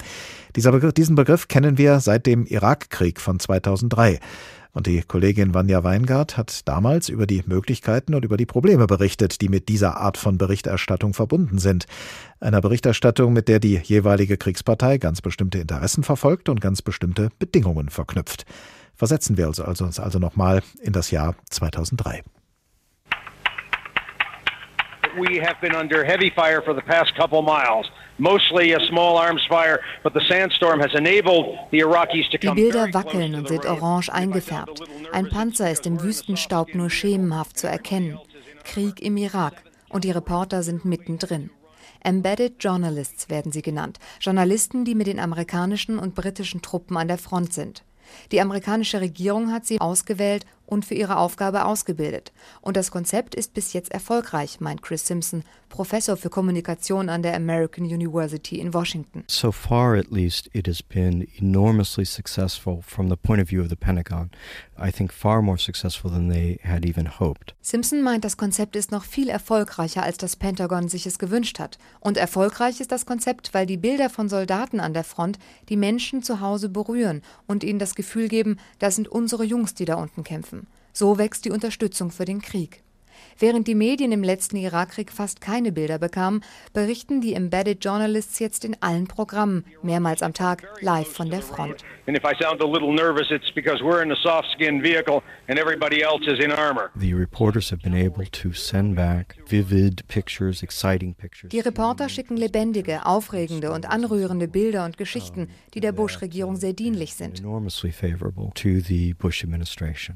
Begriff, 0.72 0.93
diesen 0.93 1.16
Begriff 1.16 1.48
kennen 1.48 1.80
wir 1.80 2.00
seit 2.00 2.28
dem 2.28 2.45
Irakkrieg 2.45 3.20
von 3.20 3.39
2003. 3.39 4.20
Und 4.74 4.88
die 4.88 5.01
Kollegin 5.01 5.53
Vanja 5.53 5.84
Weingart 5.84 6.38
hat 6.38 6.68
damals 6.68 7.09
über 7.09 7.26
die 7.26 7.43
Möglichkeiten 7.45 8.13
und 8.13 8.24
über 8.24 8.38
die 8.38 8.45
Probleme 8.45 8.88
berichtet, 8.88 9.41
die 9.41 9.49
mit 9.49 9.70
dieser 9.70 9.97
Art 9.97 10.18
von 10.18 10.38
Berichterstattung 10.38 11.13
verbunden 11.13 11.59
sind. 11.59 11.86
Einer 12.39 12.61
Berichterstattung, 12.61 13.34
mit 13.34 13.47
der 13.47 13.59
die 13.59 13.78
jeweilige 13.78 14.38
Kriegspartei 14.38 14.97
ganz 14.97 15.22
bestimmte 15.22 15.59
Interessen 15.59 16.03
verfolgt 16.03 16.49
und 16.49 16.61
ganz 16.61 16.82
bestimmte 16.82 17.30
Bedingungen 17.39 17.89
verknüpft. 17.89 18.45
Versetzen 18.95 19.38
wir 19.38 19.47
uns 19.47 19.59
also, 19.59 19.86
also 19.86 20.20
nochmal 20.20 20.61
in 20.82 20.93
das 20.93 21.11
Jahr 21.11 21.36
2003. 21.49 22.24
We 25.18 25.39
have 25.39 25.59
been 25.61 25.76
under 25.76 26.03
heavy 26.03 26.32
fire 26.32 26.61
for 26.61 26.74
the 26.74 26.82
past 26.82 27.15
couple 27.15 27.41
miles 27.41 27.88
mostly 28.18 28.74
a 28.74 28.80
small 28.88 29.18
arms 29.18 29.45
fire, 29.47 29.80
but 30.03 30.13
the 30.13 30.22
sandstorm 30.28 30.80
has 30.80 30.93
enabled 30.93 31.57
the 31.72 31.80
Iraqis 31.80 32.30
to 32.32 32.38
come 32.38 32.55
Die 32.55 32.63
Bilder 32.63 32.93
wackeln 32.93 33.36
und 33.36 33.47
sind 33.47 33.65
orange 33.65 34.09
eingefärbt. 34.11 34.82
Ein 35.11 35.30
Panzer 35.30 35.72
ist 35.72 35.86
im 35.86 36.01
Wüstenstaub 36.01 36.74
nur 36.74 36.89
schemenhaft 36.89 37.57
zu 37.57 37.68
erkennen. 37.68 38.20
Krieg 38.63 39.01
im 39.01 39.18
Irak 39.18 39.63
und 39.89 40.03
die 40.03 40.11
Reporter 40.11 40.63
sind 40.63 40.86
mittendrin. 40.86 41.49
Embedded 42.03 42.63
Journalists 42.63 43.30
werden 43.30 43.51
sie 43.51 43.61
genannt, 43.61 43.99
Journalisten, 44.22 44.86
die 44.86 44.95
mit 44.95 45.07
den 45.07 45.20
amerikanischen 45.20 45.99
und 45.99 46.15
britischen 46.15 46.61
Truppen 46.61 46.95
an 46.95 47.07
der 47.07 47.18
Front 47.18 47.53
sind. 47.53 47.84
Die 48.32 48.39
amerikanische 48.39 49.01
Regierung 49.01 49.51
hat 49.51 49.65
sie 49.65 49.82
ausgewählt 49.82 50.45
und 50.68 50.86
für 50.86 50.93
ihre 50.93 51.18
Aufgabe 51.18 51.65
ausgebildet. 51.65 52.32
Und 52.61 52.78
das 52.78 52.91
Konzept 52.91 53.34
ist 53.34 53.55
bis 53.55 53.74
jetzt 53.74 53.91
erfolgreich, 53.91 54.59
meint 54.59 54.84
Chris 54.84 55.07
Simpson, 55.07 55.43
Professor 55.70 56.15
für 56.15 56.30
Kommunikation 56.30 57.09
an 57.09 57.24
der 57.24 57.36
American 57.36 57.86
University 57.86 58.59
in 58.59 58.74
Washington. 58.74 59.24
So 59.28 59.51
far 59.51 59.95
at 59.97 60.11
least 60.11 60.49
it 60.53 60.68
has 60.68 60.82
been 60.82 61.28
enormously 61.39 62.05
successful 62.05 62.82
from 62.82 63.09
the 63.09 63.15
point 63.15 63.41
of 63.41 63.49
view 63.49 63.61
of 63.61 63.70
the 63.70 63.76
Pentagon. 63.76 64.30
I 64.80 64.91
think 64.91 65.11
far 65.11 65.41
more 65.41 65.57
successful 65.57 66.11
than 66.11 66.30
they 66.30 66.59
had 66.63 66.86
even 66.86 67.20
hoped. 67.20 67.55
Simpson 67.61 68.01
meint, 68.01 68.24
das 68.24 68.38
Konzept 68.38 68.76
ist 68.76 68.91
noch 68.91 69.03
viel 69.03 69.30
erfolgreicher, 69.30 70.03
als 70.03 70.18
das 70.18 70.36
Pentagon 70.36 70.88
sich 70.88 71.05
es 71.05 71.20
gewünscht 71.20 71.59
hat. 71.59 71.78
Und 71.99 72.18
erfolgreich 72.18 72.80
ist 72.80 72.91
das 72.91 73.05
Konzept, 73.05 73.53
weil 73.53 73.65
die 73.65 73.78
Bilder 73.78 74.09
von 74.09 74.30
Soldaten 74.30 74.80
an 74.80 74.93
der 74.93 75.03
Front 75.03 75.39
die 75.70 75.78
Menschen 75.78 76.24
zu 76.24 76.39
Hause 76.39 76.70
berühren 76.70 77.22
und 77.45 77.63
ihnen 77.63 77.80
das 77.80 77.95
Gefühl 77.95 78.28
geben, 78.28 78.57
das 78.80 78.95
sind 78.95 79.07
unsere 79.07 79.43
Jungs, 79.43 79.74
die 79.74 79.86
da 79.86 79.95
unten 79.95 80.24
kämpfen. 80.24 80.57
So 81.00 81.20
wächst 81.20 81.45
die 81.45 81.52
Unterstützung 81.52 82.10
für 82.10 82.26
den 82.26 82.41
Krieg. 82.41 82.82
Während 83.40 83.68
die 83.68 83.76
Medien 83.76 84.12
im 84.12 84.24
letzten 84.24 84.58
Irakkrieg 84.58 85.12
fast 85.12 85.42
keine 85.42 85.72
Bilder 85.72 86.00
bekamen, 86.00 86.44
berichten 86.74 87.22
die 87.22 87.36
Embedded 87.36 87.86
Journalists 87.86 88.40
jetzt 88.40 88.66
in 88.66 88.76
allen 88.82 89.06
Programmen, 89.06 89.64
mehrmals 89.84 90.24
am 90.24 90.34
Tag, 90.34 90.64
live 90.82 91.08
von 91.08 91.30
der 91.30 91.44
Front. 91.44 91.84
And 92.08 92.18
if 92.18 92.24
I 92.24 92.34
sound 92.42 92.62
a 92.62 92.66
little 92.66 92.92
nervous, 92.92 93.30
it's 93.30 93.52
because 93.54 93.84
we're 93.84 94.02
in 94.02 94.12
a 94.12 94.16
soft-skinned 94.24 94.82
vehicle 94.82 95.22
and 95.48 95.60
everybody 95.60 96.02
else 96.02 96.26
is 96.26 96.44
in 96.44 96.52
armor. 96.52 96.90
The 96.96 97.14
reporters 97.14 97.70
have 97.70 97.82
been 97.84 97.94
able 97.94 98.26
to 98.26 98.54
send 98.54 98.96
back 98.96 99.36
vivid 99.46 100.08
pictures, 100.08 100.64
exciting 100.64 101.14
pictures. 101.14 101.50
Die 101.52 101.60
Reporter 101.60 102.10
schicken 102.10 102.38
lebendige, 102.38 103.06
aufregende 103.06 103.72
und 103.72 103.90
anrührende 103.90 104.48
Bilder 104.48 104.86
und 104.86 104.98
Geschichten, 104.98 105.50
die 105.74 105.82
der 105.82 105.92
Bush-Regierung 105.92 106.56
sehr 106.56 106.74
dienlich 106.74 107.14
sind. 107.14 107.44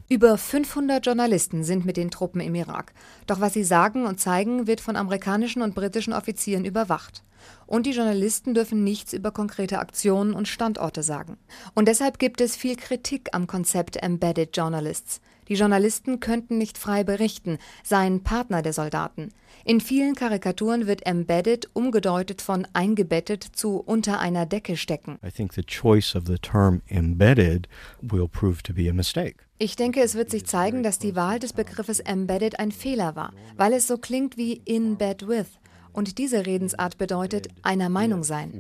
Über 0.10 0.38
500 0.38 1.06
Journalisten 1.06 1.64
sind 1.64 1.86
mit 1.86 1.98
den 1.98 2.10
Truppen 2.10 2.42
im 2.42 2.56
Irak. 2.56 2.94
Doch 3.28 3.40
was 3.40 3.54
sie 3.54 3.64
sagen 3.64 4.06
und 4.06 4.20
zeigen, 4.20 4.68
wird 4.68 4.82
von 4.82 4.96
amerikanischen 4.96 5.62
und 5.62 5.76
britischen 5.76 6.14
Offizieren 6.14 6.66
überwacht. 6.66 7.24
Und 7.66 7.86
die 7.86 7.92
Journalisten 7.92 8.54
dürfen 8.54 8.84
nichts 8.84 9.14
über 9.14 9.32
konkrete 9.32 9.80
Aktionen 9.80 10.34
und 10.34 10.48
Standorte 10.48 11.04
sagen. 11.04 11.38
Und 11.74 11.88
deshalb 11.88 12.20
gibt 12.20 12.42
es 12.42 12.56
viel 12.56 12.76
Kritik 12.76 13.30
am 13.34 13.48
Konzept 13.48 13.98
Embedded 13.98 14.56
Journalists. 14.56 15.22
Die 15.52 15.58
Journalisten 15.58 16.22
könnten 16.22 16.58
nicht 16.58 16.78
frei 16.78 17.04
berichten, 17.04 17.58
seien 17.84 18.24
Partner 18.24 18.62
der 18.62 18.72
Soldaten. 18.72 19.34
In 19.66 19.82
vielen 19.82 20.16
Karikaturen 20.16 20.88
wird 20.88 21.06
embedded 21.06 21.70
umgedeutet 21.74 22.42
von 22.42 22.66
eingebettet 22.72 23.44
zu 23.44 23.76
unter 23.76 24.22
einer 24.22 24.46
Decke 24.46 24.78
stecken. 24.78 25.20
I 25.22 25.30
think 25.30 25.52
the 25.52 25.64
choice 25.64 26.16
of 26.16 26.24
the 26.26 26.38
term 26.38 26.82
embedded 26.90 27.68
will 28.02 28.30
prove 28.30 28.64
to 28.64 28.74
be 28.74 28.90
a 28.90 28.94
mistake. 28.94 29.44
Ich 29.58 29.76
denke, 29.76 30.02
es 30.02 30.16
wird 30.16 30.32
sich 30.32 30.46
zeigen, 30.46 30.84
dass 30.84 31.00
die 31.00 31.18
Wahl 31.18 31.38
des 31.38 31.52
Begriffes 31.52 32.00
embedded 32.00 32.58
ein 32.58 32.72
Fehler 32.72 33.18
war, 33.18 33.34
weil 33.58 33.74
es 33.74 33.88
so 33.88 33.98
klingt 33.98 34.38
wie 34.38 34.54
in 34.54 34.96
bed 34.96 35.28
with 35.28 35.48
Und 35.94 36.18
diese 36.18 36.46
Redensart 36.46 36.98
bedeutet 36.98 37.48
einer 37.64 37.90
Meinung 37.90 38.24
sein. 38.24 38.54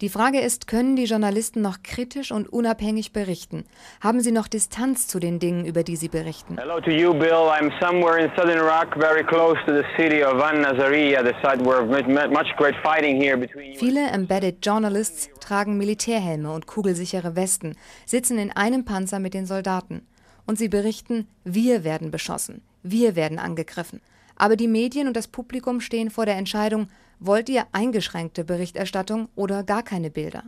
Die 0.00 0.08
Frage 0.08 0.40
ist, 0.40 0.66
können 0.66 0.96
die 0.96 1.04
Journalisten 1.04 1.60
noch 1.60 1.82
kritisch 1.82 2.32
und 2.32 2.48
unabhängig 2.48 3.12
berichten? 3.12 3.64
Haben 4.00 4.20
sie 4.20 4.32
noch 4.32 4.48
Distanz 4.48 5.06
zu 5.06 5.18
den 5.18 5.38
Dingen, 5.38 5.66
über 5.66 5.82
die 5.82 5.96
sie 5.96 6.08
berichten? 6.08 6.56
Hello 6.58 6.80
to 6.80 6.90
you, 6.90 7.12
Bill. 7.12 7.50
I'm 7.50 7.70
somewhere 7.80 8.18
in 8.18 8.30
southern 8.36 8.58
Iraq, 8.58 8.96
very 8.98 9.24
close 9.24 9.56
to 9.66 9.74
the 9.74 9.84
city 9.96 10.24
of 10.24 10.38
Van 10.38 10.62
Nazariya, 10.62 11.22
the 11.22 11.34
site 11.42 11.64
where 11.64 11.84
much 12.28 12.56
great 12.56 12.74
fighting 12.82 13.20
here 13.20 13.36
between 13.36 13.74
Viele 13.76 14.08
Embedded 14.10 14.64
Journalists 14.64 15.28
tragen 15.40 15.76
Militärhelme 15.76 16.52
und 16.52 16.66
kugelsichere 16.66 17.36
Westen, 17.36 17.76
sitzen 18.06 18.38
in 18.38 18.50
einem 18.50 18.84
Panzer 18.84 19.18
mit 19.18 19.34
den 19.34 19.46
Soldaten. 19.46 20.06
Und 20.46 20.58
sie 20.58 20.68
berichten, 20.68 21.26
wir 21.44 21.84
werden 21.84 22.10
beschossen. 22.10 22.62
Wir 22.82 23.16
werden 23.16 23.38
angegriffen. 23.38 24.00
Aber 24.36 24.56
die 24.56 24.68
Medien 24.68 25.08
und 25.08 25.16
das 25.16 25.28
Publikum 25.28 25.80
stehen 25.80 26.10
vor 26.10 26.26
der 26.26 26.36
Entscheidung, 26.36 26.88
wollt 27.18 27.48
ihr 27.48 27.66
eingeschränkte 27.72 28.44
Berichterstattung 28.44 29.28
oder 29.34 29.64
gar 29.64 29.82
keine 29.82 30.10
Bilder? 30.10 30.44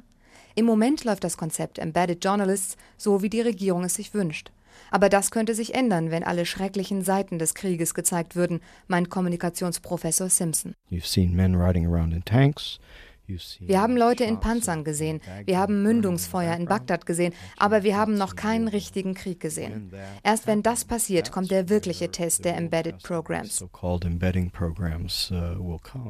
Im 0.55 0.66
Moment 0.66 1.05
läuft 1.05 1.24
das 1.24 1.37
Konzept 1.37 1.78
Embedded 1.78 2.24
Journalists 2.24 2.76
so, 2.97 3.22
wie 3.22 3.31
die 3.31 3.41
Regierung 3.41 3.85
es 3.85 3.95
sich 3.95 4.14
wünscht. 4.14 4.53
Aber 4.91 5.09
das 5.09 5.31
könnte 5.31 5.55
sich 5.55 5.74
ändern, 5.74 6.11
wenn 6.11 6.24
alle 6.24 6.47
schrecklichen 6.47 7.03
Seiten 7.03 7.39
des 7.39 7.55
Krieges 7.55 7.95
gezeigt 7.95 8.35
würden, 8.35 8.61
meint 8.89 9.11
Kommunikationsprofessor 9.11 10.28
Simpson. 10.28 10.74
You've 10.91 11.07
seen 11.07 11.35
men 11.35 11.55
riding 11.55 11.87
around 11.87 12.12
in 12.12 12.24
tanks. 12.24 12.78
Wir 13.61 13.81
haben 13.81 13.97
Leute 13.97 14.24
in 14.24 14.41
Panzern 14.41 14.85
gesehen, 14.85 15.20
wir 15.45 15.59
haben 15.59 15.83
Mündungsfeuer 15.83 16.55
in 16.55 16.66
Bagdad 16.66 17.07
gesehen, 17.07 17.33
aber 17.57 17.83
wir 17.83 17.97
haben 17.97 18.14
noch 18.14 18.37
keinen 18.37 18.68
richtigen 18.68 19.14
Krieg 19.14 19.41
gesehen. 19.41 19.93
Erst 20.22 20.47
wenn 20.47 20.62
das 20.62 20.85
passiert, 20.85 21.33
kommt 21.33 21.51
der 21.51 21.68
wirkliche 21.68 22.11
Test 22.11 22.45
der 22.45 22.57
Embedded 22.57 23.03
Programs. 23.03 23.62
Uh, 23.62 23.68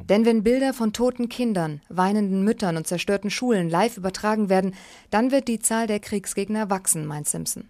Denn 0.09 0.25
wenn 0.25 0.43
Bilder 0.43 0.73
von 0.73 0.93
toten 0.93 1.29
Kindern, 1.29 1.81
weinenden 1.89 2.43
Müttern 2.43 2.77
und 2.77 2.87
zerstörten 2.87 3.29
Schulen 3.29 3.69
live 3.69 3.97
übertragen 3.97 4.49
werden, 4.49 4.75
dann 5.09 5.31
wird 5.31 5.47
die 5.47 5.59
Zahl 5.59 5.87
der 5.87 5.99
Kriegsgegner 5.99 6.69
wachsen, 6.69 7.05
meint 7.05 7.27
Simpson. 7.27 7.65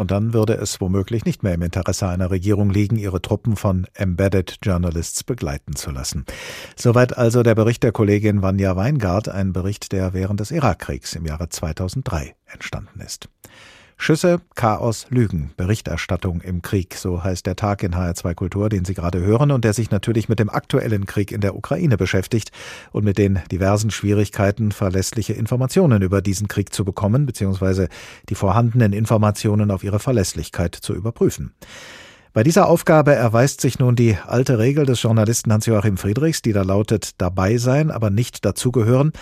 Und 0.00 0.10
dann 0.10 0.32
würde 0.32 0.54
es 0.54 0.80
womöglich 0.80 1.26
nicht 1.26 1.42
mehr 1.42 1.52
im 1.52 1.60
Interesse 1.60 2.08
einer 2.08 2.30
Regierung 2.30 2.70
liegen, 2.70 2.96
ihre 2.96 3.20
Truppen 3.20 3.54
von 3.54 3.86
Embedded 3.92 4.56
Journalists 4.62 5.24
begleiten 5.24 5.76
zu 5.76 5.90
lassen. 5.90 6.24
Soweit 6.74 7.18
also 7.18 7.42
der 7.42 7.54
Bericht 7.54 7.82
der 7.82 7.92
Kollegin 7.92 8.40
Vanja 8.40 8.74
Weingart, 8.76 9.28
ein 9.28 9.52
Bericht, 9.52 9.92
der 9.92 10.14
während 10.14 10.40
des 10.40 10.52
Irakkriegs 10.52 11.14
im 11.16 11.26
Jahre 11.26 11.50
2003 11.50 12.34
entstanden 12.46 13.00
ist. 13.00 13.28
Schüsse, 14.02 14.40
Chaos, 14.54 15.06
Lügen, 15.10 15.50
Berichterstattung 15.58 16.40
im 16.40 16.62
Krieg, 16.62 16.94
so 16.94 17.22
heißt 17.22 17.44
der 17.44 17.54
Tag 17.54 17.82
in 17.82 17.94
HR2 17.94 18.34
Kultur, 18.34 18.70
den 18.70 18.86
Sie 18.86 18.94
gerade 18.94 19.20
hören 19.20 19.50
und 19.50 19.62
der 19.62 19.74
sich 19.74 19.90
natürlich 19.90 20.26
mit 20.26 20.38
dem 20.38 20.48
aktuellen 20.48 21.04
Krieg 21.04 21.30
in 21.32 21.42
der 21.42 21.54
Ukraine 21.54 21.98
beschäftigt 21.98 22.50
und 22.92 23.04
mit 23.04 23.18
den 23.18 23.40
diversen 23.52 23.90
Schwierigkeiten, 23.90 24.72
verlässliche 24.72 25.34
Informationen 25.34 26.00
über 26.00 26.22
diesen 26.22 26.48
Krieg 26.48 26.72
zu 26.72 26.86
bekommen, 26.86 27.26
beziehungsweise 27.26 27.90
die 28.30 28.34
vorhandenen 28.34 28.94
Informationen 28.94 29.70
auf 29.70 29.84
ihre 29.84 29.98
Verlässlichkeit 29.98 30.74
zu 30.74 30.94
überprüfen. 30.94 31.52
Bei 32.32 32.44
dieser 32.44 32.68
Aufgabe 32.68 33.12
erweist 33.12 33.60
sich 33.60 33.80
nun 33.80 33.96
die 33.96 34.16
alte 34.24 34.60
Regel 34.60 34.86
des 34.86 35.02
Journalisten 35.02 35.52
Hans-Joachim 35.52 35.96
Friedrichs, 35.96 36.42
die 36.42 36.52
da 36.52 36.62
lautet 36.62 37.20
dabei 37.20 37.58
sein, 37.58 37.90
aber 37.90 38.08
nicht 38.08 38.44
dazugehören, 38.44 39.12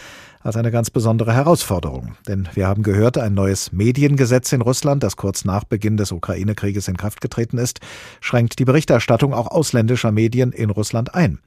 als 0.42 0.56
eine 0.56 0.70
ganz 0.70 0.90
besondere 0.90 1.34
Herausforderung. 1.34 2.16
Denn 2.26 2.48
wir 2.54 2.66
haben 2.66 2.82
gehört, 2.82 3.18
ein 3.18 3.34
neues 3.34 3.72
Mediengesetz 3.72 4.52
in 4.52 4.60
Russland, 4.60 5.02
das 5.02 5.16
kurz 5.16 5.44
nach 5.44 5.64
Beginn 5.64 5.96
des 5.96 6.12
Ukraine-Krieges 6.12 6.88
in 6.88 6.96
Kraft 6.96 7.20
getreten 7.20 7.58
ist, 7.58 7.80
schränkt 8.20 8.58
die 8.58 8.64
Berichterstattung 8.64 9.34
auch 9.34 9.48
ausländischer 9.48 10.12
Medien 10.12 10.52
in 10.52 10.70
Russland 10.70 11.14
ein. 11.14 11.38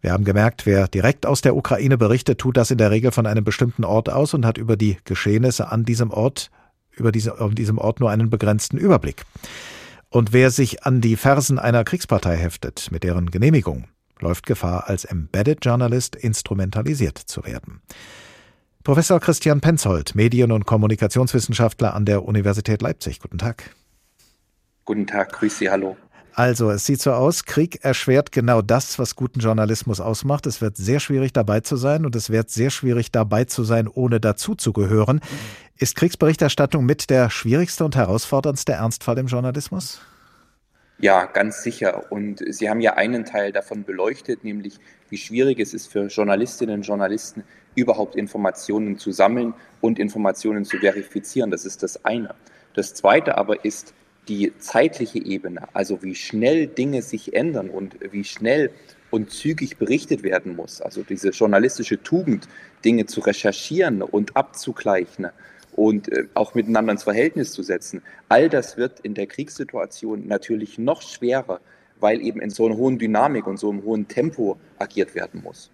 Wir 0.00 0.12
haben 0.12 0.24
gemerkt, 0.24 0.64
wer 0.64 0.86
direkt 0.86 1.26
aus 1.26 1.40
der 1.40 1.56
Ukraine 1.56 1.98
berichtet, 1.98 2.38
tut 2.38 2.56
das 2.56 2.70
in 2.70 2.78
der 2.78 2.90
Regel 2.90 3.10
von 3.10 3.26
einem 3.26 3.42
bestimmten 3.42 3.84
Ort 3.84 4.08
aus 4.08 4.32
und 4.32 4.46
hat 4.46 4.56
über 4.56 4.76
die 4.76 4.96
Geschehnisse 5.04 5.72
an 5.72 5.84
diesem 5.84 6.10
Ort, 6.10 6.50
über 6.92 7.10
diese, 7.10 7.40
an 7.40 7.54
diesem 7.54 7.78
Ort 7.78 7.98
nur 7.98 8.10
einen 8.10 8.30
begrenzten 8.30 8.78
Überblick. 8.78 9.24
Und 10.10 10.32
wer 10.32 10.50
sich 10.50 10.84
an 10.84 11.00
die 11.00 11.16
Fersen 11.16 11.58
einer 11.58 11.84
Kriegspartei 11.84 12.36
heftet, 12.36 12.90
mit 12.90 13.02
deren 13.02 13.30
Genehmigung, 13.30 13.88
läuft 14.22 14.46
Gefahr, 14.46 14.88
als 14.88 15.04
Embedded 15.04 15.64
Journalist 15.64 16.16
instrumentalisiert 16.16 17.18
zu 17.18 17.44
werden. 17.44 17.80
Professor 18.84 19.20
Christian 19.20 19.60
Penzold, 19.60 20.14
Medien- 20.14 20.52
und 20.52 20.64
Kommunikationswissenschaftler 20.64 21.94
an 21.94 22.06
der 22.06 22.24
Universität 22.24 22.80
Leipzig. 22.80 23.20
Guten 23.20 23.38
Tag. 23.38 23.74
Guten 24.84 25.06
Tag, 25.06 25.32
grüß 25.32 25.58
Sie, 25.58 25.70
hallo. 25.70 25.96
Also, 26.38 26.70
es 26.70 26.86
sieht 26.86 27.02
so 27.02 27.12
aus, 27.12 27.44
Krieg 27.44 27.84
erschwert 27.84 28.30
genau 28.30 28.62
das, 28.62 28.98
was 29.00 29.16
guten 29.16 29.40
Journalismus 29.40 30.00
ausmacht. 30.00 30.46
Es 30.46 30.60
wird 30.60 30.76
sehr 30.76 31.00
schwierig 31.00 31.32
dabei 31.32 31.60
zu 31.60 31.76
sein 31.76 32.06
und 32.06 32.14
es 32.14 32.30
wird 32.30 32.48
sehr 32.48 32.70
schwierig 32.70 33.10
dabei 33.10 33.44
zu 33.44 33.64
sein, 33.64 33.88
ohne 33.88 34.20
dazuzugehören. 34.20 35.20
Ist 35.76 35.96
Kriegsberichterstattung 35.96 36.86
mit 36.86 37.10
der 37.10 37.28
schwierigste 37.28 37.84
und 37.84 37.96
herausforderndste 37.96 38.72
Ernstfall 38.72 39.18
im 39.18 39.26
Journalismus? 39.26 40.00
Ja, 41.00 41.26
ganz 41.26 41.62
sicher. 41.62 42.10
Und 42.10 42.42
Sie 42.52 42.68
haben 42.68 42.80
ja 42.80 42.94
einen 42.94 43.24
Teil 43.24 43.52
davon 43.52 43.84
beleuchtet, 43.84 44.42
nämlich 44.42 44.80
wie 45.08 45.16
schwierig 45.16 45.60
es 45.60 45.72
ist 45.72 45.86
für 45.92 46.06
Journalistinnen 46.06 46.76
und 46.76 46.82
Journalisten, 46.82 47.44
überhaupt 47.76 48.16
Informationen 48.16 48.98
zu 48.98 49.12
sammeln 49.12 49.54
und 49.80 50.00
Informationen 50.00 50.64
zu 50.64 50.78
verifizieren. 50.78 51.52
Das 51.52 51.64
ist 51.64 51.84
das 51.84 52.04
eine. 52.04 52.34
Das 52.74 52.94
zweite 52.94 53.38
aber 53.38 53.64
ist 53.64 53.94
die 54.26 54.52
zeitliche 54.58 55.24
Ebene, 55.24 55.68
also 55.72 56.02
wie 56.02 56.16
schnell 56.16 56.66
Dinge 56.66 57.02
sich 57.02 57.32
ändern 57.32 57.70
und 57.70 57.96
wie 58.10 58.24
schnell 58.24 58.70
und 59.10 59.30
zügig 59.30 59.78
berichtet 59.78 60.24
werden 60.24 60.56
muss. 60.56 60.80
Also 60.82 61.02
diese 61.02 61.30
journalistische 61.30 62.02
Tugend, 62.02 62.48
Dinge 62.84 63.06
zu 63.06 63.20
recherchieren 63.20 64.02
und 64.02 64.36
abzugleichen 64.36 65.28
und 65.78 66.10
äh, 66.10 66.24
auch 66.34 66.54
miteinander 66.54 66.92
ins 66.92 67.04
Verhältnis 67.04 67.52
zu 67.52 67.62
setzen. 67.62 68.02
All 68.28 68.48
das 68.48 68.76
wird 68.76 68.98
in 69.00 69.14
der 69.14 69.28
Kriegssituation 69.28 70.26
natürlich 70.26 70.76
noch 70.76 71.02
schwerer, 71.02 71.60
weil 72.00 72.20
eben 72.20 72.40
in 72.40 72.50
so 72.50 72.66
einer 72.66 72.76
hohen 72.76 72.98
Dynamik 72.98 73.46
und 73.46 73.58
so 73.58 73.70
einem 73.70 73.84
hohen 73.84 74.08
Tempo 74.08 74.58
agiert 74.78 75.14
werden 75.14 75.40
muss. 75.42 75.70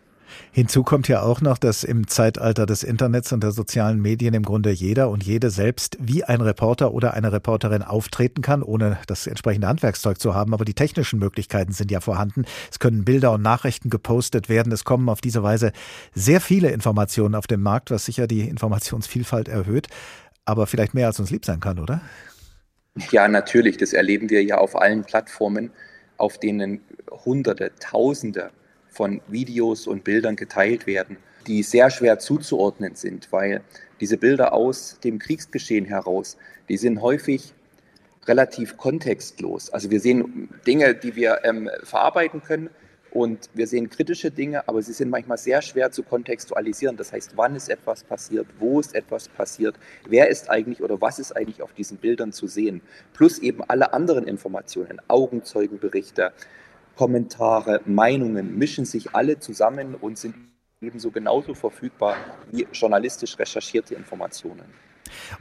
Hinzu 0.53 0.83
kommt 0.83 1.09
ja 1.09 1.23
auch 1.23 1.41
noch, 1.41 1.59
dass 1.59 1.85
im 1.85 2.07
Zeitalter 2.07 2.67
des 2.67 2.83
Internets 2.83 3.33
und 3.33 3.43
der 3.43 3.51
sozialen 3.53 4.01
Medien 4.01 4.35
im 4.35 4.43
Grunde 4.43 4.71
jeder 4.71 5.11
und 5.11 5.25
jede 5.25 5.51
selbst 5.51 5.97
wie 6.01 6.25
ein 6.25 6.41
Reporter 6.41 6.93
oder 6.93 7.15
eine 7.15 7.33
Reporterin 7.33 7.83
auftreten 7.83 8.43
kann, 8.43 8.63
ohne 8.63 8.99
das 9.07 9.27
entsprechende 9.27 9.67
Handwerkszeug 9.67 10.21
zu 10.21 10.35
haben. 10.35 10.55
Aber 10.55 10.65
die 10.65 10.75
technischen 10.75 11.19
Möglichkeiten 11.19 11.73
sind 11.73 11.91
ja 11.91 12.01
vorhanden. 12.01 12.45
Es 12.71 12.79
können 12.79 13.05
Bilder 13.05 13.33
und 13.33 13.43
Nachrichten 13.43 13.91
gepostet 13.91 14.49
werden. 14.49 14.73
Es 14.73 14.85
kommen 14.85 15.09
auf 15.09 15.21
diese 15.21 15.43
Weise 15.43 15.73
sehr 16.15 16.41
viele 16.41 16.71
Informationen 16.71 17.35
auf 17.35 17.47
den 17.47 17.61
Markt, 17.61 17.91
was 17.91 18.05
sicher 18.05 18.27
die 18.27 18.49
Informationsvielfalt 18.49 19.49
erhöht. 19.49 19.89
Aber 20.45 20.67
vielleicht 20.67 20.95
mehr 20.95 21.07
als 21.07 21.19
uns 21.21 21.31
lieb 21.31 21.45
sein 21.45 21.61
kann, 21.61 21.79
oder? 21.79 22.01
Ja, 23.11 23.29
natürlich. 23.29 23.77
Das 23.77 23.93
erleben 23.93 24.31
wir 24.31 24.45
ja 24.45 24.59
auf 24.59 24.77
allen 24.77 25.05
Plattformen, 25.05 25.71
auf 26.17 26.39
denen 26.39 26.81
Hunderte, 27.25 27.73
Tausende 27.81 28.51
von 28.95 29.21
Videos 29.29 29.87
und 29.87 30.05
Bildern 30.05 30.37
geteilt 30.37 30.87
werden, 30.87 31.17
die 31.47 31.63
sehr 31.63 31.91
schwer 31.91 32.19
zuzuordnen 32.19 32.95
sind, 32.95 33.31
weil 33.33 33.61
diese 34.01 34.17
Bilder 34.17 34.53
aus 34.53 34.99
dem 35.03 35.19
Kriegsgeschehen 35.19 35.85
heraus, 35.85 36.37
die 36.69 36.77
sind 36.77 37.03
häufig 37.03 37.53
relativ 38.27 38.77
kontextlos. 38.77 39.71
Also 39.71 39.91
wir 39.91 40.01
sehen 40.01 40.49
Dinge, 40.67 40.95
die 40.95 41.17
wir 41.17 41.41
ähm, 41.45 41.69
verarbeiten 41.83 42.43
können 42.43 42.71
und 43.11 43.51
wir 43.55 43.67
sehen 43.67 43.91
kritische 43.91 44.31
Dinge, 44.31 44.67
aber 44.67 44.81
sie 44.83 44.93
sind 44.93 45.11
manchmal 45.11 45.39
sehr 45.39 45.61
schwer 45.61 45.91
zu 45.91 46.03
kontextualisieren. 46.03 46.97
Das 46.97 47.13
heißt, 47.13 47.33
wann 47.37 47.55
ist 47.55 47.69
etwas 47.69 48.03
passiert, 48.03 48.47
wo 48.59 48.81
ist 48.81 48.95
etwas 48.95 49.29
passiert, 49.29 49.77
wer 50.09 50.29
ist 50.29 50.51
eigentlich 50.51 50.83
oder 50.83 51.01
was 51.01 51.19
ist 51.19 51.33
eigentlich 51.37 51.63
auf 51.63 51.73
diesen 51.75 51.99
Bildern 51.99 52.33
zu 52.33 52.47
sehen. 52.47 52.81
Plus 53.13 53.39
eben 53.39 53.63
alle 53.69 53.93
anderen 53.93 54.27
Informationen, 54.27 55.01
Augenzeugenberichte, 55.09 56.33
Kommentare, 56.97 57.81
Meinungen 57.85 58.57
mischen 58.59 58.85
sich 58.85 59.15
alle 59.15 59.39
zusammen 59.39 59.95
und 59.95 60.19
sind 60.19 60.35
ebenso 60.81 61.11
genauso 61.11 61.55
verfügbar 61.55 62.17
wie 62.51 62.67
journalistisch 62.73 63.39
recherchierte 63.39 63.95
Informationen. 63.95 64.65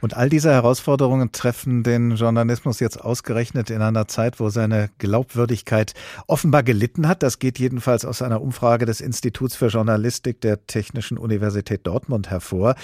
Und 0.00 0.16
all 0.16 0.28
diese 0.28 0.52
Herausforderungen 0.52 1.32
treffen 1.32 1.82
den 1.82 2.12
Journalismus 2.12 2.80
jetzt 2.80 3.00
ausgerechnet 3.00 3.70
in 3.70 3.82
einer 3.82 4.06
Zeit, 4.06 4.40
wo 4.40 4.48
seine 4.48 4.90
Glaubwürdigkeit 4.98 5.94
offenbar 6.26 6.62
gelitten 6.62 7.08
hat. 7.08 7.22
Das 7.22 7.38
geht 7.38 7.58
jedenfalls 7.58 8.04
aus 8.04 8.22
einer 8.22 8.40
Umfrage 8.40 8.86
des 8.86 9.00
Instituts 9.00 9.56
für 9.56 9.68
Journalistik 9.68 10.40
der 10.40 10.66
Technischen 10.66 11.18
Universität 11.18 11.86
Dortmund 11.86 12.30
hervor. 12.30 12.74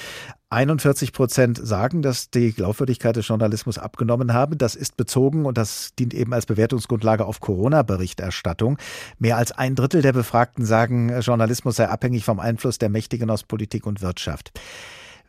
41 0.51 1.13
Prozent 1.13 1.61
sagen, 1.63 2.03
dass 2.03 2.31
die 2.31 2.53
Glaubwürdigkeit 2.53 3.15
des 3.15 3.29
Journalismus 3.29 3.79
abgenommen 3.79 4.33
habe. 4.33 4.57
Das 4.57 4.75
ist 4.75 4.97
bezogen 4.97 5.47
und 5.47 5.57
das 5.57 5.95
dient 5.97 6.13
eben 6.13 6.35
als 6.35 6.47
Bewertungsgrundlage 6.47 7.25
auf 7.25 7.39
Corona-Berichterstattung. 7.39 8.77
Mehr 9.21 9.37
als 9.37 9.53
ein 9.53 9.77
Drittel 9.77 10.03
der 10.03 10.13
Befragten 10.13 10.65
sagen, 10.65 11.21
Journalismus 11.21 11.77
sei 11.77 11.89
abhängig 11.89 12.25
vom 12.25 12.41
Einfluss 12.41 12.79
der 12.79 12.89
Mächtigen 12.89 13.31
aus 13.31 13.45
Politik 13.45 13.87
und 13.87 14.03
Wirtschaft. 14.03 14.51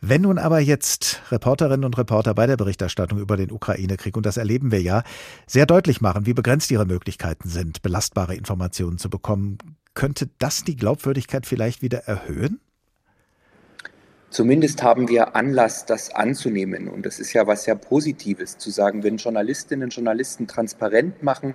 Wenn 0.03 0.23
nun 0.23 0.39
aber 0.39 0.59
jetzt 0.59 1.21
Reporterinnen 1.29 1.85
und 1.85 1.95
Reporter 1.99 2.33
bei 2.33 2.47
der 2.47 2.57
Berichterstattung 2.57 3.19
über 3.19 3.37
den 3.37 3.51
Ukraine-Krieg, 3.51 4.17
und 4.17 4.25
das 4.25 4.37
erleben 4.37 4.71
wir 4.71 4.81
ja, 4.81 5.03
sehr 5.45 5.67
deutlich 5.67 6.01
machen, 6.01 6.25
wie 6.25 6.33
begrenzt 6.33 6.71
ihre 6.71 6.87
Möglichkeiten 6.87 7.47
sind, 7.47 7.83
belastbare 7.83 8.33
Informationen 8.33 8.97
zu 8.97 9.11
bekommen, 9.11 9.59
könnte 9.93 10.31
das 10.39 10.63
die 10.63 10.75
Glaubwürdigkeit 10.75 11.45
vielleicht 11.45 11.83
wieder 11.83 11.99
erhöhen? 11.99 12.59
Zumindest 14.31 14.81
haben 14.81 15.09
wir 15.09 15.35
Anlass, 15.35 15.85
das 15.85 16.15
anzunehmen. 16.15 16.87
Und 16.87 17.05
das 17.05 17.19
ist 17.19 17.33
ja 17.33 17.47
was 17.47 17.65
sehr 17.65 17.75
Positives, 17.75 18.57
zu 18.57 18.71
sagen, 18.71 19.03
wenn 19.03 19.17
Journalistinnen 19.17 19.83
und 19.83 19.93
Journalisten 19.93 20.47
transparent 20.47 21.21
machen, 21.21 21.53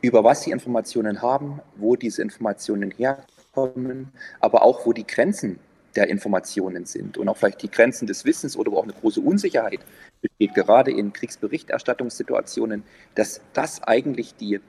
über 0.00 0.22
was 0.22 0.44
sie 0.44 0.52
Informationen 0.52 1.22
haben, 1.22 1.60
wo 1.74 1.96
diese 1.96 2.22
Informationen 2.22 2.92
herkommen, 2.92 4.12
aber 4.38 4.62
auch 4.62 4.86
wo 4.86 4.92
die 4.92 5.08
Grenzen 5.08 5.58
der 5.96 6.08
Informationen 6.08 6.84
sind 6.84 7.18
und 7.18 7.28
auch 7.28 7.36
vielleicht 7.36 7.62
die 7.62 7.70
Grenzen 7.70 8.06
des 8.06 8.24
Wissens 8.24 8.56
oder 8.56 8.70
wo 8.70 8.76
auch 8.76 8.84
eine 8.84 8.92
große 8.92 9.20
Unsicherheit 9.20 9.80
besteht, 10.22 10.54
gerade 10.54 10.92
in 10.92 11.12
Kriegsberichterstattungssituationen, 11.12 12.84
dass 13.16 13.40
das 13.54 13.82
eigentlich 13.82 14.36
die 14.36 14.60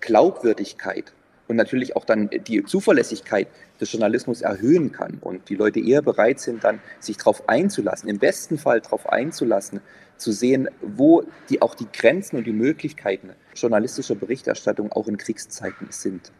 Glaubwürdigkeit 0.00 1.12
und 1.48 1.56
natürlich 1.56 1.96
auch 1.96 2.04
dann 2.04 2.30
die 2.46 2.62
Zuverlässigkeit 2.64 3.48
des 3.80 3.90
Journalismus 3.90 4.42
erhöhen 4.42 4.92
kann 4.92 5.18
und 5.20 5.48
die 5.48 5.56
Leute 5.56 5.80
eher 5.80 6.02
bereit 6.02 6.40
sind, 6.40 6.62
dann 6.62 6.80
sich 7.00 7.16
darauf 7.16 7.48
einzulassen, 7.48 8.08
im 8.08 8.18
besten 8.18 8.58
Fall 8.58 8.80
darauf 8.80 9.08
einzulassen, 9.08 9.80
zu 10.18 10.32
sehen, 10.32 10.68
wo 10.82 11.24
die 11.48 11.62
auch 11.62 11.74
die 11.74 11.86
Grenzen 11.90 12.36
und 12.36 12.46
die 12.46 12.52
Möglichkeiten 12.52 13.30
journalistischer 13.54 14.14
Berichterstattung 14.14 14.92
auch 14.92 15.08
in 15.08 15.16
Kriegszeiten 15.16 15.88
sind. 15.90 16.32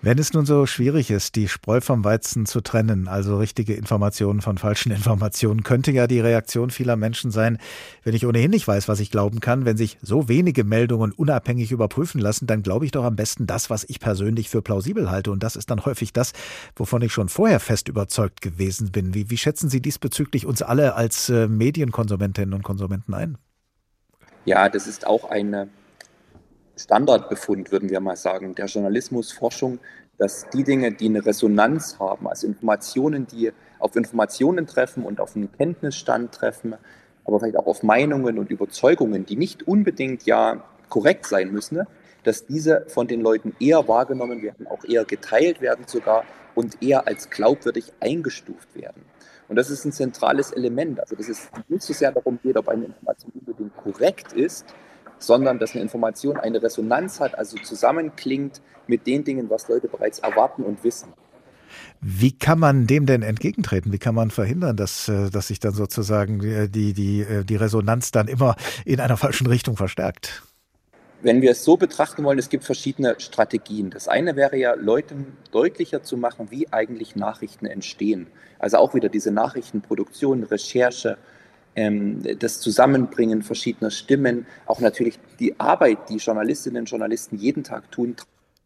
Wenn 0.00 0.18
es 0.18 0.32
nun 0.32 0.46
so 0.46 0.64
schwierig 0.66 1.10
ist, 1.10 1.34
die 1.34 1.48
Spreu 1.48 1.80
vom 1.80 2.04
Weizen 2.04 2.46
zu 2.46 2.60
trennen, 2.60 3.08
also 3.08 3.36
richtige 3.36 3.74
Informationen 3.74 4.40
von 4.40 4.56
falschen 4.56 4.92
Informationen, 4.92 5.64
könnte 5.64 5.90
ja 5.90 6.06
die 6.06 6.20
Reaktion 6.20 6.70
vieler 6.70 6.96
Menschen 6.96 7.30
sein, 7.30 7.58
wenn 8.04 8.14
ich 8.14 8.24
ohnehin 8.24 8.50
nicht 8.50 8.68
weiß, 8.68 8.86
was 8.88 9.00
ich 9.00 9.10
glauben 9.10 9.40
kann, 9.40 9.64
wenn 9.64 9.76
sich 9.76 9.98
so 10.00 10.28
wenige 10.28 10.62
Meldungen 10.62 11.12
unabhängig 11.12 11.72
überprüfen 11.72 12.20
lassen, 12.20 12.46
dann 12.46 12.62
glaube 12.62 12.84
ich 12.84 12.92
doch 12.92 13.04
am 13.04 13.16
besten 13.16 13.46
das, 13.46 13.70
was 13.70 13.84
ich 13.88 13.98
persönlich 13.98 14.48
für 14.48 14.62
plausibel 14.62 15.10
halte. 15.10 15.32
Und 15.32 15.42
das 15.42 15.56
ist 15.56 15.70
dann 15.70 15.84
häufig 15.84 16.12
das, 16.12 16.32
wovon 16.76 17.02
ich 17.02 17.12
schon 17.12 17.28
vorher 17.28 17.58
fest 17.58 17.88
überzeugt 17.88 18.40
gewesen 18.40 18.92
bin. 18.92 19.14
Wie, 19.14 19.30
wie 19.30 19.36
schätzen 19.36 19.68
Sie 19.68 19.82
diesbezüglich 19.82 20.46
uns 20.46 20.62
alle 20.62 20.94
als 20.94 21.28
äh, 21.28 21.48
Medienkonsumentinnen 21.48 22.54
und 22.54 22.62
Konsumenten 22.62 23.14
ein? 23.14 23.36
Ja, 24.44 24.68
das 24.68 24.86
ist 24.86 25.06
auch 25.06 25.28
eine 25.28 25.68
Standardbefund, 26.78 27.72
würden 27.72 27.90
wir 27.90 28.00
mal 28.00 28.16
sagen, 28.16 28.54
der 28.54 28.66
Journalismusforschung, 28.66 29.78
dass 30.18 30.48
die 30.50 30.64
Dinge, 30.64 30.92
die 30.92 31.06
eine 31.06 31.24
Resonanz 31.24 31.98
haben, 31.98 32.28
also 32.28 32.46
Informationen, 32.46 33.26
die 33.26 33.52
auf 33.78 33.94
Informationen 33.96 34.66
treffen 34.66 35.04
und 35.04 35.20
auf 35.20 35.36
einen 35.36 35.52
Kenntnisstand 35.52 36.32
treffen, 36.32 36.74
aber 37.24 37.40
vielleicht 37.40 37.56
auch 37.56 37.66
auf 37.66 37.82
Meinungen 37.82 38.38
und 38.38 38.50
Überzeugungen, 38.50 39.26
die 39.26 39.36
nicht 39.36 39.68
unbedingt 39.68 40.24
ja 40.24 40.64
korrekt 40.88 41.26
sein 41.26 41.52
müssen, 41.52 41.86
dass 42.24 42.46
diese 42.46 42.84
von 42.88 43.06
den 43.06 43.20
Leuten 43.20 43.54
eher 43.60 43.86
wahrgenommen 43.86 44.42
werden, 44.42 44.66
auch 44.66 44.84
eher 44.84 45.04
geteilt 45.04 45.60
werden 45.60 45.84
sogar 45.86 46.24
und 46.54 46.82
eher 46.82 47.06
als 47.06 47.30
glaubwürdig 47.30 47.92
eingestuft 48.00 48.74
werden. 48.74 49.02
Und 49.48 49.56
das 49.56 49.70
ist 49.70 49.84
ein 49.84 49.92
zentrales 49.92 50.50
Element. 50.52 51.00
Also 51.00 51.16
dass 51.16 51.28
es 51.28 51.48
nicht 51.68 51.82
so 51.82 51.92
sehr 51.92 52.12
darum 52.12 52.38
geht, 52.42 52.56
ob 52.56 52.68
eine 52.68 52.86
Information 52.86 53.32
unbedingt 53.34 53.76
korrekt 53.76 54.32
ist, 54.32 54.66
sondern 55.18 55.58
dass 55.58 55.72
eine 55.72 55.82
Information 55.82 56.36
eine 56.36 56.62
Resonanz 56.62 57.20
hat, 57.20 57.36
also 57.36 57.56
zusammenklingt 57.58 58.60
mit 58.86 59.06
den 59.06 59.24
Dingen, 59.24 59.50
was 59.50 59.68
Leute 59.68 59.88
bereits 59.88 60.18
erwarten 60.20 60.62
und 60.62 60.82
wissen. 60.84 61.12
Wie 62.00 62.32
kann 62.32 62.58
man 62.58 62.86
dem 62.86 63.06
denn 63.06 63.22
entgegentreten? 63.22 63.92
Wie 63.92 63.98
kann 63.98 64.14
man 64.14 64.30
verhindern, 64.30 64.76
dass, 64.76 65.08
äh, 65.08 65.30
dass 65.30 65.48
sich 65.48 65.60
dann 65.60 65.74
sozusagen 65.74 66.40
die, 66.70 66.92
die, 66.92 67.20
äh, 67.20 67.44
die 67.44 67.56
Resonanz 67.56 68.10
dann 68.10 68.28
immer 68.28 68.56
in 68.84 69.00
einer 69.00 69.16
falschen 69.16 69.46
Richtung 69.46 69.76
verstärkt? 69.76 70.42
Wenn 71.20 71.42
wir 71.42 71.50
es 71.50 71.64
so 71.64 71.76
betrachten 71.76 72.22
wollen, 72.22 72.38
es 72.38 72.48
gibt 72.48 72.64
verschiedene 72.64 73.16
Strategien. 73.18 73.90
Das 73.90 74.06
eine 74.06 74.36
wäre 74.36 74.56
ja, 74.56 74.74
Leuten 74.74 75.36
deutlicher 75.50 76.04
zu 76.04 76.16
machen, 76.16 76.50
wie 76.50 76.72
eigentlich 76.72 77.16
Nachrichten 77.16 77.66
entstehen. 77.66 78.28
Also 78.60 78.76
auch 78.76 78.94
wieder 78.94 79.08
diese 79.08 79.32
Nachrichtenproduktion, 79.32 80.44
Recherche, 80.44 81.18
das 82.38 82.60
Zusammenbringen 82.60 83.42
verschiedener 83.42 83.90
Stimmen, 83.90 84.46
auch 84.66 84.80
natürlich 84.80 85.18
die 85.38 85.58
Arbeit, 85.60 86.08
die 86.08 86.16
Journalistinnen 86.16 86.80
und 86.82 86.90
Journalisten 86.90 87.36
jeden 87.36 87.62
Tag 87.62 87.90
tun, 87.92 88.16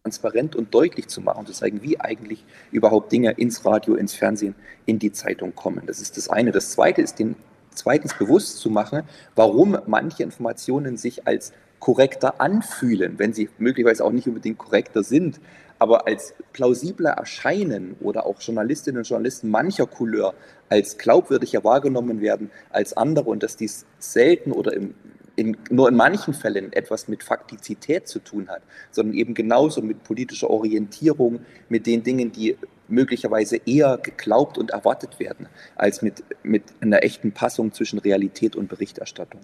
transparent 0.03 0.57
und 0.57 0.75
deutlich 0.75 1.09
zu 1.09 1.21
machen, 1.21 1.47
zu 1.47 1.53
zeigen, 1.53 1.83
wie 1.83 2.01
eigentlich 2.01 2.45
überhaupt 2.71 3.13
Dinge 3.13 3.33
ins 3.33 3.65
Radio, 3.65 3.95
ins 3.95 4.15
Fernsehen, 4.15 4.55
in 4.87 4.99
die 4.99 5.13
Zeitung 5.13 5.55
kommen. 5.55 5.83
Das 5.87 6.01
ist 6.01 6.17
das 6.17 6.29
eine. 6.29 6.53
Das 6.53 6.71
zweite 6.71 7.03
ist, 7.03 7.19
den 7.19 7.37
zweitens 7.75 8.15
bewusst 8.15 8.59
zu 8.59 8.71
machen, 8.71 9.03
warum 9.35 9.79
manche 9.87 10.23
Informationen 10.23 10.97
sich 10.97 11.27
als 11.27 11.53
korrekter 11.83 12.41
anfühlen, 12.41 13.19
wenn 13.19 13.33
sie 13.33 13.49
möglicherweise 13.59 14.05
auch 14.05 14.13
nicht 14.13 14.29
unbedingt 14.29 14.57
korrekter 14.57 15.03
sind, 15.03 15.41
aber 15.81 16.07
als 16.07 16.33
plausibler 16.53 17.11
erscheinen 17.11 17.97
oder 17.99 18.25
auch 18.25 18.41
Journalistinnen 18.41 18.99
und 18.99 19.09
Journalisten 19.09 19.51
mancher 19.51 19.89
Couleur 19.89 20.33
als 20.69 20.97
glaubwürdiger 20.97 21.65
wahrgenommen 21.65 22.21
werden 22.21 22.53
als 22.71 22.97
andere 22.97 23.29
und 23.29 23.43
dass 23.43 23.57
dies 23.57 23.85
selten 23.99 24.53
oder 24.53 24.75
im, 24.75 24.95
in, 25.35 25.57
nur 25.71 25.89
in 25.89 25.97
manchen 25.97 26.35
Fällen 26.35 26.73
etwas 26.73 27.09
mit 27.09 27.25
Faktizität 27.25 28.07
zu 28.07 28.21
tun 28.21 28.49
hat, 28.49 28.63
sondern 28.93 29.17
eben 29.17 29.35
genauso 29.35 29.83
mit 29.83 30.05
politischer 30.05 30.51
Orientierung, 30.51 31.41
mit 31.69 31.87
den 31.87 32.05
Dingen, 32.05 32.31
die 32.31 32.57
möglicherweise 32.87 33.57
eher 33.67 33.99
geglaubt 33.99 34.57
und 34.57 34.71
erwartet 34.71 35.19
werden, 35.19 35.49
als 35.75 36.01
mit, 36.01 36.23
mit 36.45 36.63
einer 36.81 37.03
echten 37.03 37.33
Passung 37.33 37.73
zwischen 37.73 37.99
Realität 37.99 38.55
und 38.55 38.69
Berichterstattung. 38.69 39.41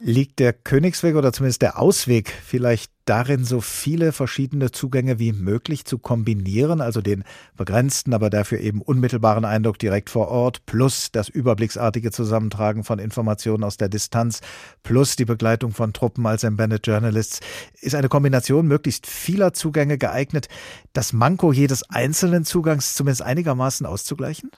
Liegt 0.00 0.38
der 0.38 0.52
Königsweg 0.52 1.16
oder 1.16 1.32
zumindest 1.32 1.60
der 1.60 1.78
Ausweg 1.78 2.30
vielleicht 2.30 2.92
darin, 3.04 3.44
so 3.44 3.60
viele 3.60 4.12
verschiedene 4.12 4.70
Zugänge 4.70 5.18
wie 5.18 5.32
möglich 5.32 5.84
zu 5.86 5.98
kombinieren, 5.98 6.80
also 6.80 7.00
den 7.00 7.24
begrenzten, 7.56 8.14
aber 8.14 8.30
dafür 8.30 8.60
eben 8.60 8.80
unmittelbaren 8.80 9.44
Eindruck 9.44 9.78
direkt 9.78 10.10
vor 10.10 10.28
Ort, 10.28 10.66
plus 10.66 11.10
das 11.10 11.28
überblicksartige 11.28 12.12
Zusammentragen 12.12 12.84
von 12.84 12.98
Informationen 12.98 13.64
aus 13.64 13.76
der 13.76 13.88
Distanz, 13.88 14.40
plus 14.84 15.16
die 15.16 15.24
Begleitung 15.24 15.72
von 15.72 15.92
Truppen 15.92 16.26
als 16.26 16.44
Embedded 16.44 16.86
Journalists, 16.86 17.40
ist 17.80 17.94
eine 17.94 18.08
Kombination 18.08 18.68
möglichst 18.68 19.06
vieler 19.06 19.52
Zugänge 19.52 19.98
geeignet, 19.98 20.48
das 20.92 21.12
Manko 21.12 21.52
jedes 21.52 21.88
einzelnen 21.90 22.44
Zugangs 22.44 22.94
zumindest 22.94 23.22
einigermaßen 23.22 23.84
auszugleichen? 23.86 24.50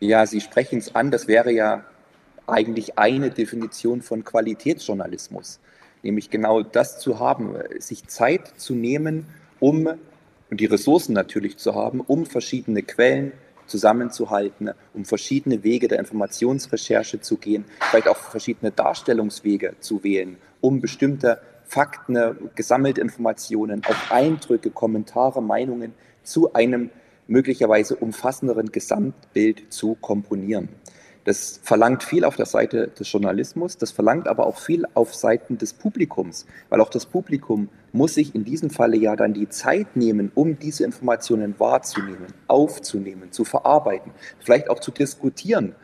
Ja, 0.00 0.26
Sie 0.26 0.40
sprechen 0.40 0.78
es 0.78 0.94
an, 0.96 1.12
das 1.12 1.28
wäre 1.28 1.52
ja 1.52 1.84
eigentlich 2.46 2.98
eine 2.98 3.30
Definition 3.30 4.02
von 4.02 4.24
Qualitätsjournalismus, 4.24 5.60
nämlich 6.02 6.30
genau 6.30 6.62
das 6.62 6.98
zu 6.98 7.18
haben, 7.18 7.54
sich 7.78 8.06
Zeit 8.06 8.52
zu 8.56 8.74
nehmen, 8.74 9.26
um 9.60 9.88
und 10.52 10.60
die 10.60 10.66
Ressourcen 10.66 11.14
natürlich 11.14 11.56
zu 11.56 11.74
haben, 11.74 12.02
um 12.02 12.26
verschiedene 12.26 12.82
Quellen 12.82 13.32
zusammenzuhalten, 13.66 14.72
um 14.92 15.06
verschiedene 15.06 15.64
Wege 15.64 15.88
der 15.88 15.98
Informationsrecherche 15.98 17.22
zu 17.22 17.38
gehen, 17.38 17.64
vielleicht 17.90 18.06
auch 18.06 18.18
verschiedene 18.18 18.70
Darstellungswege 18.70 19.76
zu 19.80 20.04
wählen, 20.04 20.36
um 20.60 20.82
bestimmte 20.82 21.40
Fakten, 21.64 22.50
gesammelte 22.54 23.00
Informationen, 23.00 23.80
auch 23.86 24.10
Eindrücke, 24.10 24.70
Kommentare, 24.70 25.42
Meinungen 25.42 25.94
zu 26.22 26.52
einem 26.52 26.90
möglicherweise 27.28 27.96
umfassenderen 27.96 28.70
Gesamtbild 28.70 29.72
zu 29.72 29.96
komponieren. 30.02 30.68
Das 31.24 31.60
verlangt 31.62 32.02
viel 32.02 32.24
auf 32.24 32.34
der 32.34 32.46
Seite 32.46 32.88
des 32.88 33.10
Journalismus, 33.10 33.78
das 33.78 33.92
verlangt 33.92 34.26
aber 34.26 34.46
auch 34.46 34.58
viel 34.58 34.84
auf 34.94 35.14
Seiten 35.14 35.56
des 35.56 35.72
Publikums, 35.72 36.46
weil 36.68 36.80
auch 36.80 36.90
das 36.90 37.06
Publikum 37.06 37.68
muss 37.92 38.14
sich 38.14 38.34
in 38.34 38.44
diesem 38.44 38.70
Falle 38.70 38.96
ja 38.96 39.14
dann 39.14 39.32
die 39.32 39.48
Zeit 39.48 39.94
nehmen, 39.94 40.32
um 40.34 40.58
diese 40.58 40.84
Informationen 40.84 41.54
wahrzunehmen, 41.58 42.26
aufzunehmen, 42.48 43.30
zu 43.30 43.44
verarbeiten, 43.44 44.12
vielleicht 44.40 44.68
auch 44.68 44.80
zu 44.80 44.90
diskutieren. 44.90 45.76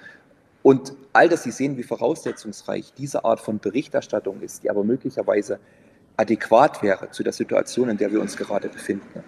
Und 0.62 0.94
all 1.12 1.28
das, 1.28 1.44
Sie 1.44 1.52
sehen, 1.52 1.76
wie 1.76 1.84
voraussetzungsreich 1.84 2.92
diese 2.98 3.24
Art 3.24 3.40
von 3.40 3.60
Berichterstattung 3.60 4.40
ist, 4.40 4.64
die 4.64 4.70
aber 4.70 4.82
möglicherweise 4.82 5.60
adäquat 6.16 6.82
wäre 6.82 7.10
zu 7.10 7.22
der 7.22 7.32
Situation, 7.32 7.88
in 7.88 7.96
der 7.96 8.10
wir 8.10 8.20
uns 8.20 8.36
gerade 8.36 8.68
befinden. 8.68 9.22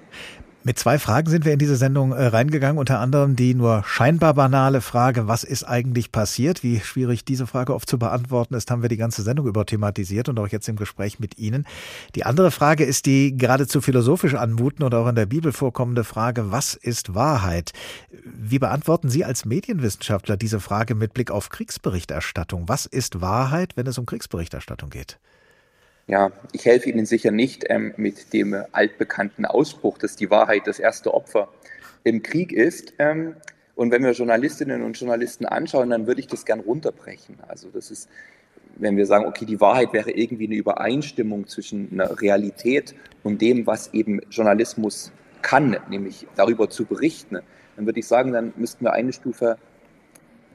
Mit 0.62 0.78
zwei 0.78 0.98
Fragen 0.98 1.30
sind 1.30 1.46
wir 1.46 1.54
in 1.54 1.58
diese 1.58 1.76
Sendung 1.76 2.12
äh, 2.12 2.26
reingegangen, 2.26 2.76
unter 2.76 3.00
anderem 3.00 3.34
die 3.34 3.54
nur 3.54 3.82
scheinbar 3.86 4.34
banale 4.34 4.82
Frage, 4.82 5.26
was 5.26 5.42
ist 5.42 5.64
eigentlich 5.64 6.12
passiert? 6.12 6.62
Wie 6.62 6.80
schwierig 6.80 7.24
diese 7.24 7.46
Frage 7.46 7.74
oft 7.74 7.88
zu 7.88 7.98
beantworten 7.98 8.52
ist, 8.52 8.70
haben 8.70 8.82
wir 8.82 8.90
die 8.90 8.98
ganze 8.98 9.22
Sendung 9.22 9.46
über 9.46 9.64
thematisiert 9.64 10.28
und 10.28 10.38
auch 10.38 10.48
jetzt 10.48 10.68
im 10.68 10.76
Gespräch 10.76 11.18
mit 11.18 11.38
Ihnen. 11.38 11.66
Die 12.14 12.26
andere 12.26 12.50
Frage 12.50 12.84
ist 12.84 13.06
die 13.06 13.34
geradezu 13.34 13.80
philosophisch 13.80 14.34
anmuten 14.34 14.84
und 14.84 14.94
auch 14.94 15.08
in 15.08 15.14
der 15.14 15.24
Bibel 15.24 15.52
vorkommende 15.52 16.04
Frage, 16.04 16.52
was 16.52 16.74
ist 16.74 17.14
Wahrheit? 17.14 17.72
Wie 18.22 18.58
beantworten 18.58 19.08
Sie 19.08 19.24
als 19.24 19.46
Medienwissenschaftler 19.46 20.36
diese 20.36 20.60
Frage 20.60 20.94
mit 20.94 21.14
Blick 21.14 21.30
auf 21.30 21.48
Kriegsberichterstattung? 21.48 22.68
Was 22.68 22.84
ist 22.84 23.22
Wahrheit, 23.22 23.78
wenn 23.78 23.86
es 23.86 23.96
um 23.96 24.04
Kriegsberichterstattung 24.04 24.90
geht? 24.90 25.18
Ja, 26.10 26.32
ich 26.52 26.66
helfe 26.66 26.90
Ihnen 26.90 27.06
sicher 27.06 27.30
nicht 27.30 27.66
ähm, 27.68 27.94
mit 27.96 28.32
dem 28.32 28.56
altbekannten 28.72 29.46
Ausspruch, 29.46 29.96
dass 29.96 30.16
die 30.16 30.28
Wahrheit 30.28 30.66
das 30.66 30.80
erste 30.80 31.14
Opfer 31.14 31.48
im 32.02 32.20
Krieg 32.20 32.52
ist. 32.52 32.94
Ähm, 32.98 33.36
Und 33.76 33.92
wenn 33.92 34.02
wir 34.02 34.10
Journalistinnen 34.10 34.82
und 34.82 34.98
Journalisten 34.98 35.46
anschauen, 35.46 35.90
dann 35.90 36.06
würde 36.08 36.20
ich 36.20 36.26
das 36.26 36.44
gern 36.44 36.60
runterbrechen. 36.60 37.36
Also 37.46 37.68
das 37.72 37.90
ist, 37.92 38.08
wenn 38.76 38.96
wir 38.96 39.06
sagen, 39.06 39.24
okay, 39.24 39.46
die 39.46 39.60
Wahrheit 39.60 39.92
wäre 39.92 40.10
irgendwie 40.10 40.46
eine 40.46 40.56
Übereinstimmung 40.56 41.46
zwischen 41.46 41.88
einer 41.92 42.20
Realität 42.20 42.94
und 43.22 43.40
dem, 43.40 43.66
was 43.66 43.94
eben 43.94 44.20
Journalismus 44.30 45.12
kann, 45.42 45.76
nämlich 45.88 46.26
darüber 46.34 46.68
zu 46.68 46.84
berichten, 46.86 47.38
dann 47.76 47.86
würde 47.86 48.00
ich 48.00 48.06
sagen, 48.08 48.32
dann 48.32 48.52
müssten 48.56 48.84
wir 48.84 48.92
eine 48.94 49.12
Stufe 49.12 49.56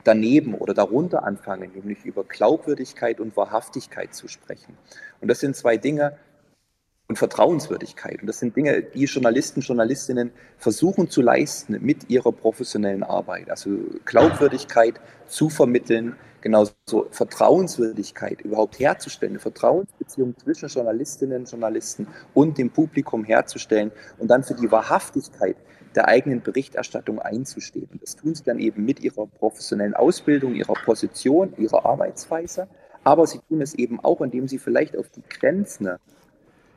daneben 0.05 0.53
oder 0.53 0.73
darunter 0.73 1.23
anfangen, 1.23 1.71
nämlich 1.73 2.05
über 2.05 2.23
Glaubwürdigkeit 2.23 3.19
und 3.19 3.35
Wahrhaftigkeit 3.35 4.13
zu 4.13 4.29
sprechen. 4.29 4.77
Und 5.19 5.27
das 5.27 5.41
sind 5.41 5.55
zwei 5.55 5.75
Dinge, 5.75 6.17
und 7.07 7.17
Vertrauenswürdigkeit. 7.17 8.21
Und 8.21 8.27
das 8.27 8.39
sind 8.39 8.55
Dinge, 8.55 8.81
die 8.81 9.05
Journalisten, 9.05 9.61
Journalistinnen 9.61 10.31
versuchen 10.57 11.09
zu 11.09 11.21
leisten 11.21 11.77
mit 11.81 12.09
ihrer 12.09 12.31
professionellen 12.31 13.03
Arbeit. 13.03 13.49
Also 13.49 13.77
Glaubwürdigkeit 14.05 14.99
zu 15.27 15.49
vermitteln, 15.49 16.15
genauso 16.41 16.73
Vertrauenswürdigkeit 17.11 18.41
überhaupt 18.41 18.79
herzustellen, 18.79 19.33
eine 19.33 19.39
Vertrauensbeziehung 19.39 20.35
zwischen 20.37 20.67
Journalistinnen, 20.69 21.45
Journalisten 21.45 22.07
und 22.33 22.57
dem 22.57 22.71
Publikum 22.71 23.23
herzustellen 23.23 23.91
und 24.17 24.29
dann 24.29 24.43
für 24.43 24.55
die 24.55 24.71
Wahrhaftigkeit 24.71 25.57
der 25.95 26.07
eigenen 26.07 26.41
Berichterstattung 26.41 27.19
einzustehen. 27.19 27.87
Und 27.91 28.01
das 28.01 28.15
tun 28.15 28.35
sie 28.35 28.43
dann 28.43 28.59
eben 28.59 28.85
mit 28.85 28.99
ihrer 29.01 29.27
professionellen 29.27 29.93
Ausbildung, 29.93 30.55
ihrer 30.55 30.73
Position, 30.73 31.53
ihrer 31.57 31.85
Arbeitsweise. 31.85 32.67
Aber 33.03 33.27
sie 33.27 33.39
tun 33.47 33.61
es 33.61 33.73
eben 33.75 33.99
auch, 33.99 34.21
indem 34.21 34.47
sie 34.47 34.57
vielleicht 34.57 34.97
auf 34.97 35.09
die 35.09 35.23
Grenzen 35.27 35.89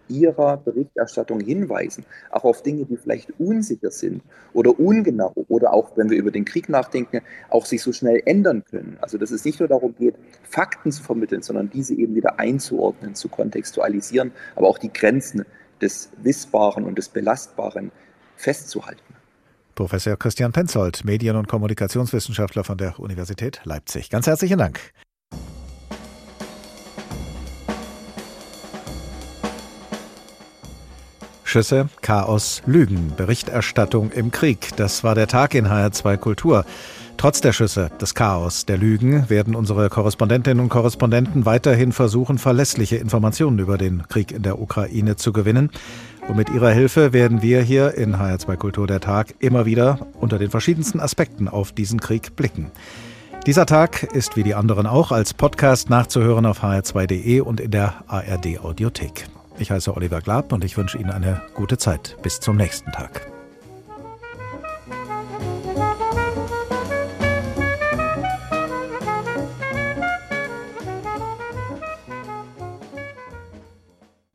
ihrer 0.08 0.56
Berichterstattung 0.56 1.40
hinweisen, 1.40 2.04
auch 2.30 2.44
auf 2.44 2.62
Dinge, 2.62 2.84
die 2.86 2.96
vielleicht 2.96 3.38
unsicher 3.38 3.90
sind 3.90 4.22
oder 4.52 4.78
ungenau 4.78 5.32
oder 5.48 5.72
auch, 5.74 5.96
wenn 5.96 6.10
wir 6.10 6.16
über 6.16 6.30
den 6.30 6.44
Krieg 6.44 6.68
nachdenken, 6.68 7.20
auch 7.50 7.66
sich 7.66 7.82
so 7.82 7.92
schnell 7.92 8.22
ändern 8.24 8.64
können. 8.64 8.96
Also 9.00 9.18
dass 9.18 9.30
es 9.30 9.44
nicht 9.44 9.60
nur 9.60 9.68
darum 9.68 9.94
geht, 9.96 10.14
Fakten 10.42 10.92
zu 10.92 11.02
vermitteln, 11.02 11.42
sondern 11.42 11.70
diese 11.70 11.94
eben 11.94 12.14
wieder 12.14 12.38
einzuordnen, 12.38 13.14
zu 13.14 13.28
kontextualisieren, 13.28 14.32
aber 14.56 14.68
auch 14.68 14.78
die 14.78 14.92
Grenzen 14.92 15.44
des 15.80 16.10
Wissbaren 16.22 16.84
und 16.84 16.98
des 16.98 17.08
Belastbaren 17.08 17.92
festzuhalten. 18.38 19.02
Professor 19.74 20.16
Christian 20.16 20.52
Penzold, 20.52 21.04
Medien- 21.04 21.36
und 21.36 21.46
Kommunikationswissenschaftler 21.46 22.64
von 22.64 22.78
der 22.78 22.98
Universität 22.98 23.60
Leipzig. 23.64 24.10
Ganz 24.10 24.26
herzlichen 24.26 24.58
Dank. 24.58 24.80
Schüsse, 31.44 31.88
Chaos, 32.02 32.62
Lügen, 32.66 33.14
Berichterstattung 33.16 34.10
im 34.10 34.30
Krieg. 34.30 34.76
Das 34.76 35.02
war 35.02 35.14
der 35.14 35.28
Tag 35.28 35.54
in 35.54 35.66
HR2 35.66 36.18
Kultur. 36.18 36.66
Trotz 37.16 37.40
der 37.40 37.52
Schüsse, 37.52 37.90
des 38.00 38.14
Chaos, 38.14 38.66
der 38.66 38.76
Lügen 38.76 39.30
werden 39.30 39.54
unsere 39.54 39.88
Korrespondentinnen 39.88 40.62
und 40.62 40.68
Korrespondenten 40.68 41.46
weiterhin 41.46 41.92
versuchen, 41.92 42.38
verlässliche 42.38 42.96
Informationen 42.96 43.58
über 43.58 43.78
den 43.78 44.06
Krieg 44.08 44.30
in 44.30 44.42
der 44.42 44.60
Ukraine 44.60 45.16
zu 45.16 45.32
gewinnen. 45.32 45.70
Und 46.28 46.36
mit 46.36 46.50
ihrer 46.50 46.70
Hilfe 46.70 47.14
werden 47.14 47.40
wir 47.40 47.62
hier 47.62 47.94
in 47.94 48.16
HR2 48.16 48.56
Kultur 48.56 48.86
der 48.86 49.00
Tag 49.00 49.34
immer 49.38 49.64
wieder 49.64 50.06
unter 50.20 50.38
den 50.38 50.50
verschiedensten 50.50 51.00
Aspekten 51.00 51.48
auf 51.48 51.72
diesen 51.72 52.00
Krieg 52.00 52.36
blicken. 52.36 52.70
Dieser 53.46 53.64
Tag 53.64 54.02
ist 54.02 54.36
wie 54.36 54.42
die 54.42 54.54
anderen 54.54 54.86
auch 54.86 55.10
als 55.10 55.32
Podcast 55.32 55.88
nachzuhören 55.88 56.44
auf 56.44 56.62
hr2.de 56.62 57.40
und 57.40 57.60
in 57.60 57.70
der 57.70 58.04
ARD 58.08 58.60
Audiothek. 58.62 59.26
Ich 59.58 59.70
heiße 59.70 59.96
Oliver 59.96 60.20
Glab 60.20 60.52
und 60.52 60.64
ich 60.64 60.76
wünsche 60.76 60.98
Ihnen 60.98 61.10
eine 61.10 61.40
gute 61.54 61.78
Zeit. 61.78 62.18
Bis 62.22 62.40
zum 62.40 62.56
nächsten 62.56 62.92
Tag. 62.92 63.37